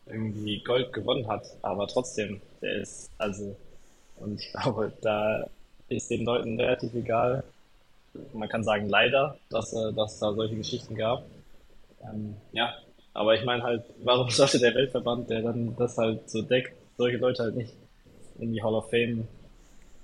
irgendwie 0.05 0.59
Gold 0.59 0.93
gewonnen 0.93 1.27
hat. 1.27 1.43
Aber 1.61 1.87
trotzdem, 1.87 2.41
der 2.61 2.81
ist, 2.81 3.09
also, 3.17 3.55
und 4.17 4.39
ich 4.39 4.51
glaube, 4.51 4.91
da 5.01 5.47
ist 5.87 6.09
den 6.09 6.25
Leuten 6.25 6.59
relativ 6.59 6.93
egal. 6.93 7.43
Man 8.33 8.49
kann 8.49 8.63
sagen, 8.63 8.89
leider, 8.89 9.37
dass, 9.49 9.73
äh, 9.73 9.93
dass 9.93 10.19
da 10.19 10.33
solche 10.33 10.55
Geschichten 10.55 10.95
gab. 10.95 11.25
Ähm, 12.03 12.35
ja, 12.51 12.73
aber 13.13 13.35
ich 13.35 13.43
meine 13.45 13.63
halt, 13.63 13.83
warum 14.03 14.29
sollte 14.29 14.59
der 14.59 14.73
Weltverband, 14.75 15.29
der 15.29 15.41
dann 15.41 15.75
das 15.77 15.97
halt 15.97 16.29
so 16.29 16.41
deckt, 16.41 16.73
solche 16.97 17.17
Leute 17.17 17.43
halt 17.43 17.55
nicht 17.55 17.73
in 18.39 18.53
die 18.53 18.63
Hall 18.63 18.73
of 18.73 18.89
Fame 18.89 19.27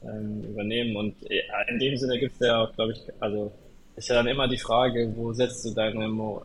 ähm, 0.03 0.43
übernehmen? 0.43 0.95
Und 0.95 1.15
äh, 1.29 1.41
in 1.67 1.79
dem 1.79 1.97
Sinne 1.97 2.19
gibt 2.19 2.33
es 2.33 2.47
ja 2.47 2.63
auch, 2.63 2.73
glaube 2.73 2.93
ich, 2.93 3.01
also 3.19 3.51
ist 3.95 4.09
ja 4.09 4.15
dann 4.15 4.27
immer 4.27 4.47
die 4.47 4.57
Frage, 4.57 5.11
wo 5.15 5.31
setzt 5.33 5.65
du 5.65 5.71
deine, 5.71 6.07
Mo 6.07 6.41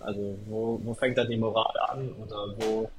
also 0.00 0.36
wo, 0.46 0.80
wo 0.82 0.94
fängt 0.94 1.16
dann 1.16 1.28
die 1.28 1.36
Moral 1.36 1.74
an 1.88 2.12
oder 2.14 2.54
wo, 2.58 2.90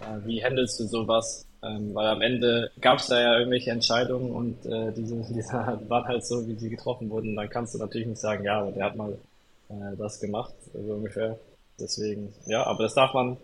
äh, 0.00 0.26
wie 0.26 0.42
handelst 0.42 0.80
du 0.80 0.84
sowas? 0.84 1.45
Ähm, 1.62 1.94
weil 1.94 2.06
am 2.06 2.22
Ende 2.22 2.70
gab 2.80 2.98
es 2.98 3.06
da 3.06 3.20
ja 3.20 3.38
irgendwelche 3.38 3.70
Entscheidungen 3.70 4.30
und 4.30 4.66
äh, 4.66 4.92
diese, 4.92 5.16
diese 5.34 5.52
waren 5.52 6.04
halt 6.04 6.24
so, 6.24 6.46
wie 6.46 6.54
sie 6.54 6.70
getroffen 6.70 7.10
wurden. 7.10 7.36
Dann 7.36 7.48
kannst 7.48 7.74
du 7.74 7.78
natürlich 7.78 8.06
nicht 8.06 8.20
sagen, 8.20 8.44
ja, 8.44 8.60
aber 8.60 8.72
der 8.72 8.84
hat 8.84 8.96
mal 8.96 9.18
äh, 9.68 9.96
das 9.96 10.20
gemacht, 10.20 10.54
so 10.72 10.92
ungefähr. 10.94 11.38
Deswegen, 11.78 12.32
ja, 12.46 12.64
aber 12.64 12.84
das 12.84 12.94
darf 12.94 13.12
man, 13.14 13.36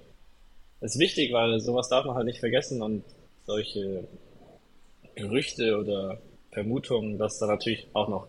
ist 0.81 0.99
wichtig, 0.99 1.33
weil 1.33 1.61
sowas 1.61 1.89
darf 1.89 2.05
man 2.05 2.17
halt 2.17 2.27
nicht 2.27 2.41
vergessen 2.41 2.83
und 2.83 3.05
solche 3.47 4.05
Gerüchte 5.15 5.79
oder 5.79 6.19
Vermutungen, 6.51 7.19
dass 7.19 7.39
da 7.39 7.47
natürlich 7.47 7.87
auch 7.93 8.09
noch 8.09 8.27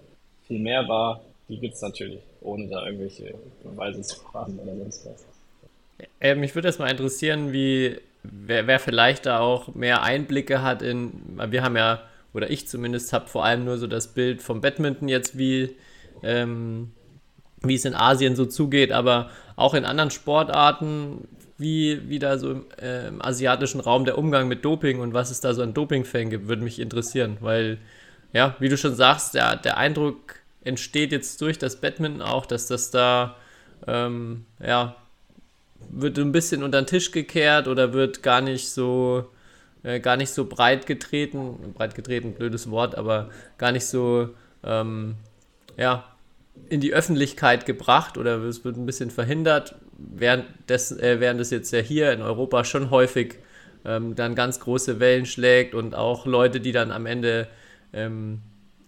viel 0.47 0.59
mehr 0.59 0.87
war, 0.87 1.21
die 1.49 1.57
gibt's 1.57 1.81
natürlich, 1.81 2.21
ohne 2.41 2.67
da 2.67 2.85
irgendwelche 2.85 3.33
Beweise 3.63 4.01
zu 4.01 4.17
haben 4.33 4.59
oder 4.59 4.75
sonst 4.75 5.05
was. 5.05 5.25
Äh, 6.19 6.35
mich 6.35 6.55
würde 6.55 6.69
erstmal 6.69 6.91
interessieren, 6.91 7.53
wie 7.53 7.97
wer, 8.23 8.67
wer 8.67 8.79
vielleicht 8.79 9.25
da 9.25 9.39
auch 9.39 9.75
mehr 9.75 10.03
Einblicke 10.03 10.61
hat 10.61 10.81
in, 10.81 11.39
wir 11.49 11.63
haben 11.63 11.77
ja, 11.77 12.01
oder 12.33 12.49
ich 12.49 12.67
zumindest 12.67 13.13
habe 13.13 13.27
vor 13.27 13.45
allem 13.45 13.65
nur 13.65 13.77
so 13.77 13.87
das 13.87 14.07
Bild 14.07 14.41
vom 14.41 14.61
Badminton 14.61 15.07
jetzt, 15.07 15.37
wie, 15.37 15.75
ähm, 16.23 16.91
wie 17.61 17.75
es 17.75 17.85
in 17.85 17.95
Asien 17.95 18.35
so 18.35 18.45
zugeht, 18.45 18.91
aber 18.91 19.29
auch 19.55 19.73
in 19.73 19.85
anderen 19.85 20.09
Sportarten, 20.11 21.27
wie, 21.57 22.09
wie 22.09 22.19
da 22.19 22.37
so 22.37 22.51
im, 22.51 22.65
äh, 22.81 23.07
im 23.07 23.21
asiatischen 23.21 23.79
Raum 23.79 24.05
der 24.05 24.17
Umgang 24.17 24.47
mit 24.47 24.65
Doping 24.65 24.99
und 24.99 25.13
was 25.13 25.29
es 25.29 25.41
da 25.41 25.53
so 25.53 25.61
an 25.61 25.73
Dopingfällen 25.73 26.29
gibt, 26.29 26.47
würde 26.47 26.63
mich 26.63 26.79
interessieren, 26.79 27.37
weil, 27.41 27.77
ja, 28.33 28.55
wie 28.59 28.69
du 28.69 28.77
schon 28.77 28.95
sagst, 28.95 29.35
der, 29.35 29.55
der 29.55 29.77
Eindruck 29.77 30.35
entsteht 30.63 31.11
jetzt 31.11 31.39
durch 31.41 31.59
das 31.59 31.79
Badminton 31.79 32.21
auch, 32.21 32.45
dass 32.45 32.67
das 32.67 32.89
da, 32.89 33.35
ähm, 33.85 34.45
ja, 34.65 34.95
wird 35.89 36.17
ein 36.17 36.31
bisschen 36.31 36.63
unter 36.63 36.81
den 36.81 36.87
Tisch 36.87 37.11
gekehrt 37.11 37.67
oder 37.67 37.93
wird 37.93 38.23
gar 38.23 38.41
nicht 38.41 38.69
so, 38.69 39.29
äh, 39.83 39.99
gar 39.99 40.17
nicht 40.17 40.31
so 40.31 40.45
breit 40.45 40.85
getreten, 40.85 41.73
breit 41.73 41.95
getreten, 41.95 42.33
blödes 42.33 42.69
Wort, 42.71 42.95
aber 42.95 43.29
gar 43.57 43.71
nicht 43.71 43.85
so, 43.85 44.29
ähm, 44.63 45.15
ja, 45.77 46.05
in 46.69 46.81
die 46.81 46.93
Öffentlichkeit 46.93 47.65
gebracht 47.65 48.17
oder 48.17 48.37
es 48.43 48.63
wird 48.63 48.77
ein 48.77 48.85
bisschen 48.85 49.11
verhindert, 49.11 49.75
während, 49.97 50.45
des, 50.69 50.91
äh, 50.91 51.19
während 51.19 51.41
es 51.41 51.49
jetzt 51.49 51.71
ja 51.71 51.79
hier 51.79 52.11
in 52.11 52.21
Europa 52.21 52.63
schon 52.63 52.89
häufig 52.89 53.35
ähm, 53.85 54.15
dann 54.15 54.35
ganz 54.35 54.59
große 54.59 54.99
Wellen 54.99 55.25
schlägt 55.25 55.75
und 55.75 55.95
auch 55.95 56.25
Leute, 56.25 56.59
die 56.59 56.71
dann 56.71 56.91
am 56.91 57.05
Ende 57.05 57.47
ähm, 57.91 58.41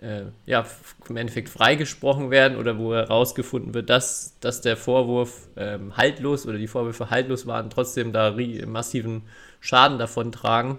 äh, 0.06 0.26
ja, 0.46 0.66
im 1.10 1.18
Endeffekt 1.18 1.50
freigesprochen 1.50 2.30
werden 2.30 2.58
oder 2.58 2.78
wo 2.78 2.94
herausgefunden 2.94 3.74
wird, 3.74 3.90
dass, 3.90 4.36
dass 4.40 4.62
der 4.62 4.78
Vorwurf 4.78 5.48
ähm, 5.58 5.98
haltlos 5.98 6.46
oder 6.46 6.60
die 6.60 6.68
Vorwürfe 6.68 7.10
haltlos 7.10 7.48
waren, 7.48 7.72
trotzdem 7.72 8.14
da 8.14 8.36
massiven 8.68 9.24
Schaden 9.62 9.98
davon 9.98 10.32
tragen. 10.32 10.78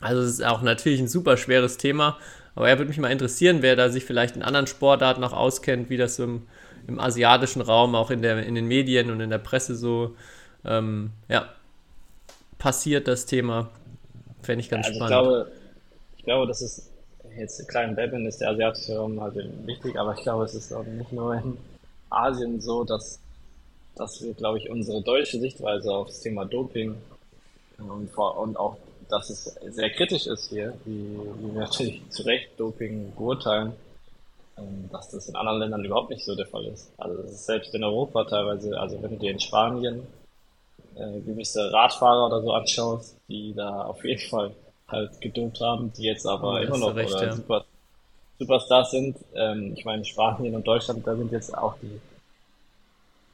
Also 0.00 0.22
es 0.22 0.34
ist 0.34 0.44
auch 0.44 0.62
natürlich 0.62 1.00
ein 1.00 1.08
super 1.08 1.36
schweres 1.36 1.78
Thema, 1.78 2.16
aber 2.54 2.68
er 2.68 2.78
würde 2.78 2.88
mich 2.88 2.98
mal 2.98 3.10
interessieren, 3.10 3.58
wer 3.60 3.74
da 3.74 3.90
sich 3.90 4.04
vielleicht 4.04 4.36
in 4.36 4.42
anderen 4.44 4.68
Sportarten 4.68 5.20
noch 5.20 5.32
auskennt, 5.32 5.90
wie 5.90 5.96
das 5.96 6.14
so 6.14 6.24
im, 6.24 6.46
im 6.86 7.00
asiatischen 7.00 7.60
Raum, 7.60 7.96
auch 7.96 8.12
in, 8.12 8.22
der, 8.22 8.44
in 8.44 8.54
den 8.54 8.66
Medien 8.66 9.10
und 9.10 9.20
in 9.20 9.30
der 9.30 9.38
Presse 9.38 9.74
so 9.74 10.14
ähm, 10.64 11.10
ja, 11.28 11.48
passiert, 12.58 13.08
das 13.08 13.26
Thema. 13.26 13.70
Fände 14.42 14.60
ich 14.60 14.70
ganz 14.70 14.86
also 14.86 14.96
spannend. 14.96 15.16
Ich 15.16 15.22
glaube, 15.24 15.52
ich 16.16 16.24
glaube, 16.24 16.46
das 16.46 16.62
ist 16.62 16.92
jetzt 17.36 17.66
klein 17.68 17.94
Badminton 17.94 18.26
ist 18.26 18.40
der 18.40 18.50
asiatische 18.50 18.96
Raum 18.96 19.20
halt 19.20 19.36
wichtig, 19.66 19.96
aber 19.96 20.14
ich 20.14 20.22
glaube, 20.22 20.44
es 20.44 20.54
ist 20.54 20.72
auch 20.72 20.84
nicht 20.84 21.12
nur 21.12 21.34
in 21.34 21.56
Asien 22.10 22.60
so, 22.60 22.84
dass, 22.84 23.20
dass 23.96 24.22
wir, 24.22 24.34
glaube 24.34 24.58
ich, 24.58 24.70
unsere 24.70 25.02
deutsche 25.02 25.38
Sichtweise 25.38 25.92
auf 25.92 26.08
das 26.08 26.20
Thema 26.20 26.44
Doping 26.44 26.94
und, 27.78 28.16
und 28.16 28.56
auch, 28.56 28.76
dass 29.08 29.30
es 29.30 29.44
sehr 29.68 29.90
kritisch 29.90 30.26
ist 30.26 30.50
hier, 30.50 30.74
wie, 30.84 31.18
wie 31.38 31.54
wir 31.54 31.60
natürlich 31.60 32.02
zu 32.10 32.22
Recht 32.22 32.48
Doping 32.58 33.12
beurteilen, 33.16 33.72
ähm, 34.58 34.88
dass 34.90 35.10
das 35.10 35.28
in 35.28 35.36
anderen 35.36 35.60
Ländern 35.60 35.84
überhaupt 35.84 36.10
nicht 36.10 36.24
so 36.24 36.34
der 36.34 36.46
Fall 36.46 36.66
ist. 36.66 36.90
Also 36.98 37.22
das 37.22 37.32
ist 37.32 37.46
selbst 37.46 37.74
in 37.74 37.84
Europa 37.84 38.24
teilweise, 38.24 38.78
also 38.78 39.00
wenn 39.02 39.10
du 39.10 39.16
dir 39.16 39.30
in 39.30 39.40
Spanien 39.40 40.06
äh, 40.96 41.20
gewisse 41.20 41.72
Radfahrer 41.72 42.26
oder 42.26 42.42
so 42.42 42.52
anschaust, 42.52 43.16
die 43.28 43.54
da 43.54 43.82
auf 43.82 44.04
jeden 44.04 44.28
Fall 44.28 44.52
halt 44.88 45.20
gedopt 45.20 45.60
haben, 45.60 45.92
die 45.92 46.04
jetzt 46.04 46.26
aber 46.26 46.60
ja, 46.60 46.68
immer 46.68 46.78
noch 46.78 46.94
recht, 46.94 47.14
oder 47.14 47.26
ja. 47.26 47.32
Super, 47.32 47.64
Superstars 48.38 48.90
sind. 48.90 49.16
Ähm, 49.34 49.74
ich 49.76 49.84
meine, 49.84 50.04
Spanien 50.04 50.54
und 50.54 50.66
Deutschland, 50.66 51.06
da 51.06 51.14
sind 51.16 51.30
jetzt 51.32 51.56
auch 51.56 51.76
die 51.82 52.00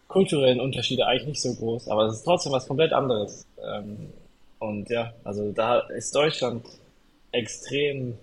kulturellen 0.09 0.61
Unterschiede 0.61 1.07
eigentlich 1.07 1.29
nicht 1.29 1.43
so 1.43 1.55
groß, 1.55 1.89
aber 1.89 2.07
es 2.07 2.17
ist 2.17 2.25
trotzdem 2.25 2.53
was 2.53 2.67
komplett 2.67 2.93
anderes. 2.93 3.47
Ähm, 3.63 4.13
und 4.59 4.89
ja, 4.89 5.13
also 5.25 5.53
da 5.53 5.81
ist 5.81 6.15
Deutschland 6.15 6.65
extrem, 7.33 8.17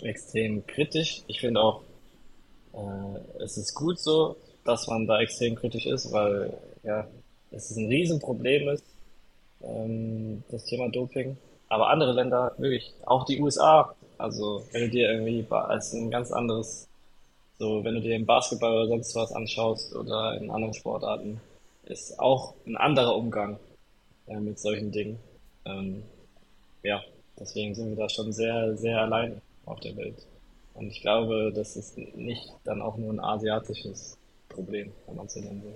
extrem 0.00 0.66
kritisch. 0.66 1.22
Ich 1.26 1.40
finde 1.40 1.60
auch, 1.60 1.82
äh, 2.74 3.42
es 3.42 3.56
ist 3.56 3.74
gut 3.74 3.98
so, 3.98 4.36
dass 4.64 4.86
man 4.86 5.06
da 5.06 5.20
extrem 5.20 5.54
kritisch 5.54 5.86
ist, 5.86 6.12
weil 6.12 6.52
ja, 6.82 7.06
es 7.50 7.70
ist 7.70 7.76
ein 7.76 7.88
Riesenproblem 7.88 8.68
ist, 8.68 8.84
ähm, 9.62 10.42
das 10.50 10.64
Thema 10.64 10.88
Doping. 10.88 11.36
Aber 11.68 11.90
andere 11.90 12.12
Länder, 12.12 12.52
wirklich, 12.58 12.92
auch 13.04 13.24
die 13.24 13.40
USA, 13.40 13.94
also 14.18 14.64
wenn 14.72 14.82
du 14.82 14.90
dir 14.90 15.10
irgendwie 15.10 15.46
als 15.50 15.92
ein 15.92 16.10
ganz 16.10 16.30
anderes, 16.30 16.88
so 17.58 17.82
wenn 17.84 17.94
du 17.94 18.00
dir 18.00 18.14
im 18.14 18.26
Basketball 18.26 18.72
oder 18.72 18.88
sonst 18.88 19.14
was 19.14 19.32
anschaust 19.32 19.94
oder 19.94 20.36
in 20.40 20.50
anderen 20.50 20.74
Sportarten, 20.74 21.40
ist 21.84 22.18
auch 22.18 22.54
ein 22.66 22.76
anderer 22.76 23.16
Umgang 23.16 23.58
äh, 24.26 24.38
mit 24.38 24.58
solchen 24.58 24.92
Dingen. 24.92 25.18
Ähm, 25.64 26.02
ja, 26.82 27.02
deswegen 27.38 27.74
sind 27.74 27.90
wir 27.90 27.96
da 27.96 28.08
schon 28.08 28.32
sehr, 28.32 28.76
sehr 28.76 29.00
allein 29.00 29.40
auf 29.64 29.80
der 29.80 29.96
Welt. 29.96 30.26
Und 30.74 30.88
ich 30.88 31.00
glaube, 31.00 31.52
das 31.54 31.76
ist 31.76 31.96
nicht 31.96 32.52
dann 32.64 32.82
auch 32.82 32.96
nur 32.96 33.12
ein 33.12 33.20
asiatisches 33.20 34.18
Problem, 34.48 34.92
wenn 35.06 35.16
man 35.16 35.26
es 35.26 35.34
so 35.34 35.40
nennen 35.40 35.62
will. 35.64 35.74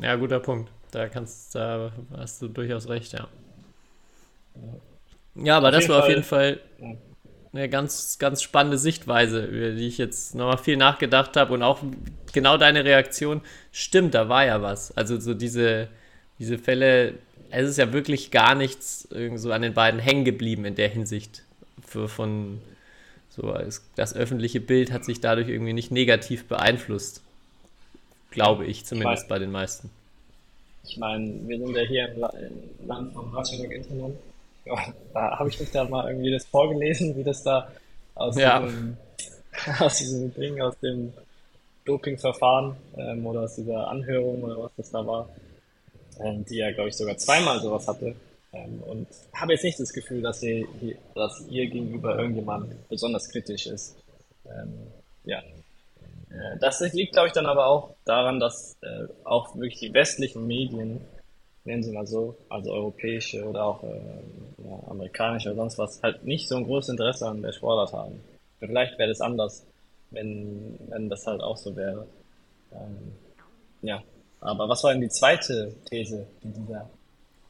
Ja, 0.00 0.16
guter 0.16 0.40
Punkt. 0.40 0.70
Da 0.90 1.08
kannst, 1.08 1.54
da 1.54 1.92
hast 2.16 2.40
du 2.40 2.48
durchaus 2.48 2.88
recht, 2.88 3.12
ja. 3.12 3.28
ja. 4.56 4.93
Ja, 5.34 5.56
aber 5.56 5.68
auf 5.68 5.74
das 5.74 5.88
war 5.88 5.96
Fall. 5.96 6.02
auf 6.02 6.08
jeden 6.08 6.24
Fall 6.24 6.60
eine 7.52 7.68
ganz, 7.68 8.18
ganz 8.18 8.42
spannende 8.42 8.78
Sichtweise, 8.78 9.44
über 9.44 9.70
die 9.70 9.86
ich 9.86 9.98
jetzt 9.98 10.34
nochmal 10.34 10.58
viel 10.58 10.76
nachgedacht 10.76 11.36
habe 11.36 11.54
und 11.54 11.62
auch 11.62 11.80
genau 12.32 12.56
deine 12.56 12.84
Reaktion. 12.84 13.40
Stimmt, 13.70 14.14
da 14.14 14.28
war 14.28 14.44
ja 14.44 14.60
was. 14.60 14.96
Also 14.96 15.20
so 15.20 15.34
diese, 15.34 15.88
diese 16.38 16.58
Fälle, 16.58 17.14
es 17.50 17.70
ist 17.70 17.78
ja 17.78 17.92
wirklich 17.92 18.32
gar 18.32 18.54
nichts 18.54 19.08
so 19.36 19.52
an 19.52 19.62
den 19.62 19.72
beiden 19.72 20.00
hängen 20.00 20.24
geblieben 20.24 20.64
in 20.64 20.74
der 20.74 20.88
Hinsicht. 20.88 21.42
Für, 21.86 22.08
von 22.08 22.60
so, 23.30 23.56
das 23.94 24.16
öffentliche 24.16 24.60
Bild 24.60 24.90
hat 24.90 25.04
sich 25.04 25.20
dadurch 25.20 25.48
irgendwie 25.48 25.72
nicht 25.72 25.92
negativ 25.92 26.46
beeinflusst. 26.46 27.22
Glaube 28.30 28.66
ich, 28.66 28.84
zumindest 28.84 29.24
ich 29.24 29.28
mein, 29.28 29.28
bei 29.28 29.38
den 29.38 29.52
meisten. 29.52 29.90
Ich 30.84 30.96
meine, 30.96 31.32
wir 31.46 31.58
sind 31.58 31.76
ja 31.76 31.82
hier 31.82 32.08
im 32.08 32.88
Land 32.88 33.12
von 33.12 33.32
Ratschlag 33.32 33.70
Internet 33.70 34.16
da 34.64 35.38
habe 35.38 35.48
ich 35.48 35.60
mich 35.60 35.70
da 35.70 35.84
mal 35.84 36.08
irgendwie 36.08 36.32
das 36.32 36.44
vorgelesen, 36.46 37.16
wie 37.16 37.24
das 37.24 37.42
da 37.42 37.68
aus, 38.14 38.36
ja. 38.36 38.60
diesem, 38.60 38.96
aus 39.80 39.98
diesem 39.98 40.34
Ding, 40.34 40.60
aus 40.60 40.78
dem 40.78 41.12
Dopingverfahren 41.84 42.76
ähm, 42.96 43.26
oder 43.26 43.42
aus 43.42 43.56
dieser 43.56 43.88
Anhörung 43.88 44.42
oder 44.42 44.62
was 44.62 44.72
das 44.76 44.90
da 44.90 45.06
war, 45.06 45.28
ähm, 46.20 46.44
die 46.46 46.56
ja, 46.56 46.72
glaube 46.72 46.88
ich, 46.88 46.96
sogar 46.96 47.16
zweimal 47.18 47.60
sowas 47.60 47.86
hatte. 47.86 48.14
Ähm, 48.52 48.82
und 48.86 49.06
habe 49.32 49.52
jetzt 49.52 49.64
nicht 49.64 49.78
das 49.80 49.92
Gefühl, 49.92 50.22
dass 50.22 50.42
ihr, 50.42 50.66
dass 51.14 51.44
ihr 51.48 51.66
gegenüber 51.66 52.18
irgendjemand 52.18 52.88
besonders 52.88 53.28
kritisch 53.28 53.66
ist. 53.66 53.96
Ähm, 54.46 54.86
ja. 55.24 55.40
Äh, 56.30 56.58
das 56.60 56.80
liegt, 56.92 57.12
glaube 57.12 57.28
ich, 57.28 57.34
dann 57.34 57.46
aber 57.46 57.66
auch 57.66 57.94
daran, 58.04 58.40
dass 58.40 58.76
äh, 58.82 59.06
auch 59.24 59.54
wirklich 59.56 59.80
die 59.80 59.92
westlichen 59.92 60.46
Medien, 60.46 61.00
nennen 61.64 61.82
sie 61.82 61.92
mal 61.92 62.06
so, 62.06 62.36
also 62.48 62.72
europäische 62.72 63.44
oder 63.44 63.64
auch 63.64 63.82
äh, 63.82 63.88
ja, 64.68 64.88
amerikanische 64.88 65.48
oder 65.48 65.56
sonst 65.56 65.78
was, 65.78 66.02
halt 66.02 66.24
nicht 66.24 66.48
so 66.48 66.56
ein 66.56 66.64
großes 66.64 66.90
Interesse 66.90 67.26
an 67.26 67.42
der 67.42 67.52
Sportart 67.52 67.92
haben. 67.92 68.20
Vielleicht 68.58 68.98
wäre 68.98 69.08
das 69.08 69.20
anders, 69.20 69.66
wenn, 70.10 70.78
wenn 70.88 71.08
das 71.08 71.26
halt 71.26 71.40
auch 71.40 71.56
so 71.56 71.74
wäre. 71.74 72.06
Ähm, 72.72 73.12
ja, 73.82 74.02
aber 74.40 74.68
was 74.68 74.84
war 74.84 74.92
denn 74.92 75.00
die 75.00 75.08
zweite 75.08 75.74
These, 75.88 76.26
die 76.42 76.48
dieser 76.48 76.88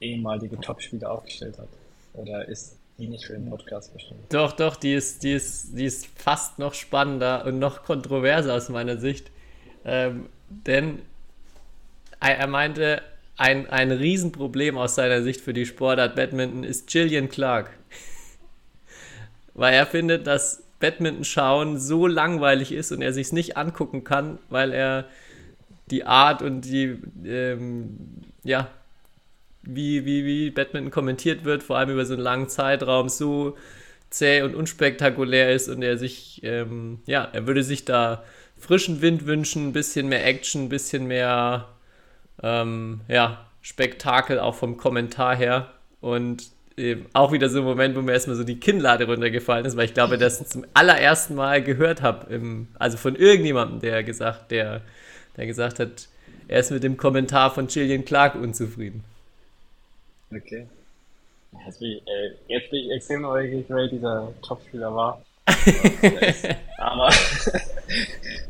ehemalige 0.00 0.60
Topspieler 0.60 1.10
aufgestellt 1.10 1.58
hat? 1.58 1.68
Oder 2.14 2.46
ist 2.46 2.76
die 2.98 3.08
nicht 3.08 3.24
für 3.24 3.32
den 3.32 3.50
Podcast 3.50 3.92
bestimmt? 3.92 4.32
Doch, 4.32 4.52
doch, 4.52 4.76
die 4.76 4.94
ist, 4.94 5.24
die 5.24 5.32
ist, 5.32 5.76
die 5.76 5.86
ist 5.86 6.06
fast 6.06 6.58
noch 6.60 6.74
spannender 6.74 7.44
und 7.46 7.58
noch 7.58 7.82
kontroverser 7.82 8.54
aus 8.54 8.68
meiner 8.68 8.98
Sicht. 8.98 9.30
Ähm, 9.84 10.28
denn 10.48 11.02
er 12.20 12.46
meinte, 12.46 13.02
ein, 13.36 13.68
ein 13.68 13.90
Riesenproblem 13.90 14.78
aus 14.78 14.94
seiner 14.94 15.22
Sicht 15.22 15.40
für 15.40 15.52
die 15.52 15.66
Sportart 15.66 16.14
Badminton 16.14 16.64
ist 16.64 16.88
Gillian 16.88 17.28
Clark. 17.28 17.70
weil 19.54 19.74
er 19.74 19.86
findet, 19.86 20.26
dass 20.26 20.64
Badminton 20.80 21.24
schauen 21.24 21.78
so 21.78 22.06
langweilig 22.06 22.72
ist 22.72 22.92
und 22.92 23.00
er 23.00 23.12
sich 23.12 23.28
es 23.28 23.32
nicht 23.32 23.56
angucken 23.56 24.04
kann, 24.04 24.38
weil 24.50 24.72
er 24.72 25.08
die 25.90 26.04
Art 26.04 26.42
und 26.42 26.62
die, 26.62 26.98
ähm, 27.24 27.96
ja, 28.42 28.70
wie, 29.62 30.04
wie, 30.04 30.24
wie 30.24 30.50
Badminton 30.50 30.90
kommentiert 30.90 31.44
wird, 31.44 31.62
vor 31.62 31.78
allem 31.78 31.90
über 31.90 32.04
so 32.04 32.14
einen 32.14 32.22
langen 32.22 32.48
Zeitraum, 32.48 33.08
so 33.08 33.56
zäh 34.10 34.42
und 34.42 34.54
unspektakulär 34.54 35.52
ist 35.52 35.68
und 35.68 35.82
er 35.82 35.96
sich, 35.98 36.40
ähm, 36.44 37.00
ja, 37.06 37.24
er 37.24 37.46
würde 37.46 37.62
sich 37.62 37.84
da 37.84 38.24
frischen 38.58 39.02
Wind 39.02 39.26
wünschen, 39.26 39.68
ein 39.68 39.72
bisschen 39.72 40.08
mehr 40.08 40.26
Action, 40.26 40.64
ein 40.64 40.68
bisschen 40.68 41.06
mehr, 41.06 41.68
ähm, 42.42 43.00
ja, 43.08 43.46
Spektakel 43.62 44.38
auch 44.38 44.54
vom 44.54 44.76
Kommentar 44.76 45.36
her 45.36 45.70
und 46.00 46.50
eben 46.76 47.06
auch 47.12 47.32
wieder 47.32 47.48
so 47.48 47.60
ein 47.60 47.64
Moment, 47.64 47.96
wo 47.96 48.02
mir 48.02 48.12
erstmal 48.12 48.36
so 48.36 48.44
die 48.44 48.58
Kinnlade 48.58 49.06
runtergefallen 49.06 49.64
ist, 49.64 49.76
weil 49.76 49.86
ich 49.86 49.94
glaube, 49.94 50.18
dass 50.18 50.40
ich 50.40 50.48
zum 50.48 50.66
allerersten 50.74 51.34
Mal 51.34 51.62
gehört 51.62 52.02
habe, 52.02 52.66
also 52.78 52.96
von 52.96 53.16
irgendjemandem, 53.16 53.80
der 53.80 54.02
gesagt, 54.02 54.50
der, 54.50 54.82
der 55.36 55.46
gesagt 55.46 55.78
hat, 55.78 56.08
er 56.48 56.60
ist 56.60 56.70
mit 56.70 56.82
dem 56.82 56.96
Kommentar 56.96 57.54
von 57.54 57.68
Gillian 57.68 58.04
Clark 58.04 58.34
unzufrieden. 58.34 59.04
Okay. 60.30 60.66
Jetzt 61.64 61.78
bin 61.78 61.92
ich, 61.92 62.02
äh, 62.06 62.30
jetzt 62.48 62.70
bin 62.70 62.80
ich 62.80 62.90
extrem 62.90 63.22
neugierig, 63.22 63.64
wer 63.68 63.88
dieser 63.88 64.32
Topspieler 64.42 64.94
war. 64.94 65.22
aber, 66.78 67.10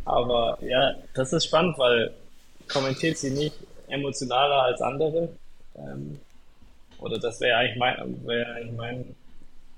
aber 0.05 0.59
ja, 0.62 0.95
das 1.14 1.32
ist 1.32 1.45
spannend, 1.45 1.78
weil 1.78 2.12
kommentiert 2.68 3.18
sie 3.18 3.30
nicht 3.30 3.55
emotionaler 3.89 4.62
als 4.62 4.80
andere. 4.80 5.28
Ähm, 5.76 6.18
oder 6.99 7.18
das 7.18 7.41
wäre 7.41 7.59
eigentlich, 7.59 7.78
mein, 7.78 8.26
wär 8.26 8.55
eigentlich 8.55 8.76
mein, 8.76 9.16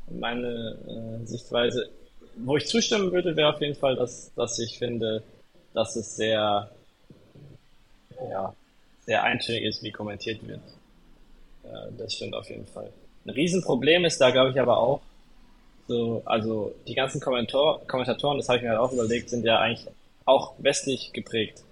meine 0.08 0.76
äh, 1.22 1.26
Sichtweise. 1.26 1.88
Wo 2.36 2.56
ich 2.56 2.66
zustimmen 2.66 3.12
würde, 3.12 3.34
wäre 3.34 3.54
auf 3.54 3.60
jeden 3.60 3.74
Fall, 3.74 3.96
dass, 3.96 4.32
dass 4.34 4.58
ich 4.58 4.78
finde, 4.78 5.22
dass 5.72 5.96
es 5.96 6.16
sehr, 6.16 6.70
ja, 8.30 8.54
sehr 9.06 9.22
eintönig 9.22 9.64
ist, 9.64 9.82
wie 9.82 9.92
kommentiert 9.92 10.46
wird. 10.46 10.60
Ja, 11.64 11.86
das 11.96 12.14
stimmt 12.14 12.34
auf 12.34 12.48
jeden 12.48 12.66
Fall. 12.66 12.92
Ein 13.24 13.30
Riesenproblem 13.30 14.04
ist 14.04 14.20
da, 14.20 14.30
glaube 14.30 14.50
ich, 14.50 14.60
aber 14.60 14.78
auch, 14.78 15.00
so, 15.88 16.22
also 16.24 16.74
die 16.86 16.94
ganzen 16.94 17.20
Kommentator, 17.20 17.80
Kommentatoren, 17.86 18.38
das 18.38 18.48
habe 18.48 18.58
ich 18.58 18.64
mir 18.64 18.70
halt 18.70 18.80
auch 18.80 18.92
überlegt, 18.92 19.30
sind 19.30 19.44
ja 19.44 19.60
eigentlich 19.60 19.86
auch 20.24 20.54
westlich 20.58 21.12
geprägt. 21.12 21.62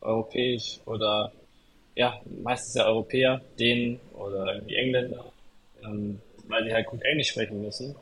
Europäisch 0.00 0.80
oder 0.86 1.32
ja, 1.96 2.20
meistens 2.42 2.74
ja 2.74 2.86
Europäer, 2.86 3.40
Dänen 3.58 3.98
oder 4.14 4.54
irgendwie 4.54 4.76
Engländer, 4.76 5.24
ähm, 5.84 6.20
weil 6.46 6.64
die 6.64 6.72
halt 6.72 6.86
gut 6.86 7.02
Englisch 7.02 7.30
sprechen 7.30 7.62
müssen. 7.62 7.96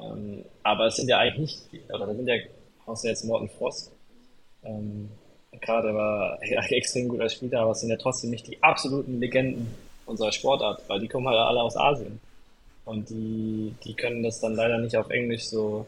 Ähm, 0.00 0.44
aber 0.62 0.86
es 0.86 0.96
sind 0.96 1.08
ja 1.08 1.18
eigentlich 1.18 1.58
nicht, 1.72 1.90
oder 1.90 2.06
da 2.06 2.14
sind 2.14 2.28
ja, 2.28 2.36
außer 2.86 3.08
jetzt 3.08 3.24
Morten 3.24 3.48
Frost, 3.50 3.92
ähm, 4.64 5.10
gerade 5.60 5.94
war 5.94 6.38
ja 6.44 6.62
extrem 6.70 7.08
guter 7.08 7.28
Spieler, 7.28 7.60
aber 7.60 7.72
es 7.72 7.80
sind 7.80 7.90
ja 7.90 7.96
trotzdem 7.96 8.30
nicht 8.30 8.46
die 8.46 8.62
absoluten 8.62 9.20
Legenden 9.20 9.74
unserer 10.06 10.32
Sportart, 10.32 10.82
weil 10.88 11.00
die 11.00 11.08
kommen 11.08 11.28
halt 11.28 11.38
alle 11.38 11.62
aus 11.62 11.76
Asien. 11.76 12.20
Und 12.84 13.10
die, 13.10 13.74
die 13.84 13.94
können 13.94 14.22
das 14.22 14.40
dann 14.40 14.54
leider 14.54 14.78
nicht 14.78 14.96
auf 14.96 15.10
Englisch 15.10 15.44
so, 15.44 15.86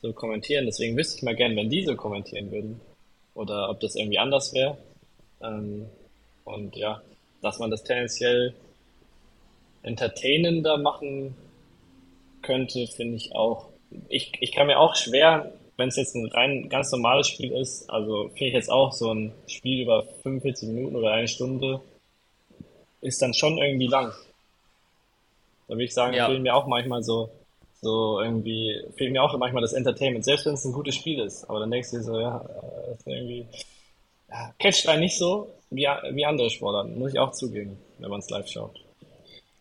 so 0.00 0.12
kommentieren. 0.12 0.66
Deswegen 0.66 0.96
wüsste 0.96 1.16
ich 1.16 1.22
mal 1.22 1.34
gern, 1.34 1.56
wenn 1.56 1.70
die 1.70 1.84
so 1.84 1.96
kommentieren 1.96 2.52
würden. 2.52 2.80
Oder 3.34 3.68
ob 3.68 3.80
das 3.80 3.96
irgendwie 3.96 4.18
anders 4.18 4.54
wäre. 4.54 4.78
Ähm, 5.42 5.86
und 6.46 6.76
ja, 6.76 7.02
dass 7.42 7.58
man 7.58 7.70
das 7.70 7.84
tendenziell 7.84 8.54
entertainender 9.82 10.78
machen 10.78 11.36
könnte, 12.42 12.86
finde 12.86 13.16
ich 13.16 13.34
auch. 13.34 13.68
Ich, 14.08 14.32
ich 14.40 14.52
kann 14.52 14.68
mir 14.68 14.78
auch 14.78 14.94
schwer, 14.96 15.52
wenn 15.76 15.88
es 15.88 15.96
jetzt 15.96 16.14
ein 16.14 16.26
rein 16.26 16.68
ganz 16.68 16.90
normales 16.92 17.28
Spiel 17.28 17.52
ist, 17.52 17.90
also 17.90 18.28
finde 18.28 18.46
ich 18.46 18.54
jetzt 18.54 18.70
auch 18.70 18.92
so 18.92 19.12
ein 19.12 19.32
Spiel 19.46 19.82
über 19.82 20.04
45 20.22 20.68
Minuten 20.68 20.96
oder 20.96 21.12
eine 21.12 21.28
Stunde, 21.28 21.80
ist 23.00 23.20
dann 23.20 23.34
schon 23.34 23.58
irgendwie 23.58 23.88
lang. 23.88 24.12
Da 25.68 25.74
würde 25.74 25.84
ich 25.84 25.94
sagen, 25.94 26.14
ja. 26.14 26.26
fehlen 26.26 26.42
mir 26.42 26.54
auch 26.54 26.66
manchmal 26.66 27.02
so, 27.02 27.28
so 27.82 28.20
irgendwie, 28.20 28.84
fehlt 28.96 29.12
mir 29.12 29.22
auch 29.22 29.36
manchmal 29.36 29.62
das 29.62 29.72
Entertainment, 29.72 30.24
selbst 30.24 30.46
wenn 30.46 30.54
es 30.54 30.64
ein 30.64 30.72
gutes 30.72 30.94
Spiel 30.94 31.20
ist. 31.20 31.44
Aber 31.50 31.60
dann 31.60 31.70
denkst 31.70 31.90
du 31.90 31.96
dir 31.98 32.02
so, 32.04 32.20
ja, 32.20 32.44
das 32.88 32.98
ist 32.98 33.06
irgendwie, 33.06 33.46
ja, 34.30 34.54
catcht 34.58 34.88
einen 34.88 35.00
nicht 35.00 35.18
so 35.18 35.55
wie, 35.70 35.86
wie 36.12 36.26
andere 36.26 36.50
Sportarten, 36.50 36.98
muss 36.98 37.12
ich 37.12 37.18
auch 37.18 37.32
zugeben, 37.32 37.76
wenn 37.98 38.10
man 38.10 38.20
es 38.20 38.30
live 38.30 38.48
schaut. 38.48 38.80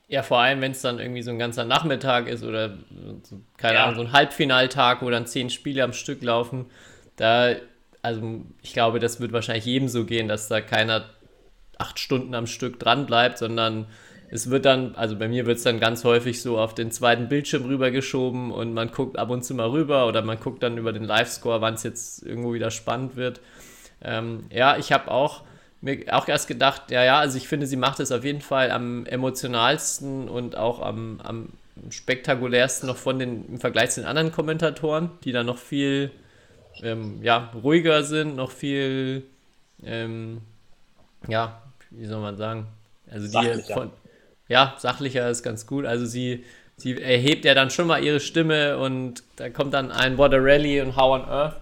Ja, 0.08 0.22
vor 0.22 0.38
allem, 0.38 0.62
wenn 0.62 0.72
es 0.72 0.82
dann 0.82 0.99
irgendwie 0.99 1.24
so 1.24 1.32
ein 1.32 1.39
ganzer 1.39 1.66
Nachmittag 1.66 2.28
ist 2.28 2.43
oder 2.43 2.78
so, 3.24 3.41
keine 3.58 3.76
ja. 3.76 3.84
Ahnung, 3.84 3.95
so 3.95 4.01
ein 4.01 4.12
Halbfinaltag, 4.12 5.01
wo 5.01 5.10
dann 5.10 5.26
zehn 5.26 5.49
Spiele 5.49 5.84
am 5.84 5.93
Stück 5.93 6.22
laufen. 6.22 6.68
Da, 7.16 7.56
also 8.03 8.41
ich 8.62 8.74
glaube, 8.74 8.99
das 8.99 9.20
wird 9.20 9.34
wahrscheinlich 9.34 9.66
jedem 9.66 9.88
so 9.88 10.06
gehen, 10.06 10.28
dass 10.28 10.47
da 10.47 10.62
keiner 10.62 11.06
acht 11.80 11.99
Stunden 11.99 12.36
am 12.36 12.45
Stück 12.45 12.80
dran 12.80 13.08
bleibt, 13.08 13.39
sondern 13.39 13.88
es 14.30 14.49
wird 14.49 14.66
dann, 14.66 14.95
also 14.95 15.18
bei 15.18 15.28
mir 15.28 15.45
wird 15.45 15.58
es 15.58 15.64
dann 15.64 15.80
ganz 15.80 16.03
häufig 16.03 16.41
so 16.41 16.60
auf 16.60 16.76
den 16.76 16.91
zweiten 16.91 17.28
Bildschirm 17.28 17.66
rübergeschoben 17.66 18.51
und 18.51 18.74
man 18.74 18.91
guckt 18.91 19.18
ab 19.18 19.30
und 19.32 19.43
zu 19.43 19.56
mal 19.56 19.70
rüber 19.70 20.08
oder 20.08 20.22
man 20.22 20.39
guckt 20.39 20.62
dann 20.62 20.78
über 20.78 20.93
den 20.93 21.03
Live-Score, 21.03 21.62
wann 21.62 21.76
es 21.76 21.84
jetzt 21.84 22.24
irgendwo 22.24 22.53
wieder 22.53 22.70
spannend 22.70 23.16
wird. 23.16 23.41
Ähm, 24.03 24.45
ja, 24.51 24.78
ich 24.78 24.91
habe 24.91 25.10
auch 25.10 25.43
mir 25.86 26.04
auch 26.12 26.28
erst 26.28 26.48
gedacht, 26.48 26.92
ja, 26.92 27.04
ja, 27.04 27.20
also 27.20 27.38
ich 27.38 27.48
finde, 27.48 27.68
sie 27.68 27.78
macht 27.78 28.00
es 28.00 28.12
auf 28.12 28.26
jeden 28.26 28.42
Fall 28.42 28.72
am 28.72 29.06
emotionalsten 29.06 30.28
und 30.28 30.58
auch 30.58 30.82
am, 30.82 31.22
am 31.24 31.50
spektakulärsten 31.90 32.88
noch 32.88 32.98
von 32.98 33.20
den, 33.20 33.48
im 33.48 33.60
Vergleich 33.60 33.92
zu 33.92 34.02
den 34.02 34.08
anderen 34.08 34.32
Kommentatoren, 34.32 35.12
die 35.24 35.32
dann 35.32 35.46
noch 35.46 35.58
viel 35.58 36.12
ähm, 36.82 37.22
ja, 37.22 37.52
ruhiger 37.64 38.04
sind, 38.04 38.36
noch 38.36 38.52
viel 38.52 39.24
ähm, 39.84 40.42
ja, 41.28 41.62
wie 41.92 42.06
soll 42.06 42.22
man 42.22 42.38
sagen? 42.38 42.68
Also 43.10 43.40
die 43.40 43.62
von, 43.74 43.92
ja, 44.48 44.76
sachlicher 44.78 45.30
ist 45.30 45.44
ganz 45.44 45.68
gut. 45.68 45.86
Also 45.86 46.06
sie, 46.06 46.44
sie 46.78 47.02
erhebt 47.02 47.46
ja 47.46 47.54
dann 47.54 47.70
schon 47.70 47.88
mal 47.88 48.04
ihre 48.04 48.20
Stimme 48.20 48.78
und 48.78 49.24
da 49.38 49.50
kommt 49.50 49.74
dann 49.74 49.92
ein 49.92 50.18
What 50.18 50.34
a 50.34 50.38
Rally 50.38 50.82
und 50.82 50.96
How 50.96 51.22
on 51.22 51.26
Earth. 51.26 51.56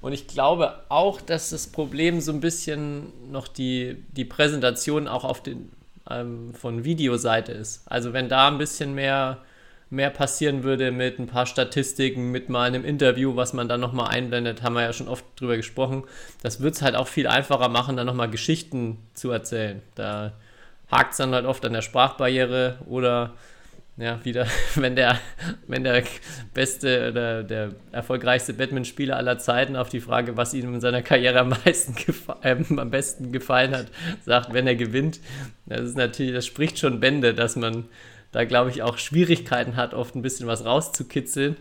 Und 0.00 0.12
ich 0.12 0.26
glaube 0.26 0.80
auch, 0.88 1.20
dass 1.20 1.50
das 1.50 1.66
Problem 1.66 2.20
so 2.20 2.32
ein 2.32 2.40
bisschen 2.40 3.12
noch 3.30 3.48
die, 3.48 4.02
die 4.12 4.24
Präsentation 4.24 5.08
auch 5.08 5.24
auf 5.24 5.42
den 5.42 5.70
ähm, 6.08 6.54
von 6.54 6.84
Videoseite 6.84 7.52
ist. 7.52 7.82
Also 7.86 8.12
wenn 8.12 8.28
da 8.28 8.48
ein 8.48 8.58
bisschen 8.58 8.94
mehr 8.94 9.38
mehr 9.90 10.10
passieren 10.10 10.62
würde 10.62 10.92
mit 10.92 11.18
ein 11.18 11.26
paar 11.26 11.46
Statistiken, 11.46 12.30
mit 12.30 12.48
mal 12.48 12.68
einem 12.68 12.84
Interview, 12.84 13.34
was 13.34 13.52
man 13.52 13.68
dann 13.68 13.80
nochmal 13.80 14.08
einblendet, 14.10 14.62
haben 14.62 14.74
wir 14.74 14.82
ja 14.82 14.92
schon 14.92 15.08
oft 15.08 15.24
drüber 15.36 15.56
gesprochen. 15.56 16.04
Das 16.42 16.60
wird 16.60 16.76
es 16.76 16.82
halt 16.82 16.94
auch 16.94 17.08
viel 17.08 17.26
einfacher 17.26 17.68
machen, 17.68 17.96
dann 17.96 18.06
nochmal 18.06 18.30
Geschichten 18.30 18.98
zu 19.14 19.32
erzählen. 19.32 19.82
Da 19.96 20.32
hakt 20.90 21.12
es 21.12 21.16
dann 21.18 21.34
halt 21.34 21.44
oft 21.44 21.64
an 21.64 21.72
der 21.72 21.82
Sprachbarriere 21.82 22.78
oder 22.86 23.32
ja, 24.00 24.24
wieder, 24.24 24.46
wenn 24.74 24.96
der, 24.96 25.18
wenn 25.66 25.84
der 25.84 26.02
beste 26.54 27.10
oder 27.10 27.42
der 27.44 27.74
erfolgreichste 27.92 28.54
Batman-Spieler 28.54 29.16
aller 29.16 29.38
Zeiten 29.38 29.76
auf 29.76 29.88
die 29.88 30.00
Frage, 30.00 30.36
was 30.36 30.54
ihm 30.54 30.74
in 30.74 30.80
seiner 30.80 31.02
Karriere 31.02 31.40
am 31.40 31.50
meisten 31.50 31.94
äh, 32.42 32.56
am 32.76 32.90
besten 32.90 33.30
gefallen 33.30 33.76
hat, 33.76 33.86
sagt, 34.24 34.52
wenn 34.52 34.66
er 34.66 34.76
gewinnt. 34.76 35.20
Das 35.66 35.82
ist 35.82 35.96
natürlich, 35.96 36.32
das 36.32 36.46
spricht 36.46 36.78
schon 36.78 37.00
Bände, 37.00 37.34
dass 37.34 37.56
man 37.56 37.84
da 38.32 38.44
glaube 38.44 38.70
ich 38.70 38.82
auch 38.82 38.98
Schwierigkeiten 38.98 39.76
hat, 39.76 39.94
oft 39.94 40.14
ein 40.14 40.22
bisschen 40.22 40.46
was 40.46 40.64
rauszukitzeln 40.64 41.56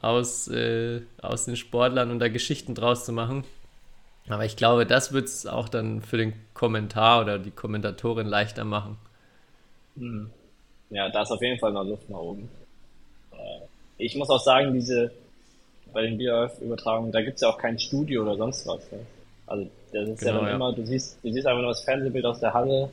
aus, 0.00 0.48
äh, 0.48 1.02
aus 1.20 1.46
den 1.46 1.56
Sportlern 1.56 2.10
und 2.10 2.20
da 2.20 2.28
Geschichten 2.28 2.74
draus 2.74 3.04
zu 3.04 3.12
machen. 3.12 3.44
Aber 4.28 4.44
ich 4.44 4.56
glaube, 4.56 4.86
das 4.86 5.12
wird 5.12 5.26
es 5.26 5.46
auch 5.46 5.68
dann 5.68 6.00
für 6.00 6.16
den 6.16 6.32
Kommentar 6.54 7.22
oder 7.22 7.40
die 7.40 7.50
Kommentatorin 7.50 8.28
leichter 8.28 8.64
machen. 8.64 8.96
Hm. 9.96 10.30
Ja, 10.92 11.08
da 11.08 11.22
ist 11.22 11.30
auf 11.30 11.42
jeden 11.42 11.58
Fall 11.58 11.72
noch 11.72 11.84
Luft 11.84 12.08
nach 12.08 12.18
oben. 12.18 12.48
Äh, 13.32 13.60
ich 13.98 14.14
muss 14.16 14.30
auch 14.30 14.40
sagen, 14.40 14.72
diese, 14.72 15.10
bei 15.92 16.02
den 16.02 16.18
BOF-Übertragungen, 16.18 17.12
da 17.12 17.22
gibt's 17.22 17.40
ja 17.40 17.48
auch 17.48 17.58
kein 17.58 17.78
Studio 17.78 18.22
oder 18.22 18.36
sonst 18.36 18.66
was. 18.66 18.80
Ne? 18.92 18.98
Also, 19.46 19.68
das 19.92 20.08
ist 20.08 20.20
Genau, 20.20 20.32
ja 20.32 20.38
dann 20.38 20.48
ja. 20.48 20.54
immer, 20.56 20.72
du 20.72 20.84
siehst, 20.86 21.18
du 21.22 21.32
siehst 21.32 21.46
einfach 21.46 21.62
nur 21.62 21.70
das 21.70 21.84
Fernsehbild 21.84 22.24
aus 22.24 22.40
der 22.40 22.54
Halle, 22.54 22.90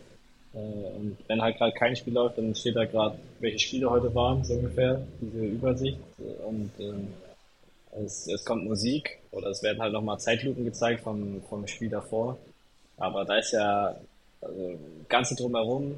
äh, 0.53 0.57
und 0.57 1.17
wenn 1.27 1.41
halt 1.41 1.57
gerade 1.57 1.73
kein 1.73 1.95
Spiel 1.95 2.13
läuft, 2.13 2.37
dann 2.37 2.55
steht 2.55 2.75
da 2.75 2.85
gerade, 2.85 3.17
welche 3.39 3.59
Spiele 3.59 3.89
heute 3.89 4.13
waren, 4.15 4.43
so 4.43 4.53
ungefähr, 4.53 5.01
diese 5.21 5.45
Übersicht. 5.45 5.97
Und 6.47 6.71
ähm, 6.79 7.13
es, 8.03 8.27
es 8.27 8.45
kommt 8.45 8.65
Musik 8.65 9.19
oder 9.31 9.49
es 9.49 9.61
werden 9.63 9.81
halt 9.81 9.93
nochmal 9.93 10.19
Zeitlupen 10.19 10.65
gezeigt 10.65 11.01
vom, 11.01 11.41
vom 11.49 11.67
Spiel 11.67 11.89
davor. 11.89 12.37
Aber 12.97 13.25
da 13.25 13.37
ist 13.37 13.51
ja, 13.51 13.95
also, 14.41 14.79
Ganze 15.07 15.35
drumherum 15.35 15.97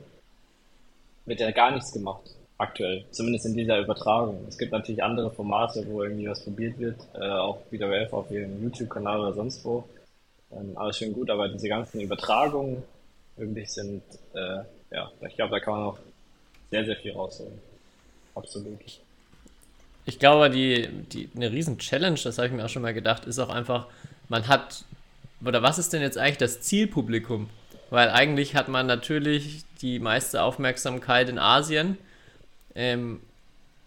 wird 1.25 1.39
ja 1.39 1.51
gar 1.51 1.71
nichts 1.71 1.91
gemacht, 1.91 2.23
aktuell. 2.57 3.05
Zumindest 3.11 3.45
in 3.45 3.55
dieser 3.55 3.79
Übertragung. 3.79 4.45
Es 4.47 4.57
gibt 4.57 4.71
natürlich 4.71 5.03
andere 5.03 5.31
Formate, 5.31 5.85
wo 5.87 6.03
irgendwie 6.03 6.27
was 6.27 6.43
probiert 6.43 6.79
wird, 6.79 6.97
äh, 7.13 7.29
auch 7.29 7.59
wieder 7.71 7.89
WF 7.89 8.13
auf 8.13 8.31
ihrem 8.31 8.61
YouTube-Kanal 8.63 9.19
oder 9.19 9.33
sonst 9.33 9.63
wo. 9.65 9.83
Ähm, 10.51 10.77
alles 10.77 10.97
schön 10.97 11.13
gut, 11.13 11.29
aber 11.29 11.47
diese 11.49 11.69
ganzen 11.69 12.01
Übertragungen 12.01 12.83
irgendwie 13.37 13.65
sind, 13.65 14.03
äh, 14.33 14.59
ja, 14.91 15.11
ich 15.27 15.35
glaube, 15.35 15.51
da 15.51 15.59
kann 15.59 15.73
man 15.73 15.83
auch 15.83 15.97
sehr, 16.69 16.85
sehr 16.85 16.95
viel 16.97 17.13
rausholen. 17.13 17.59
Absolut. 18.35 18.79
Ich 20.05 20.19
glaube, 20.19 20.49
die, 20.49 20.87
die, 21.11 21.29
eine 21.35 21.51
riesen 21.51 21.77
Challenge, 21.77 22.19
das 22.21 22.37
habe 22.37 22.47
ich 22.47 22.53
mir 22.53 22.65
auch 22.65 22.69
schon 22.69 22.81
mal 22.81 22.93
gedacht, 22.93 23.25
ist 23.25 23.39
auch 23.39 23.49
einfach, 23.49 23.87
man 24.29 24.47
hat, 24.47 24.83
oder 25.45 25.61
was 25.61 25.79
ist 25.79 25.93
denn 25.93 26.01
jetzt 26.01 26.17
eigentlich 26.17 26.37
das 26.37 26.61
Zielpublikum? 26.61 27.49
Weil 27.91 28.09
eigentlich 28.09 28.55
hat 28.55 28.69
man 28.69 28.87
natürlich 28.87 29.65
die 29.81 29.99
meiste 29.99 30.41
Aufmerksamkeit 30.41 31.27
in 31.27 31.37
Asien, 31.37 31.97
ähm, 32.73 33.19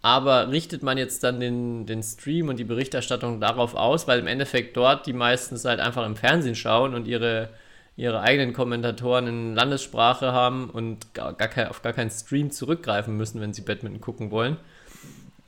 aber 0.03 0.51
richtet 0.51 0.83
man 0.83 0.99
jetzt 0.99 1.25
dann 1.25 1.41
den, 1.41 1.87
den 1.87 2.03
Stream 2.03 2.51
und 2.51 2.59
die 2.59 2.65
Berichterstattung 2.65 3.41
darauf 3.41 3.75
aus, 3.75 4.07
weil 4.07 4.19
im 4.19 4.27
Endeffekt 4.27 4.77
dort 4.77 5.07
die 5.07 5.15
meistens 5.15 5.65
halt 5.65 5.81
einfach 5.81 6.05
im 6.05 6.17
Fernsehen 6.17 6.55
schauen 6.55 6.93
und 6.93 7.09
ihre, 7.09 7.49
ihre 7.97 8.21
eigenen 8.21 8.53
Kommentatoren 8.53 9.27
in 9.27 9.55
Landessprache 9.55 10.33
haben 10.33 10.69
und 10.69 11.15
gar, 11.15 11.33
gar 11.33 11.49
kein, 11.49 11.69
auf 11.69 11.81
gar 11.81 11.95
keinen 11.95 12.11
Stream 12.11 12.51
zurückgreifen 12.51 13.17
müssen, 13.17 13.41
wenn 13.41 13.55
sie 13.55 13.63
Badminton 13.63 14.03
gucken 14.03 14.31
wollen. 14.31 14.59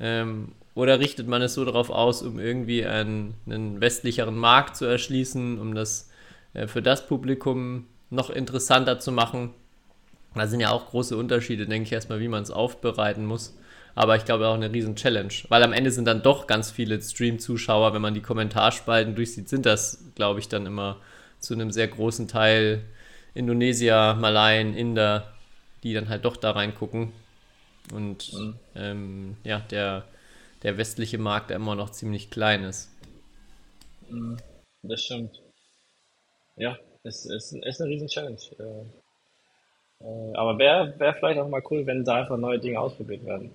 Ähm, 0.01 0.53
oder 0.75 0.99
richtet 0.99 1.29
man 1.29 1.43
es 1.43 1.53
so 1.53 1.67
darauf 1.67 1.91
aus, 1.91 2.23
um 2.23 2.39
irgendwie 2.39 2.87
einen, 2.87 3.35
einen 3.45 3.83
westlicheren 3.83 4.37
Markt 4.39 4.77
zu 4.77 4.87
erschließen, 4.87 5.61
um 5.61 5.75
das 5.75 6.09
äh, 6.55 6.67
für 6.67 6.81
das 6.81 7.07
Publikum 7.07 7.85
noch 8.11 8.31
interessanter 8.31 8.99
zu 8.99 9.13
machen? 9.13 9.55
Da 10.35 10.47
sind 10.47 10.61
ja 10.61 10.71
auch 10.71 10.89
große 10.91 11.17
Unterschiede, 11.17 11.67
denke 11.67 11.87
ich 11.87 11.93
erstmal, 11.93 12.21
wie 12.21 12.29
man 12.29 12.43
es 12.43 12.51
aufbereiten 12.51 13.27
muss. 13.27 13.57
Aber 13.95 14.17
ich 14.17 14.25
glaube 14.27 14.47
auch 14.49 14.55
eine 14.55 14.73
riesen 14.73 14.97
Challenge, 14.97 15.33
weil 15.49 15.63
am 15.63 15.73
Ende 15.73 15.91
sind 15.91 16.05
dann 16.07 16.23
doch 16.23 16.47
ganz 16.47 16.71
viele 16.71 17.01
Stream-Zuschauer, 17.01 17.95
wenn 17.95 18.03
man 18.03 18.15
die 18.15 18.21
Kommentarspalten 18.21 19.15
durchsieht, 19.15 19.49
sind 19.49 19.67
das, 19.67 20.05
glaube 20.15 20.41
ich, 20.41 20.49
dann 20.49 20.67
immer 20.67 20.99
zu 21.41 21.55
einem 21.55 21.71
sehr 21.71 21.89
großen 21.89 22.29
Teil 22.29 22.83
Indonesier, 23.35 24.15
Malaien, 24.21 24.75
Inder, 24.75 25.33
die 25.83 25.95
dann 25.95 26.09
halt 26.11 26.25
doch 26.27 26.37
da 26.37 26.51
reingucken. 26.53 27.13
Und 27.93 28.33
Mhm. 28.33 28.59
ähm, 28.75 29.37
ja, 29.45 29.61
der, 29.61 30.05
der 30.63 30.79
westliche 30.79 31.19
Markt, 31.19 31.51
der 31.51 31.57
immer 31.57 31.75
noch 31.75 31.91
ziemlich 31.91 32.31
klein 32.31 32.65
ist. 32.65 32.91
Das 34.83 35.03
stimmt. 35.05 35.43
Ja, 36.57 36.77
es 37.07 37.25
ist, 37.27 37.53
ist 37.53 37.81
eine 37.81 37.91
riesen 37.91 38.09
Challenge. 38.09 38.39
Äh, 38.59 40.05
äh, 40.05 40.35
aber 40.35 40.59
wäre 40.59 40.99
wär 40.99 41.15
vielleicht 41.15 41.39
auch 41.41 41.49
mal 41.49 41.63
cool, 41.71 41.87
wenn 41.87 42.05
da 42.05 42.17
einfach 42.17 42.37
neue 42.37 42.59
Dinge 42.59 42.81
ausprobiert 42.81 43.25
werden. 43.25 43.51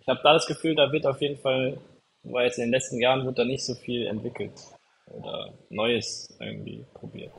Ich 0.00 0.08
habe 0.08 0.20
da 0.22 0.34
das 0.34 0.46
Gefühl, 0.46 0.76
da 0.76 0.92
wird 0.92 1.06
auf 1.06 1.20
jeden 1.20 1.36
Fall, 1.36 1.78
weil 2.22 2.46
jetzt 2.46 2.58
in 2.58 2.64
den 2.64 2.70
letzten 2.70 3.00
Jahren 3.00 3.24
wird 3.26 3.38
da 3.38 3.44
nicht 3.44 3.64
so 3.64 3.74
viel 3.74 4.06
entwickelt 4.06 4.52
oder 5.08 5.52
Neues 5.70 6.28
irgendwie 6.40 6.84
probiert. 6.94 7.32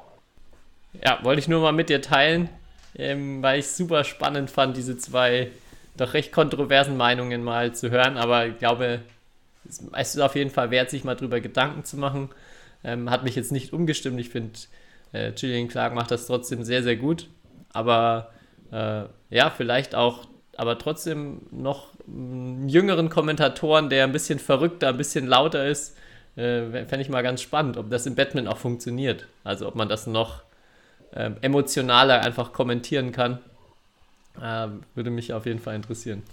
Ja, 1.03 1.19
wollte 1.23 1.39
ich 1.39 1.47
nur 1.47 1.61
mal 1.61 1.71
mit 1.71 1.89
dir 1.89 2.01
teilen, 2.01 2.49
ähm, 2.97 3.41
weil 3.41 3.59
ich 3.59 3.67
super 3.67 4.03
spannend 4.03 4.49
fand, 4.49 4.75
diese 4.75 4.97
zwei 4.97 5.51
doch 5.95 6.13
recht 6.13 6.31
kontroversen 6.31 6.97
Meinungen 6.97 7.43
mal 7.43 7.73
zu 7.73 7.89
hören. 7.89 8.17
Aber 8.17 8.47
ich 8.47 8.57
glaube, 8.57 9.01
es 9.67 9.81
es 9.93 10.15
ist 10.15 10.21
auf 10.21 10.35
jeden 10.35 10.49
Fall 10.49 10.71
wert, 10.71 10.89
sich 10.89 11.03
mal 11.03 11.15
drüber 11.15 11.39
Gedanken 11.39 11.85
zu 11.85 11.97
machen. 11.97 12.29
Ähm, 12.83 13.09
hat 13.09 13.23
mich 13.23 13.35
jetzt 13.35 13.51
nicht 13.51 13.73
umgestimmt. 13.73 14.19
Ich 14.19 14.29
finde, 14.29 14.59
äh, 15.13 15.31
Gillian 15.31 15.67
Clark 15.67 15.93
macht 15.93 16.11
das 16.11 16.27
trotzdem 16.27 16.63
sehr, 16.63 16.83
sehr 16.83 16.95
gut. 16.95 17.27
Aber 17.73 18.31
äh, 18.71 19.03
ja, 19.29 19.49
vielleicht 19.49 19.95
auch, 19.95 20.27
aber 20.55 20.77
trotzdem 20.77 21.41
noch 21.51 21.89
einen 22.07 22.69
jüngeren 22.69 23.09
Kommentatoren, 23.09 23.89
der 23.89 24.03
ein 24.03 24.11
bisschen 24.11 24.39
verrückter, 24.39 24.89
ein 24.89 24.97
bisschen 24.97 25.27
lauter 25.27 25.67
ist. 25.67 25.97
Äh, 26.35 26.85
Fände 26.85 27.01
ich 27.01 27.09
mal 27.09 27.23
ganz 27.23 27.41
spannend, 27.41 27.77
ob 27.77 27.89
das 27.89 28.05
im 28.05 28.15
Batman 28.15 28.47
auch 28.47 28.57
funktioniert. 28.57 29.27
Also 29.43 29.67
ob 29.67 29.75
man 29.75 29.89
das 29.89 30.07
noch 30.07 30.43
ähm, 31.13 31.37
emotionaler 31.41 32.21
einfach 32.21 32.53
kommentieren 32.53 33.11
kann. 33.11 33.39
Ähm, 34.41 34.83
würde 34.93 35.09
mich 35.09 35.33
auf 35.33 35.45
jeden 35.45 35.59
Fall 35.59 35.75
interessieren. 35.75 36.23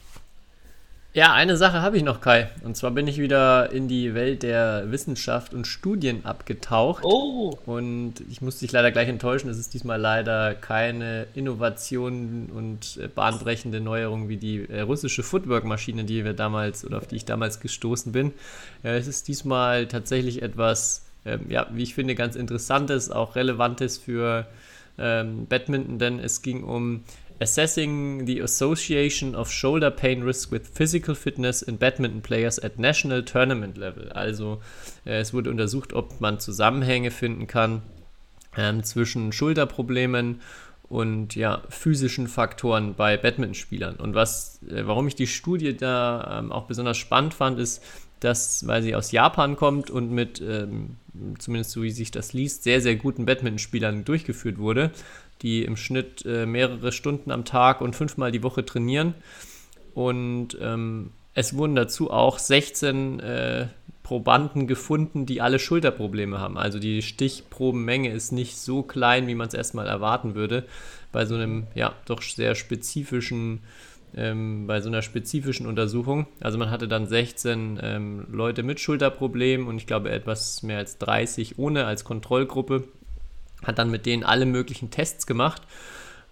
Ja, 1.17 1.33
eine 1.33 1.57
Sache 1.57 1.81
habe 1.81 1.97
ich 1.97 2.03
noch, 2.03 2.21
Kai. 2.21 2.51
Und 2.65 2.77
zwar 2.77 2.91
bin 2.91 3.07
ich 3.07 3.19
wieder 3.19 3.71
in 3.71 3.87
die 3.87 4.15
Welt 4.15 4.43
der 4.43 4.91
Wissenschaft 4.91 5.55
und 5.55 5.65
Studien 5.65 6.25
abgetaucht. 6.25 7.05
Oh! 7.05 7.57
Und 7.67 8.15
ich 8.29 8.43
muss 8.43 8.59
dich 8.59 8.73
leider 8.73 8.91
gleich 8.91 9.09
enttäuschen, 9.09 9.49
es 9.49 9.57
ist 9.57 9.75
diesmal 9.75 10.01
leider 10.01 10.57
keine 10.57 11.29
Innovation 11.37 12.51
und 12.53 12.97
äh, 12.97 13.07
bahnbrechende 13.07 13.81
Neuerung 13.81 14.29
wie 14.29 14.39
die 14.39 14.69
äh, 14.69 14.81
russische 14.81 15.23
Footwork-Maschine, 15.23 16.03
die 16.03 16.25
wir 16.25 16.33
damals 16.33 16.85
oder 16.85 16.99
auf 16.99 17.07
die 17.07 17.15
ich 17.15 17.25
damals 17.25 17.61
gestoßen 17.61 18.11
bin. 18.11 18.33
Es 18.83 19.07
ist 19.07 19.29
diesmal 19.29 19.87
tatsächlich 19.87 20.43
etwas, 20.43 21.05
ähm, 21.25 21.43
ja, 21.49 21.69
wie 21.71 21.85
ich 21.85 21.95
finde, 21.95 22.17
ganz 22.17 22.35
Interessantes, 22.35 23.13
auch 23.13 23.37
Relevantes 23.37 23.99
für 23.99 24.49
ähm, 24.99 25.47
Badminton, 25.47 26.01
denn 26.01 26.19
es 26.19 26.43
ging 26.43 26.65
um 26.65 27.05
Assessing 27.41 28.27
the 28.27 28.41
Association 28.41 29.35
of 29.35 29.51
Shoulder 29.51 29.91
Pain 29.91 30.23
Risk 30.23 30.53
with 30.53 30.69
Physical 30.73 31.15
Fitness 31.15 31.63
in 31.63 31.79
Badminton 31.79 32.23
Players 32.23 32.63
at 32.63 32.79
National 32.79 33.25
Tournament 33.25 33.77
Level. 33.77 34.11
Also 34.13 34.61
äh, 35.05 35.19
es 35.19 35.35
wurde 35.35 35.51
untersucht, 35.51 35.93
ob 35.93 36.21
man 36.21 36.39
Zusammenhänge 36.39 37.11
finden 37.11 37.47
kann 37.47 37.83
ähm, 38.57 38.85
zwischen 38.85 39.33
Schulterproblemen 39.33 40.41
und 40.89 41.35
ja, 41.35 41.63
physischen 41.71 42.29
Faktoren 42.29 42.95
bei 42.95 43.17
Badmintonspielern. 43.17 43.97
Und 43.97 44.15
was, 44.15 44.61
äh, 44.69 44.87
warum 44.87 45.09
ich 45.09 45.17
die 45.17 45.27
Studie 45.27 45.77
da 45.77 46.39
ähm, 46.39 46.53
auch 46.53 46.67
besonders 46.67 46.99
spannend 46.99 47.35
fand, 47.35 47.59
ist, 47.59 47.83
dass, 48.21 48.67
weil 48.67 48.83
sie 48.83 48.95
aus 48.95 49.13
Japan 49.13 49.57
kommt 49.57 49.91
und 49.91 50.11
mit, 50.11 50.41
ähm, 50.41 50.97
zumindest 51.39 51.73
so 51.73 51.83
wie 51.83 51.91
sich 51.91 52.11
das 52.11 52.33
liest, 52.33 52.63
sehr, 52.63 52.81
sehr 52.81 52.97
guten 52.97 53.27
Badmintonspielern 53.27 54.05
durchgeführt 54.05 54.59
wurde, 54.59 54.93
die 55.45 55.63
im 55.63 55.77
Schnitt 55.77 56.25
äh, 56.27 56.47
mehrere 56.47 56.91
Stunden 56.91 57.31
am 57.31 57.45
Tag 57.45 57.83
und 57.83 57.95
fünfmal 57.95 58.33
die 58.33 58.43
Woche 58.43 58.65
trainieren. 58.65 59.15
Und 59.93 60.59
ähm, 60.61 61.11
es 61.35 61.55
wurden 61.55 61.77
dazu 61.77 62.11
auch 62.11 62.39
16 62.39 63.21
äh, 63.21 63.67
Probanden 64.03 64.67
gefunden, 64.67 65.27
die 65.27 65.41
alle 65.41 65.59
Schulterprobleme 65.59 66.41
haben. 66.41 66.57
Also 66.57 66.79
die 66.79 67.03
Stichprobenmenge 67.03 68.11
ist 68.11 68.33
nicht 68.33 68.57
so 68.57 68.83
klein, 68.83 69.27
wie 69.27 69.35
man 69.35 69.49
es 69.49 69.55
erstmal 69.55 69.87
erwarten 69.87 70.35
würde, 70.35 70.65
bei 71.13 71.27
so 71.27 71.35
einem 71.35 71.67
ja 71.75 71.95
doch 72.07 72.23
sehr 72.23 72.55
spezifischen, 72.55 73.61
ähm, 74.17 74.67
bei 74.67 74.81
so 74.81 74.89
einer 74.89 75.03
spezifischen 75.03 75.67
Untersuchung. 75.67 76.27
Also 76.41 76.57
man 76.57 76.71
hatte 76.71 76.89
dann 76.89 77.07
16 77.07 77.79
ähm, 77.83 78.27
Leute 78.31 78.63
mit 78.63 78.81
Schulterproblemen 78.81 79.67
und 79.67 79.77
ich 79.77 79.87
glaube 79.87 80.11
etwas 80.11 80.63
mehr 80.63 80.79
als 80.79 80.99
30 80.99 81.59
ohne 81.59 81.85
als 81.85 82.05
Kontrollgruppe. 82.05 82.85
Hat 83.65 83.79
dann 83.79 83.91
mit 83.91 84.07
denen 84.07 84.25
alle 84.25 84.47
möglichen 84.47 84.91
Tests 84.91 85.27
gemacht 85.27 85.63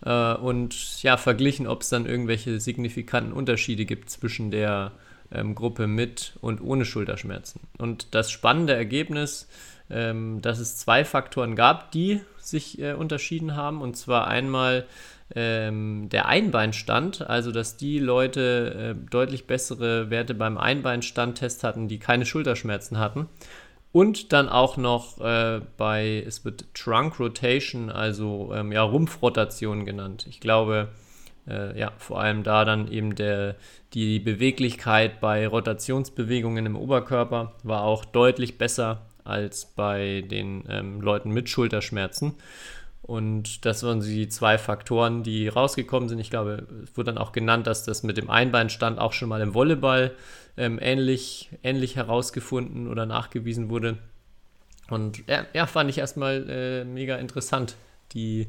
äh, 0.05 0.35
und 0.35 1.03
ja 1.03 1.17
verglichen, 1.17 1.67
ob 1.67 1.83
es 1.83 1.89
dann 1.89 2.07
irgendwelche 2.07 2.61
signifikanten 2.61 3.33
Unterschiede 3.33 3.85
gibt 3.85 4.11
zwischen 4.11 4.51
der 4.51 4.93
ähm, 5.33 5.55
Gruppe 5.55 5.87
mit 5.87 6.35
und 6.41 6.61
ohne 6.61 6.85
Schulterschmerzen. 6.85 7.61
Und 7.79 8.15
das 8.15 8.31
spannende 8.31 8.75
Ergebnis, 8.75 9.49
ähm, 9.91 10.41
dass 10.43 10.59
es 10.59 10.77
zwei 10.77 11.05
Faktoren 11.05 11.57
gab, 11.57 11.91
die 11.93 12.21
sich 12.39 12.81
äh, 12.81 12.93
unterschieden 12.95 13.57
haben. 13.57 13.81
Und 13.81 13.97
zwar 13.97 14.27
einmal 14.27 14.87
ähm, 15.35 16.09
der 16.11 16.27
Einbeinstand, 16.27 17.23
also 17.23 17.53
dass 17.53 17.77
die 17.77 17.99
Leute 17.99 18.97
äh, 18.97 19.11
deutlich 19.11 19.47
bessere 19.47 20.11
Werte 20.11 20.35
beim 20.35 20.59
Einbeinstandtest 20.59 21.65
hatten, 21.65 21.89
die 21.89 21.99
keine 21.99 22.27
Schulterschmerzen 22.27 22.99
hatten. 22.99 23.29
Und 23.93 24.33
dann 24.33 24.49
auch 24.49 24.79
noch 24.79 25.21
äh, 25.21 25.61
bei, 25.77 26.25
es 26.27 26.45
wird 26.47 26.65
Trunk 26.75 27.21
Rotation, 27.21 27.91
also 27.91 28.51
ähm, 28.55 28.73
ja, 28.73 28.83
Rumpfrotation 28.83 29.85
genannt. 29.85 30.27
Ich 30.29 30.41
glaube, 30.41 30.89
äh, 31.47 31.79
ja, 31.79 31.93
vor 31.99 32.21
allem 32.21 32.43
da 32.43 32.65
dann 32.65 32.91
eben 32.91 33.15
der, 33.15 33.57
die 33.93 34.19
Beweglichkeit 34.19 35.21
bei 35.21 35.47
Rotationsbewegungen 35.47 36.65
im 36.65 36.77
Oberkörper 36.77 37.53
war 37.63 37.83
auch 37.83 38.07
deutlich 38.07 38.57
besser 38.57 39.03
als 39.25 39.67
bei 39.67 40.25
den 40.27 40.65
ähm, 40.69 41.01
Leuten 41.03 41.31
mit 41.31 41.51
Schulterschmerzen. 41.51 42.35
Und 43.03 43.67
das 43.67 43.83
waren 43.83 44.01
die 44.01 44.29
zwei 44.29 44.59
Faktoren, 44.59 45.23
die 45.25 45.49
rausgekommen 45.49 46.09
sind. 46.09 46.21
Ich 46.21 46.31
glaube, 46.31 46.67
es 46.85 46.97
wurde 46.97 47.13
dann 47.13 47.19
auch 47.19 47.33
genannt, 47.33 47.67
dass 47.67 47.85
das 47.85 48.05
mit 48.05 48.17
dem 48.17 48.31
Einbeinstand 48.31 48.99
auch 49.01 49.13
schon 49.13 49.29
mal 49.29 49.41
im 49.41 49.55
Volleyball 49.55 50.13
ähm, 50.57 50.79
ähnlich, 50.81 51.51
ähnlich 51.63 51.97
herausgefunden 51.97 52.89
oder 52.89 53.07
nachgewiesen 53.07 53.71
wurde. 53.71 53.99
Und 54.91 55.27
ja, 55.27 55.47
ja 55.53 55.67
fand 55.67 55.91
ich 55.91 55.99
erstmal 55.99 56.49
äh, 56.49 56.85
mega 56.85 57.17
interessant, 57.17 57.77
die, 58.13 58.49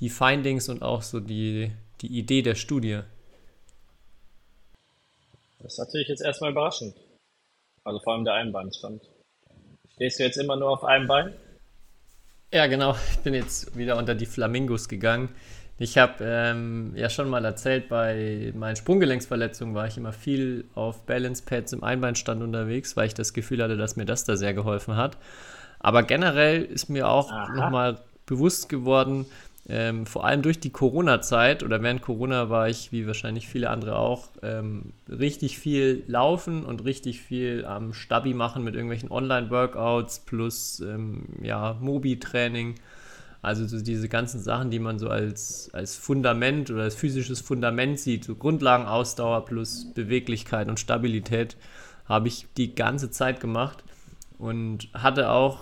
die 0.00 0.10
Findings 0.10 0.68
und 0.68 0.82
auch 0.82 1.02
so 1.02 1.20
die, 1.20 1.72
die 2.00 2.18
Idee 2.18 2.42
der 2.42 2.54
Studie. 2.54 3.00
Das 5.60 5.72
ist 5.72 5.78
natürlich 5.78 6.08
jetzt 6.08 6.22
erstmal 6.22 6.52
überraschend. 6.52 6.94
Also 7.84 8.00
vor 8.00 8.14
allem 8.14 8.24
der 8.24 8.34
Einbeinstand. 8.34 9.02
Stehst 9.94 10.18
du 10.18 10.24
jetzt 10.24 10.36
immer 10.36 10.56
nur 10.56 10.70
auf 10.70 10.84
einem 10.84 11.08
Bein? 11.08 11.34
Ja, 12.52 12.66
genau. 12.66 12.94
Ich 13.10 13.18
bin 13.18 13.34
jetzt 13.34 13.76
wieder 13.76 13.96
unter 13.96 14.14
die 14.14 14.26
Flamingos 14.26 14.88
gegangen. 14.88 15.34
Ich 15.80 15.96
habe 15.96 16.14
ähm, 16.20 16.92
ja 16.96 17.08
schon 17.08 17.28
mal 17.28 17.44
erzählt, 17.44 17.88
bei 17.88 18.52
meinen 18.56 18.74
Sprunggelenksverletzungen 18.74 19.74
war 19.74 19.86
ich 19.86 19.96
immer 19.96 20.12
viel 20.12 20.64
auf 20.74 21.06
Balance 21.06 21.44
Pads 21.46 21.72
im 21.72 21.84
Einbeinstand 21.84 22.42
unterwegs, 22.42 22.96
weil 22.96 23.06
ich 23.06 23.14
das 23.14 23.32
Gefühl 23.32 23.62
hatte, 23.62 23.76
dass 23.76 23.94
mir 23.94 24.04
das 24.04 24.24
da 24.24 24.36
sehr 24.36 24.54
geholfen 24.54 24.96
hat. 24.96 25.16
Aber 25.78 26.02
generell 26.02 26.64
ist 26.64 26.88
mir 26.90 27.08
auch 27.08 27.30
nochmal 27.54 28.00
bewusst 28.26 28.68
geworden, 28.68 29.26
ähm, 29.70 30.06
vor 30.06 30.24
allem 30.24 30.40
durch 30.40 30.60
die 30.60 30.70
Corona-Zeit 30.70 31.62
oder 31.62 31.82
während 31.82 32.00
Corona 32.00 32.48
war 32.48 32.68
ich, 32.68 32.90
wie 32.90 33.06
wahrscheinlich 33.06 33.46
viele 33.48 33.68
andere 33.68 33.98
auch, 33.98 34.28
ähm, 34.42 34.94
richtig 35.08 35.58
viel 35.58 36.04
laufen 36.06 36.64
und 36.64 36.84
richtig 36.84 37.20
viel 37.20 37.66
am 37.66 37.92
Stabi 37.92 38.32
machen 38.32 38.64
mit 38.64 38.74
irgendwelchen 38.74 39.10
Online-Workouts 39.10 40.20
plus 40.20 40.80
ähm, 40.80 41.26
ja, 41.42 41.76
Mobi-Training. 41.80 42.76
Also 43.40 43.66
so 43.66 43.80
diese 43.80 44.08
ganzen 44.08 44.40
Sachen, 44.40 44.70
die 44.70 44.80
man 44.80 44.98
so 44.98 45.08
als, 45.08 45.70
als 45.72 45.96
Fundament 45.96 46.70
oder 46.70 46.82
als 46.82 46.96
physisches 46.96 47.40
Fundament 47.40 48.00
sieht, 48.00 48.24
so 48.24 48.34
Grundlagenausdauer 48.34 49.44
plus 49.44 49.92
Beweglichkeit 49.94 50.68
und 50.68 50.80
Stabilität, 50.80 51.56
habe 52.06 52.28
ich 52.28 52.46
die 52.56 52.74
ganze 52.74 53.10
Zeit 53.10 53.40
gemacht 53.40 53.84
und 54.38 54.88
hatte 54.94 55.30
auch 55.30 55.60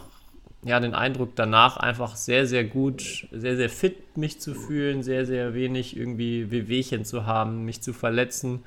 ja, 0.67 0.81
den 0.81 0.95
Eindruck 0.95 1.37
danach 1.37 1.77
einfach 1.77 2.17
sehr, 2.17 2.47
sehr 2.47 2.65
gut, 2.65 3.29
sehr, 3.31 3.57
sehr 3.57 3.71
fit 3.71 4.17
mich 4.17 4.41
zu 4.41 4.55
fühlen, 4.55 5.03
sehr, 5.03 5.25
sehr 5.27 5.55
wenig 5.55 5.97
irgendwie 5.97 6.51
Wehwehchen 6.51 7.05
zu 7.05 7.25
haben, 7.25 7.65
mich 7.65 7.83
zu 7.83 7.93
verletzen. 7.93 8.65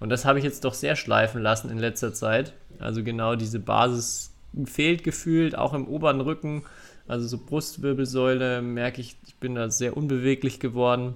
Und 0.00 0.10
das 0.10 0.24
habe 0.24 0.38
ich 0.38 0.44
jetzt 0.44 0.64
doch 0.64 0.74
sehr 0.74 0.96
schleifen 0.96 1.40
lassen 1.40 1.70
in 1.70 1.78
letzter 1.78 2.12
Zeit. 2.12 2.52
Also 2.78 3.02
genau 3.02 3.36
diese 3.36 3.58
Basis 3.58 4.32
fehlt 4.64 5.04
gefühlt, 5.04 5.56
auch 5.56 5.72
im 5.72 5.88
oberen 5.88 6.20
Rücken. 6.20 6.64
Also 7.08 7.26
so 7.26 7.38
Brustwirbelsäule 7.38 8.62
merke 8.62 9.00
ich, 9.00 9.16
ich 9.26 9.34
bin 9.36 9.54
da 9.54 9.70
sehr 9.70 9.96
unbeweglich 9.96 10.60
geworden. 10.60 11.14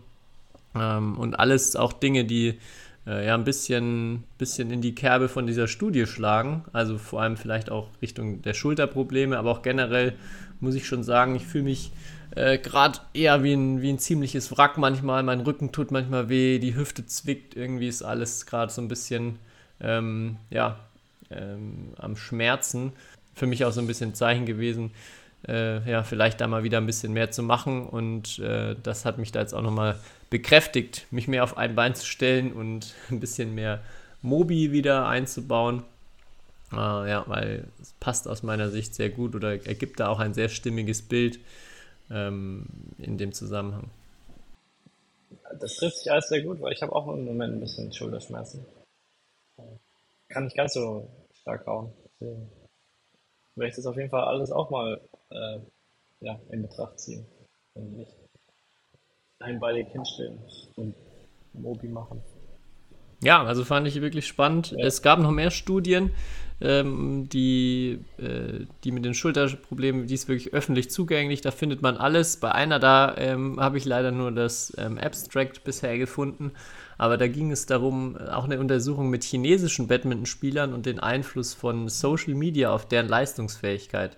Ähm, 0.75 1.17
und 1.19 1.35
alles 1.35 1.77
auch 1.77 1.93
Dinge, 1.93 2.25
die 2.25 2.59
äh, 3.07 3.27
ja 3.27 3.35
ein 3.35 3.45
bisschen, 3.45 4.25
bisschen 4.39 4.71
in 4.71 4.81
die 4.81 4.95
Kerbe 4.95 5.29
von 5.29 5.47
dieser 5.47 5.69
Studie 5.69 6.07
schlagen. 6.07 6.65
Also 6.73 6.99
vor 6.99 7.23
allem 7.23 7.37
vielleicht 7.37 7.71
auch 7.71 7.89
Richtung 8.03 8.43
der 8.43 8.55
Schulterprobleme, 8.55 9.39
aber 9.39 9.51
auch 9.51 9.63
generell 9.63 10.15
muss 10.61 10.75
ich 10.75 10.87
schon 10.87 11.05
sagen, 11.05 11.35
ich 11.35 11.47
fühle 11.47 11.65
mich 11.65 11.93
äh, 12.35 12.59
gerade 12.59 12.99
eher 13.13 13.43
wie 13.43 13.53
ein, 13.53 13.83
wie 13.83 13.91
ein 13.91 13.99
ziemliches 13.99 14.57
Wrack 14.57 14.79
manchmal. 14.79 15.23
Mein 15.23 15.41
Rücken 15.41 15.73
tut 15.73 15.91
manchmal 15.91 16.29
weh, 16.29 16.59
die 16.59 16.75
Hüfte 16.75 17.07
zwickt, 17.07 17.57
irgendwie 17.57 17.89
ist 17.89 18.03
alles 18.03 18.47
gerade 18.47 18.73
so 18.73 18.81
ein 18.81 18.89
bisschen 18.89 19.39
ähm, 19.81 20.37
ja, 20.51 20.79
ähm, 21.31 21.93
am 21.99 22.17
Schmerzen. 22.17 22.93
Für 23.35 23.47
mich 23.47 23.65
auch 23.65 23.73
so 23.73 23.81
ein 23.81 23.87
bisschen 23.87 24.15
Zeichen 24.15 24.47
gewesen, 24.47 24.93
äh, 25.49 25.89
ja, 25.91 26.03
vielleicht 26.03 26.41
da 26.41 26.47
mal 26.47 26.65
wieder 26.65 26.79
ein 26.79 26.87
bisschen 26.87 27.13
mehr 27.13 27.31
zu 27.31 27.43
machen. 27.43 27.87
Und 27.87 28.39
äh, 28.39 28.77
das 28.83 29.05
hat 29.05 29.19
mich 29.19 29.33
da 29.33 29.41
jetzt 29.41 29.55
auch 29.55 29.63
nochmal 29.63 29.97
bekräftigt, 30.31 31.07
mich 31.11 31.29
mehr 31.29 31.45
auf 31.45 31.57
ein 31.57 31.75
Bein 31.75 31.95
zu 31.95 32.07
stellen 32.07 32.53
und 32.53 32.95
ein 33.11 33.21
bisschen 33.21 33.55
mehr 33.55 33.81
Mobi 34.23 34.73
wieder 34.73 35.07
einzubauen. 35.07 35.85
Äh, 36.73 36.77
ja, 36.77 37.25
weil 37.27 37.65
es 37.81 37.93
passt 38.01 38.27
aus 38.27 38.43
meiner 38.43 38.71
Sicht 38.71 38.95
sehr 38.95 39.11
gut 39.11 39.35
oder 39.35 39.53
ergibt 39.67 40.01
da 40.01 40.09
auch 40.09 40.19
ein 40.19 40.35
sehr 40.35 40.49
stimmiges 40.49 41.03
Bild 41.03 41.39
ähm, 42.11 42.67
in 42.99 43.19
dem 43.19 43.33
Zusammenhang. 43.33 43.91
Das 45.61 45.77
trifft 45.77 45.99
sich 45.99 46.11
alles 46.11 46.29
sehr 46.29 46.43
gut, 46.43 46.61
weil 46.61 46.73
ich 46.73 46.83
habe 46.83 46.93
auch 46.93 47.07
im 47.09 47.25
Moment 47.25 47.55
ein 47.55 47.61
bisschen 47.61 47.93
Schulterschmerzen. 47.93 48.65
Kann 50.29 50.45
nicht 50.45 50.57
ganz 50.57 50.75
so 50.75 51.09
stark 51.41 51.67
hauen. 51.67 51.93
Werde 53.57 53.71
ich 53.71 53.77
das 53.77 53.87
auf 53.87 53.97
jeden 53.97 54.11
Fall 54.11 54.25
alles 54.25 54.51
auch 54.51 54.71
mal 54.71 55.01
äh, 55.31 55.59
ja, 56.21 56.39
in 56.51 56.63
Betracht 56.63 56.99
ziehen. 56.99 57.27
Und 57.75 57.97
nicht 57.97 58.13
einbeinig 59.41 59.89
hinstellen 59.89 60.39
und 60.77 60.95
Mobi 61.53 61.89
machen. 61.89 62.23
Ja, 63.23 63.43
also 63.43 63.65
fand 63.65 63.87
ich 63.87 64.01
wirklich 64.01 64.27
spannend. 64.27 64.73
Ja. 64.73 64.87
Es 64.87 65.03
gab 65.03 65.19
noch 65.19 65.31
mehr 65.31 65.51
Studien, 65.51 66.11
ähm, 66.61 67.29
die, 67.31 68.01
äh, 68.19 68.67
die 68.85 68.93
mit 68.93 69.05
den 69.05 69.15
Schulterproblemen, 69.15 70.07
die 70.07 70.15
ist 70.15 70.29
wirklich 70.29 70.53
öffentlich 70.53 70.91
zugänglich, 70.91 71.41
da 71.41 71.51
findet 71.51 71.81
man 71.81 71.97
alles. 71.97 72.39
Bei 72.39 72.53
einer 72.53 72.79
da 72.79 73.17
ähm, 73.17 73.59
habe 73.61 73.79
ich 73.79 73.85
leider 73.85 74.11
nur 74.11 74.31
das 74.31 74.75
ähm, 74.79 74.99
Abstract 74.99 75.65
bisher 75.65 75.97
gefunden, 75.97 76.53
aber 76.99 77.17
da 77.17 77.27
ging 77.29 77.51
es 77.51 77.67
darum, 77.67 78.17
auch 78.17 78.45
eine 78.45 78.61
Untersuchung 78.61 79.11
mit 79.11 79.25
chinesischen 79.25 79.89
Badmintonspielern 79.89 80.73
und 80.73 80.87
den 80.87 81.01
Einfluss 81.01 81.55
von 81.55 81.89
Social 81.89 82.35
Media 82.35 82.73
auf 82.73 82.87
deren 82.87 83.09
Leistungsfähigkeit. 83.09 84.17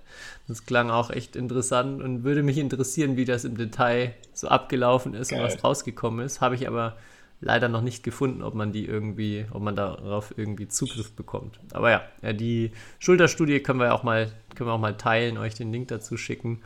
Das 0.49 0.67
klang 0.67 0.91
auch 0.91 1.11
echt 1.11 1.37
interessant 1.37 2.03
und 2.03 2.25
würde 2.25 2.43
mich 2.43 2.59
interessieren, 2.59 3.17
wie 3.17 3.25
das 3.25 3.45
im 3.45 3.57
Detail 3.57 4.15
so 4.33 4.49
abgelaufen 4.49 5.15
ist 5.15 5.31
Geil. 5.31 5.41
und 5.41 5.47
was 5.47 5.65
rausgekommen 5.65 6.25
ist. 6.25 6.41
Habe 6.41 6.55
ich 6.55 6.69
aber 6.69 6.97
leider 7.41 7.69
noch 7.69 7.83
nicht 7.83 8.03
gefunden, 8.03 8.43
ob 8.43 8.55
man 8.55 8.73
die 8.73 8.87
irgendwie, 8.87 9.47
ob 9.51 9.63
man 9.63 9.77
darauf 9.77 10.37
irgendwie 10.37 10.69
Zugriff 10.69 11.13
bekommt. 11.13 11.61
Aber 11.73 11.91
ja, 11.91 12.03
ja 12.23 12.33
die 12.33 12.73
Schulterstudie 12.99 13.61
können 13.61 13.81
wir 13.81 13.95
auch 13.95 14.03
mal, 14.03 14.33
können 14.55 14.71
wir 14.71 14.75
auch 14.75 14.81
mal 14.81 14.97
teilen, 14.97 15.39
euch 15.39 15.55
den 15.55 15.73
Link 15.73 15.89
dazu 15.89 16.17
schicken 16.17 16.63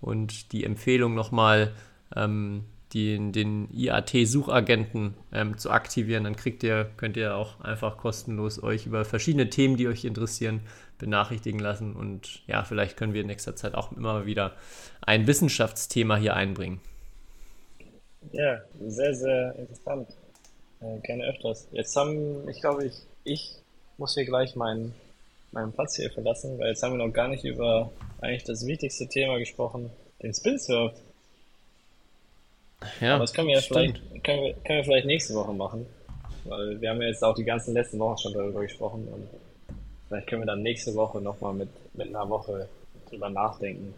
und 0.00 0.52
die 0.52 0.64
Empfehlung 0.64 1.14
nochmal, 1.14 1.72
ähm, 2.14 2.64
den, 2.94 3.32
den 3.32 3.68
IAT-Suchagenten 3.72 5.14
ähm, 5.32 5.56
zu 5.56 5.70
aktivieren. 5.70 6.24
Dann 6.24 6.36
kriegt 6.36 6.62
ihr, 6.62 6.90
könnt 6.96 7.16
ihr 7.16 7.36
auch 7.36 7.60
einfach 7.60 7.96
kostenlos 7.96 8.62
euch 8.62 8.86
über 8.86 9.04
verschiedene 9.04 9.48
Themen, 9.48 9.76
die 9.76 9.88
euch 9.88 10.04
interessieren, 10.04 10.60
benachrichtigen 10.98 11.58
lassen. 11.58 11.94
Und 11.94 12.42
ja, 12.46 12.64
vielleicht 12.64 12.96
können 12.96 13.14
wir 13.14 13.22
in 13.22 13.28
nächster 13.28 13.56
Zeit 13.56 13.74
auch 13.74 13.92
immer 13.92 14.26
wieder 14.26 14.52
ein 15.00 15.26
Wissenschaftsthema 15.26 16.16
hier 16.16 16.34
einbringen. 16.34 16.80
Ja, 18.32 18.60
sehr, 18.80 19.14
sehr 19.14 19.54
interessant. 19.56 20.08
Äh, 20.80 21.00
gerne 21.00 21.24
öfters. 21.24 21.68
Jetzt 21.72 21.96
haben, 21.96 22.48
ich 22.48 22.60
glaube, 22.60 22.84
ich, 22.86 22.94
ich 23.24 23.56
muss 23.98 24.14
hier 24.14 24.24
gleich 24.24 24.54
meinen, 24.54 24.94
meinen 25.50 25.72
Platz 25.72 25.96
hier 25.96 26.10
verlassen, 26.10 26.58
weil 26.58 26.68
jetzt 26.68 26.82
haben 26.82 26.98
wir 26.98 27.04
noch 27.04 27.12
gar 27.12 27.28
nicht 27.28 27.44
über 27.44 27.90
eigentlich 28.20 28.44
das 28.44 28.66
wichtigste 28.66 29.08
Thema 29.08 29.38
gesprochen, 29.38 29.90
den 30.22 30.34
Spin 30.34 30.58
Surf. 30.58 30.92
Ja, 33.00 33.14
Aber 33.14 33.24
das 33.24 33.32
können 33.32 33.48
wir 33.48 33.56
ja 33.56 33.60
vielleicht, 33.60 33.96
können 34.22 34.42
wir, 34.42 34.54
können 34.54 34.78
wir 34.78 34.84
vielleicht 34.84 35.06
nächste 35.06 35.34
Woche 35.34 35.52
machen, 35.52 35.86
weil 36.44 36.80
wir 36.80 36.90
haben 36.90 37.00
ja 37.00 37.08
jetzt 37.08 37.22
auch 37.22 37.34
die 37.34 37.44
ganzen 37.44 37.74
letzten 37.74 37.98
Wochen 37.98 38.18
schon 38.18 38.32
darüber 38.32 38.62
gesprochen 38.62 39.08
und 39.12 39.28
vielleicht 40.08 40.28
können 40.28 40.42
wir 40.42 40.46
dann 40.46 40.62
nächste 40.62 40.94
Woche 40.94 41.20
nochmal 41.20 41.54
mit, 41.54 41.68
mit 41.94 42.08
einer 42.08 42.28
Woche 42.28 42.68
drüber 43.08 43.30
nachdenken 43.30 43.94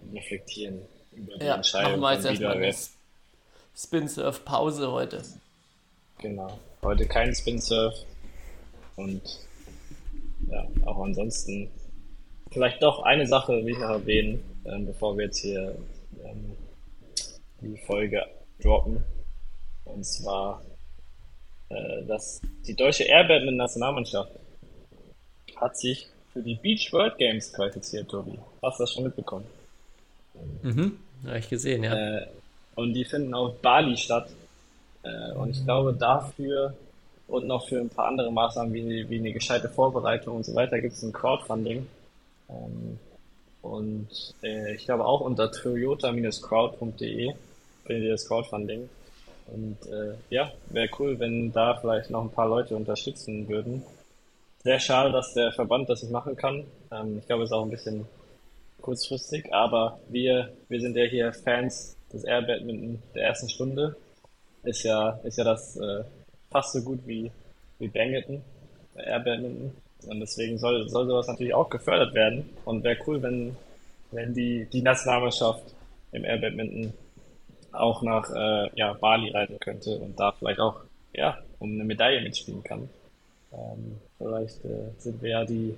und 0.00 0.16
reflektieren 0.16 0.80
über 1.12 1.36
die 1.36 1.46
ja, 1.46 1.56
Entscheidung. 1.56 2.00
Machen 2.00 2.02
wir 2.02 2.14
jetzt 2.14 2.24
erstmal 2.24 2.56
eine 2.56 2.74
Spin-Surf-Pause 3.76 4.92
heute. 4.92 5.22
Genau. 6.18 6.58
Heute 6.82 7.06
kein 7.06 7.34
Spin-Surf 7.34 7.94
und 8.96 9.22
ja, 10.48 10.66
auch 10.84 11.02
ansonsten 11.02 11.70
vielleicht 12.50 12.82
doch 12.82 13.02
eine 13.02 13.26
Sache 13.26 13.64
will 13.64 13.72
ich 13.72 13.78
noch 13.78 13.90
erwähnen, 13.90 14.42
ähm, 14.64 14.86
bevor 14.86 15.16
wir 15.16 15.26
jetzt 15.26 15.38
hier 15.38 15.74
ähm, 16.24 16.56
die 17.62 17.76
Folge 17.78 18.24
droppen. 18.60 19.02
Und 19.84 20.04
zwar, 20.04 20.62
äh, 21.68 22.04
dass 22.06 22.40
die 22.66 22.74
deutsche 22.74 23.04
Airbadminton-Nationalmannschaft 23.04 24.32
hat 25.56 25.76
sich 25.76 26.08
für 26.32 26.42
die 26.42 26.54
Beach 26.56 26.92
World 26.92 27.18
Games 27.18 27.52
qualifiziert, 27.52 28.10
Tobi. 28.10 28.38
Hast 28.62 28.78
du 28.78 28.82
das 28.84 28.92
schon 28.92 29.04
mitbekommen? 29.04 29.46
Mhm, 30.62 30.98
habe 31.26 31.38
ich 31.38 31.48
gesehen, 31.48 31.84
ja. 31.84 31.94
Äh, 31.94 32.26
und 32.74 32.94
die 32.94 33.04
finden 33.04 33.34
auf 33.34 33.60
Bali 33.60 33.96
statt. 33.96 34.28
Äh, 35.02 35.32
und 35.32 35.50
ich 35.50 35.64
glaube, 35.64 35.92
dafür 35.92 36.74
und 37.28 37.46
noch 37.46 37.68
für 37.68 37.80
ein 37.80 37.88
paar 37.88 38.08
andere 38.08 38.30
Maßnahmen 38.30 38.72
wie, 38.74 39.08
wie 39.08 39.18
eine 39.18 39.32
gescheite 39.32 39.68
Vorbereitung 39.68 40.36
und 40.36 40.44
so 40.44 40.54
weiter 40.54 40.80
gibt 40.80 40.94
es 40.94 41.02
ein 41.02 41.12
Crowdfunding. 41.12 41.86
Ähm, 42.50 42.98
und 43.62 44.08
äh, 44.42 44.74
ich 44.74 44.84
glaube 44.84 45.04
auch 45.04 45.20
unter 45.20 45.50
toyota-crowd.de 45.50 47.32
das 48.00 48.26
Crowdfunding. 48.26 48.88
Und 49.48 49.76
äh, 49.86 50.14
ja, 50.30 50.52
wäre 50.70 50.88
cool, 50.98 51.18
wenn 51.18 51.52
da 51.52 51.76
vielleicht 51.80 52.10
noch 52.10 52.22
ein 52.22 52.30
paar 52.30 52.48
Leute 52.48 52.76
unterstützen 52.76 53.48
würden. 53.48 53.82
Sehr 54.62 54.78
schade, 54.78 55.10
dass 55.10 55.34
der 55.34 55.52
Verband 55.52 55.88
das 55.88 56.02
nicht 56.02 56.12
machen 56.12 56.36
kann. 56.36 56.64
Ähm, 56.92 57.18
ich 57.18 57.26
glaube, 57.26 57.42
es 57.42 57.50
ist 57.50 57.54
auch 57.54 57.64
ein 57.64 57.70
bisschen 57.70 58.06
kurzfristig, 58.80 59.52
aber 59.52 59.98
wir, 60.08 60.52
wir 60.68 60.80
sind 60.80 60.96
ja 60.96 61.04
hier 61.04 61.32
Fans 61.32 61.96
des 62.12 62.24
Air 62.24 62.42
Badminton 62.42 63.02
der 63.14 63.24
ersten 63.24 63.48
Stunde. 63.48 63.96
Ist 64.62 64.84
ja, 64.84 65.18
ist 65.24 65.38
ja 65.38 65.44
das 65.44 65.76
äh, 65.76 66.04
fast 66.50 66.72
so 66.72 66.82
gut 66.82 67.00
wie, 67.06 67.30
wie 67.78 67.88
Bangleton, 67.88 68.42
Air 68.96 69.20
Badminton. 69.20 69.72
Und 70.06 70.20
deswegen 70.20 70.58
soll, 70.58 70.88
soll 70.88 71.06
sowas 71.06 71.26
natürlich 71.26 71.54
auch 71.54 71.68
gefördert 71.68 72.14
werden. 72.14 72.48
Und 72.64 72.84
wäre 72.84 72.98
cool, 73.06 73.22
wenn, 73.22 73.56
wenn 74.10 74.34
die, 74.34 74.66
die 74.72 74.82
Nationalmannschaft 74.82 75.62
im 76.12 76.24
Air 76.24 76.38
Badminton 76.38 76.92
auch 77.72 78.02
nach 78.02 78.30
äh, 78.34 78.70
ja, 78.74 78.92
Bali 78.94 79.30
reisen 79.30 79.58
könnte 79.60 79.98
und 79.98 80.18
da 80.18 80.32
vielleicht 80.32 80.60
auch 80.60 80.80
ja, 81.12 81.38
um 81.58 81.72
eine 81.72 81.84
Medaille 81.84 82.20
mitspielen 82.22 82.62
kann. 82.62 82.88
Ähm, 83.52 83.98
vielleicht 84.18 84.64
äh, 84.64 84.90
sind 84.98 85.20
wir 85.22 85.30
ja 85.30 85.44
die, 85.44 85.76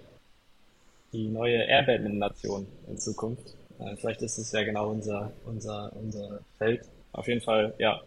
die 1.13 1.29
neue 1.29 1.65
Air 1.65 1.83
Badminton-Nation 1.83 2.67
in 2.89 2.99
Zukunft. 2.99 3.55
Äh, 3.79 3.97
vielleicht 3.97 4.23
ist 4.23 4.39
es 4.39 4.53
ja 4.53 4.63
genau 4.63 4.91
unser, 4.91 5.33
unser, 5.45 5.93
unser 5.95 6.41
Feld. 6.59 6.83
Auf 7.13 7.27
jeden 7.29 7.41
Fall, 7.41 7.75
ja, 7.79 8.01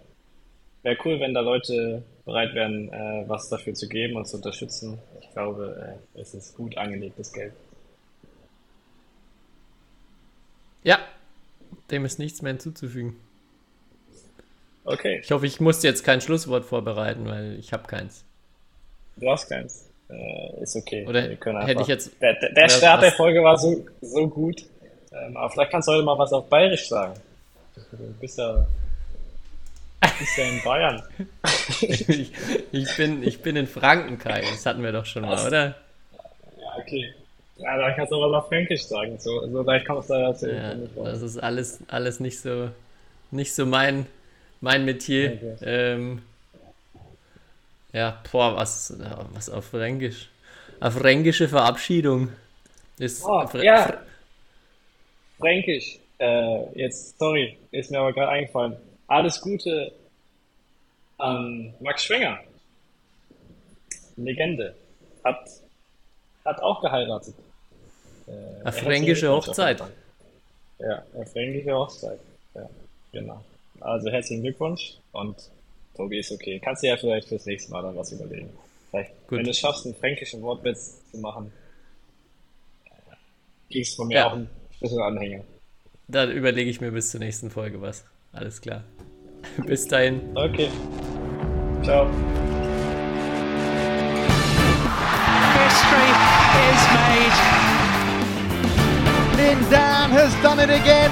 wäre 0.83 0.97
cool, 1.05 1.19
wenn 1.19 1.33
da 1.33 1.41
Leute 1.41 2.03
bereit 2.25 2.53
wären, 2.53 2.91
äh, 2.91 3.23
was 3.27 3.49
dafür 3.49 3.73
zu 3.73 3.87
geben 3.87 4.15
und 4.15 4.27
zu 4.27 4.37
unterstützen. 4.37 4.99
Ich 5.21 5.31
glaube, 5.31 5.97
äh, 6.15 6.19
es 6.19 6.33
ist 6.33 6.55
gut 6.55 6.77
angelegtes 6.77 7.31
Geld. 7.33 7.53
Ja, 10.83 10.99
dem 11.91 12.05
ist 12.05 12.19
nichts 12.19 12.41
mehr 12.41 12.53
hinzuzufügen. 12.53 13.17
Okay. 14.87 15.19
Ich 15.21 15.31
hoffe, 15.31 15.45
ich 15.45 15.59
muss 15.59 15.83
jetzt 15.83 16.03
kein 16.05 16.21
Schlusswort 16.21 16.63
vorbereiten, 16.65 17.25
weil 17.27 17.57
ich 17.59 17.73
habe 17.73 17.85
keins. 17.87 18.23
Du 19.17 19.29
hast 19.29 19.49
keins. 19.49 19.85
Äh, 20.09 20.63
ist 20.63 20.75
okay. 20.77 21.05
Oder 21.05 21.23
hätte 21.23 21.81
ich 21.81 21.87
jetzt- 21.87 22.11
Der, 22.21 22.33
der, 22.35 22.53
der 22.53 22.69
Start 22.69 23.03
der 23.03 23.11
Folge 23.11 23.43
war 23.43 23.57
so, 23.57 23.85
so 24.01 24.27
gut. 24.27 24.63
Ähm, 25.11 25.35
aber 25.35 25.49
vielleicht 25.49 25.71
kannst 25.71 25.87
du 25.89 25.91
heute 25.91 26.03
mal 26.03 26.17
was 26.17 26.31
auf 26.31 26.47
Bayerisch 26.49 26.87
sagen. 26.87 27.13
Du 27.91 27.97
bist 28.21 28.37
ja, 28.37 28.65
bist 30.19 30.37
ja 30.37 30.45
in 30.45 30.61
Bayern. 30.63 31.03
ich, 31.81 32.07
ich, 32.71 32.95
bin, 32.97 33.23
ich 33.23 33.41
bin 33.41 33.55
in 33.57 33.67
Franken, 33.67 34.17
Kai. 34.17 34.41
Das 34.41 34.65
hatten 34.65 34.81
wir 34.83 34.91
doch 34.93 35.05
schon 35.05 35.23
mal, 35.23 35.45
oder? 35.45 35.75
Ja, 36.57 36.77
okay. 36.79 37.13
Ja, 37.57 37.77
dann 37.77 37.93
kannst 37.95 38.11
du 38.11 38.15
auch 38.15 38.31
was 38.31 38.43
auf 38.43 38.47
Fränkisch 38.49 38.83
sagen. 38.85 39.17
So, 39.19 39.45
so 39.47 39.61
leicht 39.63 39.85
kommst 39.85 40.09
du 40.09 40.13
da 40.13 40.31
dazu. 40.31 40.47
Ja, 40.47 40.73
das 41.03 41.21
ist 41.21 41.37
alles, 41.39 41.79
alles 41.89 42.19
nicht 42.21 42.39
so, 42.39 42.69
nicht 43.31 43.53
so 43.53 43.65
mein, 43.65 44.05
mein 44.61 44.85
Metier. 44.85 45.57
Ähm, 45.61 46.21
ja, 47.93 48.21
boah, 48.31 48.55
was, 48.55 48.93
was 49.33 49.49
auf 49.49 49.65
Fränkisch. 49.65 50.29
Auf 50.79 50.93
fränkische 50.93 51.47
Verabschiedung. 51.47 52.29
Ist 52.99 53.23
Oh, 53.23 53.41
Fr- 53.41 53.63
ja. 53.63 53.85
Fr- 53.87 53.97
Fränkisch. 55.39 55.99
Äh, 56.19 56.79
jetzt, 56.79 57.17
sorry, 57.19 57.57
ist 57.71 57.91
mir 57.91 57.99
aber 57.99 58.13
gerade 58.13 58.29
eingefallen. 58.29 58.75
Alles 59.07 59.39
Gute 59.41 59.91
an 61.17 61.73
Max 61.79 62.03
Schwenger. 62.05 62.39
Legende. 64.15 64.75
Hat, 65.23 65.47
hat 66.45 66.59
auch 66.61 66.81
geheiratet. 66.81 67.35
Äh, 68.27 68.31
Eine 68.63 68.71
fränkische 68.73 69.29
Hochzeit. 69.31 69.81
Ja, 70.79 71.03
eine 71.15 71.25
fränkische 71.25 71.73
Hochzeit. 71.75 72.19
Ja, 72.55 72.69
genau. 73.11 73.43
Also 73.79 74.09
herzlichen 74.09 74.43
Glückwunsch 74.43 74.97
und 75.11 75.35
Tobi 75.95 76.19
ist 76.19 76.31
okay. 76.31 76.59
Kannst 76.63 76.83
du 76.83 76.87
ja 76.87 76.97
vielleicht 76.97 77.27
fürs 77.27 77.45
nächste 77.45 77.71
Mal 77.71 77.81
dann 77.83 77.95
was 77.95 78.11
überlegen. 78.11 78.49
Vielleicht, 78.91 79.11
Gut. 79.27 79.37
wenn 79.39 79.45
du 79.45 79.51
es 79.51 79.59
schaffst, 79.59 79.85
einen 79.85 79.95
fränkischen 79.95 80.41
Wortwitz 80.41 80.97
zu 81.11 81.17
machen, 81.17 81.51
äh, 82.85 83.71
kriegst 83.71 83.93
du 83.93 83.97
von 83.97 84.07
mir 84.07 84.15
Ja. 84.17 84.27
auch 84.27 84.33
einen 84.33 84.49
Schlüsselanhänger. 84.77 85.43
Dann 86.07 86.31
überlege 86.31 86.69
ich 86.69 86.79
mir 86.81 86.91
bis 86.91 87.11
zur 87.11 87.19
nächsten 87.19 87.49
Folge 87.49 87.81
was. 87.81 88.05
Alles 88.31 88.61
klar. 88.61 88.83
Bis 89.65 89.87
dahin. 89.87 90.21
Okay. 90.35 90.69
Ciao. 91.83 92.07
History 95.57 96.11
is 96.69 96.81
made. 96.93 97.35
Lin 99.37 99.59
Dan 99.69 100.11
has 100.11 100.33
done 100.41 100.59
it 100.59 100.69
again. 100.69 101.11